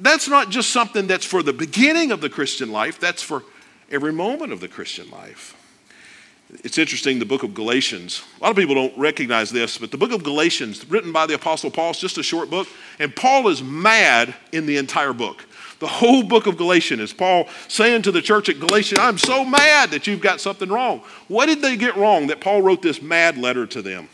that's 0.00 0.28
not 0.28 0.50
just 0.50 0.70
something 0.70 1.06
that's 1.06 1.24
for 1.24 1.42
the 1.42 1.52
beginning 1.52 2.12
of 2.12 2.20
the 2.20 2.28
Christian 2.28 2.70
life, 2.72 3.00
that's 3.00 3.22
for 3.22 3.42
every 3.90 4.12
moment 4.12 4.52
of 4.52 4.60
the 4.60 4.68
Christian 4.68 5.10
life. 5.10 5.56
It's 6.64 6.78
interesting, 6.78 7.20
the 7.20 7.24
book 7.24 7.42
of 7.42 7.54
Galatians. 7.54 8.24
A 8.40 8.42
lot 8.42 8.50
of 8.50 8.56
people 8.56 8.74
don't 8.74 8.96
recognize 8.98 9.50
this, 9.50 9.78
but 9.78 9.92
the 9.92 9.96
book 9.96 10.12
of 10.12 10.24
Galatians, 10.24 10.88
written 10.90 11.12
by 11.12 11.26
the 11.26 11.34
Apostle 11.34 11.70
Paul, 11.70 11.92
is 11.92 11.98
just 11.98 12.18
a 12.18 12.22
short 12.22 12.50
book, 12.50 12.66
and 12.98 13.14
Paul 13.14 13.48
is 13.48 13.62
mad 13.62 14.34
in 14.52 14.66
the 14.66 14.76
entire 14.76 15.12
book. 15.12 15.44
The 15.80 15.86
whole 15.86 16.22
book 16.22 16.46
of 16.46 16.58
Galatians 16.58 17.00
is 17.00 17.12
Paul 17.12 17.48
saying 17.66 18.02
to 18.02 18.12
the 18.12 18.20
church 18.20 18.50
at 18.50 18.60
Galatia, 18.60 18.96
I'm 19.00 19.16
so 19.16 19.44
mad 19.44 19.90
that 19.90 20.06
you've 20.06 20.20
got 20.20 20.40
something 20.40 20.68
wrong. 20.68 21.02
What 21.26 21.46
did 21.46 21.62
they 21.62 21.76
get 21.76 21.96
wrong 21.96 22.28
that 22.28 22.40
Paul 22.40 22.60
wrote 22.60 22.82
this 22.82 23.00
mad 23.00 23.38
letter 23.38 23.66
to 23.66 23.80
them? 23.80 24.08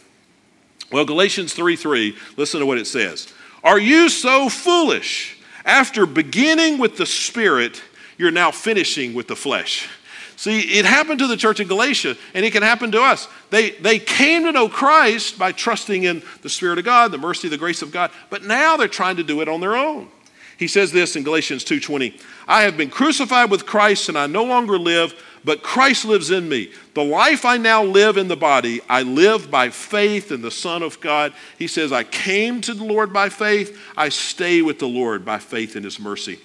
Well, 0.92 1.05
Galatians 1.05 1.52
3 1.52 1.74
3, 1.74 2.16
listen 2.37 2.61
to 2.61 2.66
what 2.66 2.79
it 2.79 2.87
says. 2.87 3.33
Are 3.64 3.81
you 3.81 4.09
so 4.09 4.48
foolish? 4.48 5.38
After 5.64 6.07
beginning 6.07 6.79
with 6.79 6.96
the 6.96 7.07
Spirit, 7.07 7.83
you're 8.16 8.31
now 8.31 8.52
finishing 8.52 9.12
with 9.12 9.26
the 9.26 9.35
flesh. 9.35 9.88
See, 10.37 10.61
it 10.79 10.85
happened 10.85 11.18
to 11.18 11.26
the 11.26 11.37
church 11.37 11.59
in 11.59 11.66
Galatia, 11.66 12.16
and 12.33 12.44
it 12.44 12.52
can 12.52 12.62
happen 12.62 12.92
to 12.92 13.02
us. 13.02 13.26
They, 13.50 13.70
they 13.70 13.98
came 13.98 14.44
to 14.44 14.52
know 14.52 14.68
Christ 14.68 15.37
by 15.37 15.50
trusting 15.50 16.05
in 16.05 16.22
the 16.42 16.48
Spirit 16.48 16.79
of 16.79 16.85
God, 16.85 17.11
the 17.11 17.18
mercy, 17.18 17.48
the 17.48 17.59
grace 17.59 17.83
of 17.83 17.90
God, 17.90 18.12
but 18.31 18.44
now 18.44 18.76
they're 18.76 18.87
trying 18.87 19.16
to 19.16 19.24
do 19.24 19.40
it 19.40 19.48
on 19.48 19.61
their 19.61 19.74
own. 19.74 20.09
He 20.57 20.69
says 20.69 20.90
this 20.90 21.16
in 21.16 21.23
Galatians 21.23 21.64
2:20, 21.64 22.19
I 22.49 22.62
have 22.62 22.77
been 22.77 22.88
crucified 22.88 23.51
with 23.51 23.66
Christ 23.66 24.09
and 24.09 24.16
I 24.16 24.27
no 24.27 24.45
longer 24.45 24.79
live, 24.79 25.14
but 25.45 25.62
Christ 25.62 26.05
lives 26.05 26.31
in 26.31 26.49
me. 26.49 26.73
The 26.95 27.05
life 27.05 27.45
I 27.45 27.59
now 27.59 27.85
live 27.85 28.16
in 28.16 28.29
the 28.29 28.37
body, 28.37 28.81
I 28.88 29.03
live 29.03 29.51
by 29.51 29.69
faith 29.69 30.33
in 30.33 30.40
the 30.40 30.51
Son 30.51 30.83
of 30.83 30.99
God. 31.01 31.35
He 31.59 31.66
says, 31.66 31.92
I 31.92 32.05
came 32.05 32.62
to 32.62 32.73
the 32.73 32.85
Lord 32.85 33.12
by 33.12 33.29
faith, 33.29 33.79
I 33.97 34.09
stay 34.09 34.62
with 34.62 34.79
the 34.79 34.88
Lord 34.88 35.25
by 35.25 35.38
faith 35.38 35.77
in 35.77 35.85
his 35.85 36.01
mercy. 36.01 36.38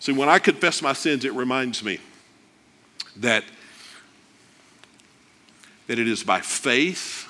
See, 0.00 0.12
when 0.12 0.28
I 0.28 0.38
confess 0.40 0.82
my 0.82 0.92
sins, 0.92 1.24
it 1.24 1.32
reminds 1.32 1.82
me 1.84 2.00
that, 3.16 3.44
that 5.86 5.98
it 5.98 6.08
is 6.08 6.24
by 6.24 6.40
faith 6.40 7.28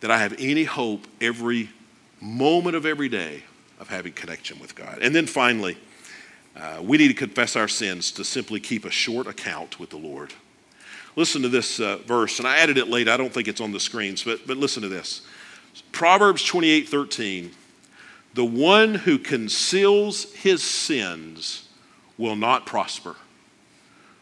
that 0.00 0.10
I 0.10 0.18
have 0.18 0.34
any 0.38 0.64
hope 0.64 1.06
every 1.20 1.68
moment 2.20 2.76
of 2.76 2.86
every 2.86 3.08
day 3.08 3.42
of 3.82 3.88
having 3.88 4.12
connection 4.12 4.60
with 4.60 4.76
God. 4.76 5.00
And 5.02 5.14
then 5.14 5.26
finally, 5.26 5.76
uh, 6.56 6.80
we 6.82 6.96
need 6.96 7.08
to 7.08 7.14
confess 7.14 7.56
our 7.56 7.66
sins 7.66 8.12
to 8.12 8.24
simply 8.24 8.60
keep 8.60 8.84
a 8.84 8.90
short 8.90 9.26
account 9.26 9.80
with 9.80 9.90
the 9.90 9.96
Lord. 9.96 10.32
Listen 11.16 11.42
to 11.42 11.48
this 11.48 11.80
uh, 11.80 11.98
verse, 12.06 12.38
and 12.38 12.46
I 12.46 12.58
added 12.58 12.78
it 12.78 12.86
late. 12.86 13.08
I 13.08 13.16
don't 13.16 13.32
think 13.32 13.48
it's 13.48 13.60
on 13.60 13.72
the 13.72 13.80
screens, 13.80 14.22
but, 14.22 14.46
but 14.46 14.56
listen 14.56 14.82
to 14.82 14.88
this. 14.88 15.22
Proverbs 15.90 16.44
28 16.44 16.88
13. 16.88 17.50
The 18.34 18.44
one 18.44 18.94
who 18.94 19.18
conceals 19.18 20.32
his 20.32 20.62
sins 20.62 21.68
will 22.16 22.36
not 22.36 22.64
prosper, 22.64 23.16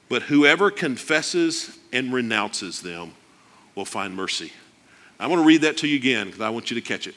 but 0.08 0.22
whoever 0.22 0.70
confesses 0.70 1.78
and 1.92 2.12
renounces 2.12 2.80
them 2.80 3.12
will 3.76 3.84
find 3.84 4.16
mercy. 4.16 4.52
I 5.20 5.26
want 5.26 5.42
to 5.42 5.46
read 5.46 5.60
that 5.60 5.76
to 5.78 5.86
you 5.86 5.96
again 5.96 6.26
because 6.26 6.40
I 6.40 6.48
want 6.48 6.70
you 6.70 6.74
to 6.74 6.80
catch 6.80 7.06
it 7.06 7.14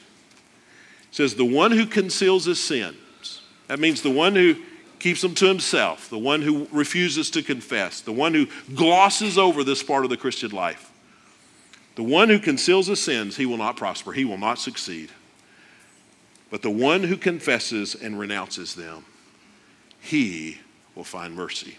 says, 1.14 1.36
The 1.36 1.44
one 1.44 1.70
who 1.70 1.86
conceals 1.86 2.44
his 2.44 2.62
sins, 2.62 3.40
that 3.68 3.78
means 3.78 4.02
the 4.02 4.10
one 4.10 4.34
who 4.34 4.56
keeps 4.98 5.22
them 5.22 5.34
to 5.36 5.46
himself, 5.46 6.10
the 6.10 6.18
one 6.18 6.42
who 6.42 6.66
refuses 6.72 7.30
to 7.30 7.42
confess, 7.42 8.00
the 8.00 8.12
one 8.12 8.34
who 8.34 8.48
glosses 8.74 9.38
over 9.38 9.62
this 9.62 9.82
part 9.82 10.04
of 10.04 10.10
the 10.10 10.16
Christian 10.16 10.50
life, 10.50 10.90
The 11.94 12.02
one 12.02 12.28
who 12.28 12.40
conceals 12.40 12.88
his 12.88 13.00
sins, 13.00 13.36
he 13.36 13.46
will 13.46 13.56
not 13.56 13.76
prosper, 13.76 14.12
he 14.12 14.24
will 14.24 14.38
not 14.38 14.58
succeed. 14.58 15.10
But 16.50 16.62
the 16.62 16.70
one 16.70 17.04
who 17.04 17.16
confesses 17.16 17.94
and 17.94 18.18
renounces 18.18 18.74
them, 18.74 19.04
he 20.00 20.58
will 20.96 21.04
find 21.04 21.36
mercy. 21.36 21.78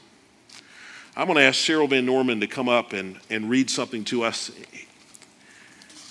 I'm 1.17 1.27
going 1.27 1.37
to 1.37 1.43
ask 1.43 1.59
Cheryl 1.59 1.89
Van 1.89 2.05
Norman 2.05 2.39
to 2.39 2.47
come 2.47 2.69
up 2.69 2.93
and, 2.93 3.19
and 3.29 3.49
read 3.49 3.69
something 3.69 4.05
to 4.05 4.23
us. 4.23 4.49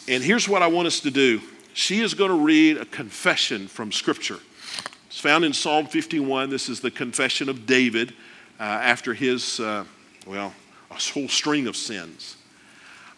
And 0.08 0.22
here's 0.22 0.46
what 0.46 0.62
I 0.62 0.66
want 0.66 0.86
us 0.86 1.00
to 1.00 1.10
do 1.10 1.40
she 1.74 2.00
is 2.00 2.14
going 2.14 2.30
to 2.30 2.38
read 2.38 2.78
a 2.78 2.84
confession 2.86 3.66
from 3.66 3.92
Scripture. 3.92 4.38
It's 5.08 5.18
found 5.18 5.44
in 5.44 5.52
Psalm 5.52 5.86
51. 5.86 6.48
This 6.48 6.68
is 6.68 6.80
the 6.80 6.90
confession 6.90 7.48
of 7.48 7.66
David 7.66 8.14
uh, 8.58 8.62
after 8.62 9.12
his, 9.12 9.60
uh, 9.60 9.84
well, 10.26 10.54
a 10.90 10.94
whole 10.94 11.28
string 11.28 11.66
of 11.66 11.76
sins. 11.76 12.36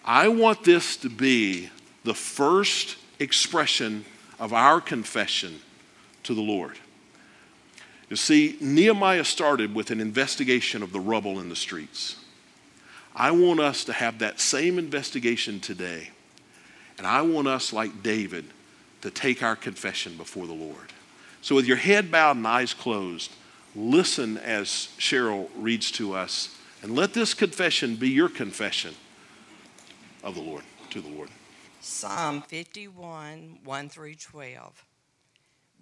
I 0.05 0.29
want 0.29 0.65
this 0.65 0.97
to 0.99 1.11
be 1.11 1.69
the 2.05 2.15
first 2.15 2.97
expression 3.19 4.05
of 4.41 4.53
our 4.53 4.81
confession 4.81 5.61
to 6.23 6.35
the 6.35 6.41
Lord. 6.41 6.79
You 8.09 8.17
see, 8.17 8.57
Nehemiah 8.61 9.25
started 9.25 9.75
with 9.75 9.91
an 9.91 10.01
investigation 10.01 10.83
of 10.83 10.93
the 10.93 11.01
rubble 11.01 11.41
in 11.41 11.49
the 11.49 11.57
streets. 11.57 12.17
I 13.15 13.33
want 13.33 13.61
us 13.61 13.85
to 13.85 13.93
have 13.93 14.19
that 14.21 14.41
same 14.41 14.79
investigation 14.79 15.61
today. 15.61 16.11
And 16.99 17.07
I 17.07 17.23
want 17.23 17.49
us, 17.49 17.73
like 17.73 18.03
David, 18.03 18.47
to 19.03 19.11
take 19.11 19.43
our 19.43 19.57
confession 19.57 20.17
before 20.17 20.47
the 20.47 20.53
Lord. 20.53 20.93
So, 21.43 21.55
with 21.55 21.67
your 21.67 21.77
head 21.77 22.11
bowed 22.11 22.37
and 22.37 22.47
eyes 22.47 22.75
closed, 22.75 23.33
listen 23.75 24.39
as 24.39 24.89
Cheryl 24.99 25.49
reads 25.57 25.91
to 25.93 26.15
us, 26.15 26.57
and 26.83 26.95
let 26.95 27.15
this 27.15 27.35
confession 27.35 27.97
be 27.97 28.09
your 28.09 28.29
confession 28.29 28.95
of 30.25 30.35
the 30.35 30.41
Lord, 30.41 30.65
to 30.91 31.01
the 31.01 31.09
Lord. 31.09 31.29
Psalm 31.81 32.43
51, 32.43 33.61
1 33.63 33.89
through 33.89 34.15
12. 34.15 34.85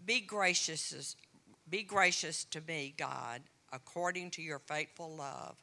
Be 0.05 0.21
gracious, 0.21 1.17
be 1.71 1.83
gracious 1.83 2.45
to 2.45 2.61
me, 2.69 2.93
God, 2.99 3.41
according 3.73 4.31
to 4.33 4.43
your 4.43 4.59
faithful 4.59 5.17
love, 5.17 5.57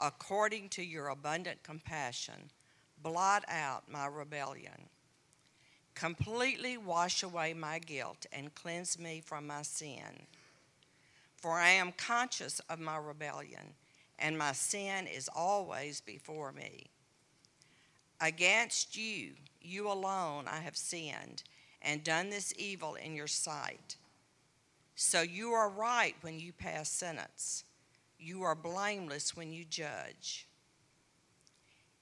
according 0.00 0.70
to 0.70 0.82
your 0.82 1.08
abundant 1.08 1.62
compassion. 1.62 2.50
Blot 3.02 3.44
out 3.48 3.90
my 3.90 4.06
rebellion. 4.06 4.88
Completely 5.94 6.76
wash 6.76 7.22
away 7.22 7.54
my 7.54 7.78
guilt 7.78 8.26
and 8.32 8.54
cleanse 8.54 8.98
me 8.98 9.20
from 9.24 9.46
my 9.46 9.62
sin. 9.62 10.26
For 11.36 11.52
I 11.52 11.70
am 11.70 11.92
conscious 11.92 12.60
of 12.68 12.80
my 12.80 12.96
rebellion, 12.96 13.74
and 14.18 14.36
my 14.36 14.52
sin 14.52 15.06
is 15.06 15.28
always 15.34 16.00
before 16.00 16.52
me. 16.52 16.86
Against 18.20 18.96
you, 18.96 19.30
you 19.60 19.90
alone, 19.90 20.46
I 20.48 20.58
have 20.60 20.76
sinned 20.76 21.44
and 21.82 22.02
done 22.02 22.30
this 22.30 22.52
evil 22.56 22.96
in 22.96 23.14
your 23.14 23.28
sight. 23.28 23.96
So 24.96 25.22
you 25.22 25.52
are 25.52 25.68
right 25.68 26.16
when 26.22 26.40
you 26.40 26.52
pass 26.52 26.88
sentence. 26.88 27.62
You 28.18 28.42
are 28.42 28.56
blameless 28.56 29.36
when 29.36 29.52
you 29.52 29.64
judge. 29.64 30.48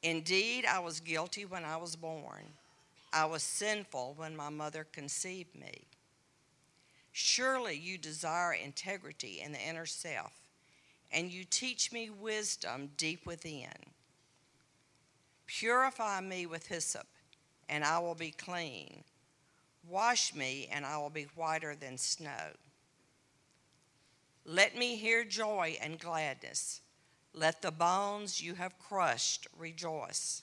Indeed, 0.07 0.64
I 0.64 0.78
was 0.78 1.00
guilty 1.00 1.44
when 1.44 1.64
I 1.64 1.76
was 1.78 1.96
born. 1.96 2.44
I 3.12 3.24
was 3.24 3.42
sinful 3.42 4.14
when 4.16 4.36
my 4.36 4.50
mother 4.50 4.86
conceived 4.92 5.52
me. 5.57 5.82
Surely 7.11 7.76
you 7.76 7.98
desire 7.98 8.52
integrity 8.52 9.40
in 9.44 9.50
the 9.50 9.59
inner 9.59 9.84
self, 9.84 10.30
and 11.11 11.32
you 11.32 11.42
teach 11.42 11.90
me 11.90 12.09
wisdom 12.09 12.90
deep 12.96 13.26
within. 13.26 13.74
Purify 15.46 16.20
me 16.20 16.46
with 16.46 16.68
hyssop, 16.68 17.09
and 17.68 17.82
I 17.82 17.98
will 17.98 18.14
be 18.14 18.30
clean. 18.30 19.02
Wash 19.88 20.32
me, 20.36 20.68
and 20.70 20.86
I 20.86 20.98
will 20.98 21.11
be 21.11 21.26
whiter 21.34 21.74
than 21.74 21.98
snow. 21.98 22.52
Let 24.44 24.76
me 24.76 24.94
hear 24.94 25.24
joy 25.24 25.78
and 25.82 25.98
gladness. 25.98 26.80
Let 27.39 27.61
the 27.61 27.70
bones 27.70 28.41
you 28.41 28.55
have 28.55 28.78
crushed 28.78 29.47
rejoice. 29.59 30.43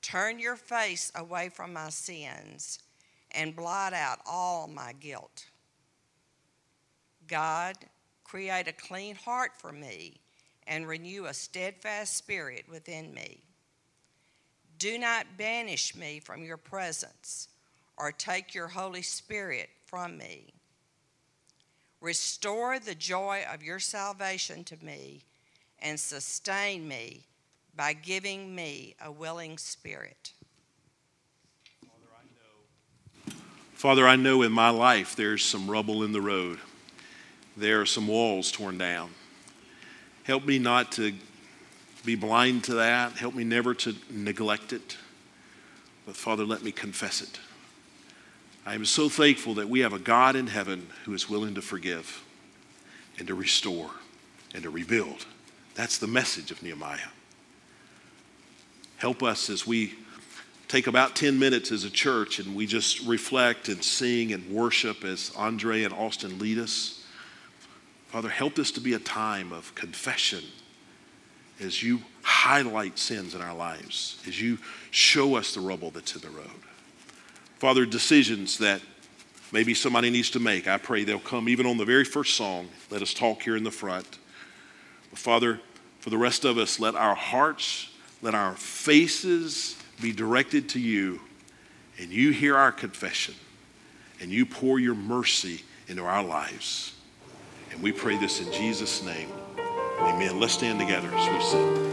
Turn 0.00 0.38
your 0.38 0.56
face 0.56 1.12
away 1.14 1.50
from 1.50 1.74
my 1.74 1.90
sins 1.90 2.78
and 3.32 3.54
blot 3.54 3.92
out 3.92 4.20
all 4.24 4.66
my 4.66 4.94
guilt. 4.94 5.44
God, 7.26 7.76
create 8.24 8.66
a 8.66 8.72
clean 8.72 9.14
heart 9.14 9.52
for 9.58 9.70
me 9.70 10.14
and 10.66 10.88
renew 10.88 11.26
a 11.26 11.34
steadfast 11.34 12.16
spirit 12.16 12.64
within 12.70 13.12
me. 13.12 13.42
Do 14.78 14.98
not 14.98 15.36
banish 15.36 15.94
me 15.94 16.18
from 16.18 16.42
your 16.42 16.56
presence 16.56 17.48
or 17.98 18.10
take 18.10 18.54
your 18.54 18.68
Holy 18.68 19.02
Spirit 19.02 19.68
from 19.84 20.16
me. 20.16 20.54
Restore 22.00 22.78
the 22.78 22.94
joy 22.94 23.44
of 23.52 23.62
your 23.62 23.80
salvation 23.80 24.64
to 24.64 24.82
me 24.82 25.24
and 25.80 25.98
sustain 25.98 26.86
me 26.86 27.24
by 27.76 27.92
giving 27.92 28.54
me 28.54 28.94
a 29.04 29.10
willing 29.10 29.58
spirit. 29.58 30.32
Father, 33.74 34.08
I 34.08 34.16
know 34.16 34.42
in 34.42 34.50
my 34.50 34.70
life 34.70 35.14
there's 35.14 35.44
some 35.44 35.70
rubble 35.70 36.02
in 36.02 36.10
the 36.10 36.20
road. 36.20 36.58
There 37.56 37.80
are 37.80 37.86
some 37.86 38.08
walls 38.08 38.50
torn 38.50 38.76
down. 38.76 39.10
Help 40.24 40.44
me 40.44 40.58
not 40.58 40.90
to 40.92 41.12
be 42.04 42.16
blind 42.16 42.64
to 42.64 42.74
that. 42.74 43.12
Help 43.12 43.34
me 43.34 43.44
never 43.44 43.74
to 43.74 43.94
neglect 44.10 44.72
it. 44.72 44.96
But 46.06 46.16
Father, 46.16 46.44
let 46.44 46.62
me 46.62 46.72
confess 46.72 47.22
it. 47.22 47.38
I 48.66 48.74
am 48.74 48.84
so 48.84 49.08
thankful 49.08 49.54
that 49.54 49.68
we 49.68 49.80
have 49.80 49.92
a 49.92 49.98
God 49.98 50.34
in 50.34 50.48
heaven 50.48 50.88
who 51.04 51.14
is 51.14 51.28
willing 51.28 51.54
to 51.54 51.62
forgive 51.62 52.24
and 53.18 53.28
to 53.28 53.34
restore 53.34 53.90
and 54.54 54.62
to 54.64 54.70
rebuild. 54.70 55.24
That's 55.78 55.98
the 55.98 56.08
message 56.08 56.50
of 56.50 56.60
Nehemiah. 56.60 56.98
Help 58.96 59.22
us 59.22 59.48
as 59.48 59.64
we 59.64 59.94
take 60.66 60.88
about 60.88 61.14
10 61.14 61.38
minutes 61.38 61.70
as 61.70 61.84
a 61.84 61.90
church 61.90 62.40
and 62.40 62.56
we 62.56 62.66
just 62.66 63.06
reflect 63.06 63.68
and 63.68 63.82
sing 63.84 64.32
and 64.32 64.50
worship 64.50 65.04
as 65.04 65.30
Andre 65.36 65.84
and 65.84 65.94
Austin 65.94 66.40
lead 66.40 66.58
us. 66.58 67.06
Father, 68.08 68.28
help 68.28 68.56
this 68.56 68.72
to 68.72 68.80
be 68.80 68.94
a 68.94 68.98
time 68.98 69.52
of 69.52 69.72
confession 69.76 70.42
as 71.60 71.80
you 71.80 72.00
highlight 72.22 72.98
sins 72.98 73.36
in 73.36 73.40
our 73.40 73.54
lives, 73.54 74.20
as 74.26 74.42
you 74.42 74.58
show 74.90 75.36
us 75.36 75.54
the 75.54 75.60
rubble 75.60 75.92
that's 75.92 76.16
in 76.16 76.22
the 76.22 76.30
road. 76.30 76.50
Father, 77.60 77.86
decisions 77.86 78.58
that 78.58 78.80
maybe 79.52 79.74
somebody 79.74 80.10
needs 80.10 80.30
to 80.30 80.40
make, 80.40 80.66
I 80.66 80.78
pray 80.78 81.04
they'll 81.04 81.20
come 81.20 81.48
even 81.48 81.66
on 81.66 81.76
the 81.76 81.84
very 81.84 82.04
first 82.04 82.34
song. 82.34 82.68
Let 82.90 83.00
us 83.00 83.14
talk 83.14 83.42
here 83.42 83.56
in 83.56 83.62
the 83.62 83.70
front. 83.70 84.18
Father, 85.14 85.60
for 86.08 86.12
the 86.12 86.16
rest 86.16 86.46
of 86.46 86.56
us, 86.56 86.80
let 86.80 86.94
our 86.94 87.14
hearts, 87.14 87.90
let 88.22 88.34
our 88.34 88.54
faces 88.54 89.76
be 90.00 90.10
directed 90.10 90.66
to 90.70 90.80
you, 90.80 91.20
and 91.98 92.10
you 92.10 92.30
hear 92.30 92.56
our 92.56 92.72
confession, 92.72 93.34
and 94.18 94.30
you 94.30 94.46
pour 94.46 94.78
your 94.78 94.94
mercy 94.94 95.60
into 95.86 96.02
our 96.02 96.24
lives. 96.24 96.94
And 97.72 97.82
we 97.82 97.92
pray 97.92 98.16
this 98.16 98.40
in 98.40 98.50
Jesus' 98.54 99.04
name. 99.04 99.28
Amen. 100.00 100.40
Let's 100.40 100.54
stand 100.54 100.80
together 100.80 101.10
as 101.12 101.28
we 101.30 101.44
sing. 101.44 101.87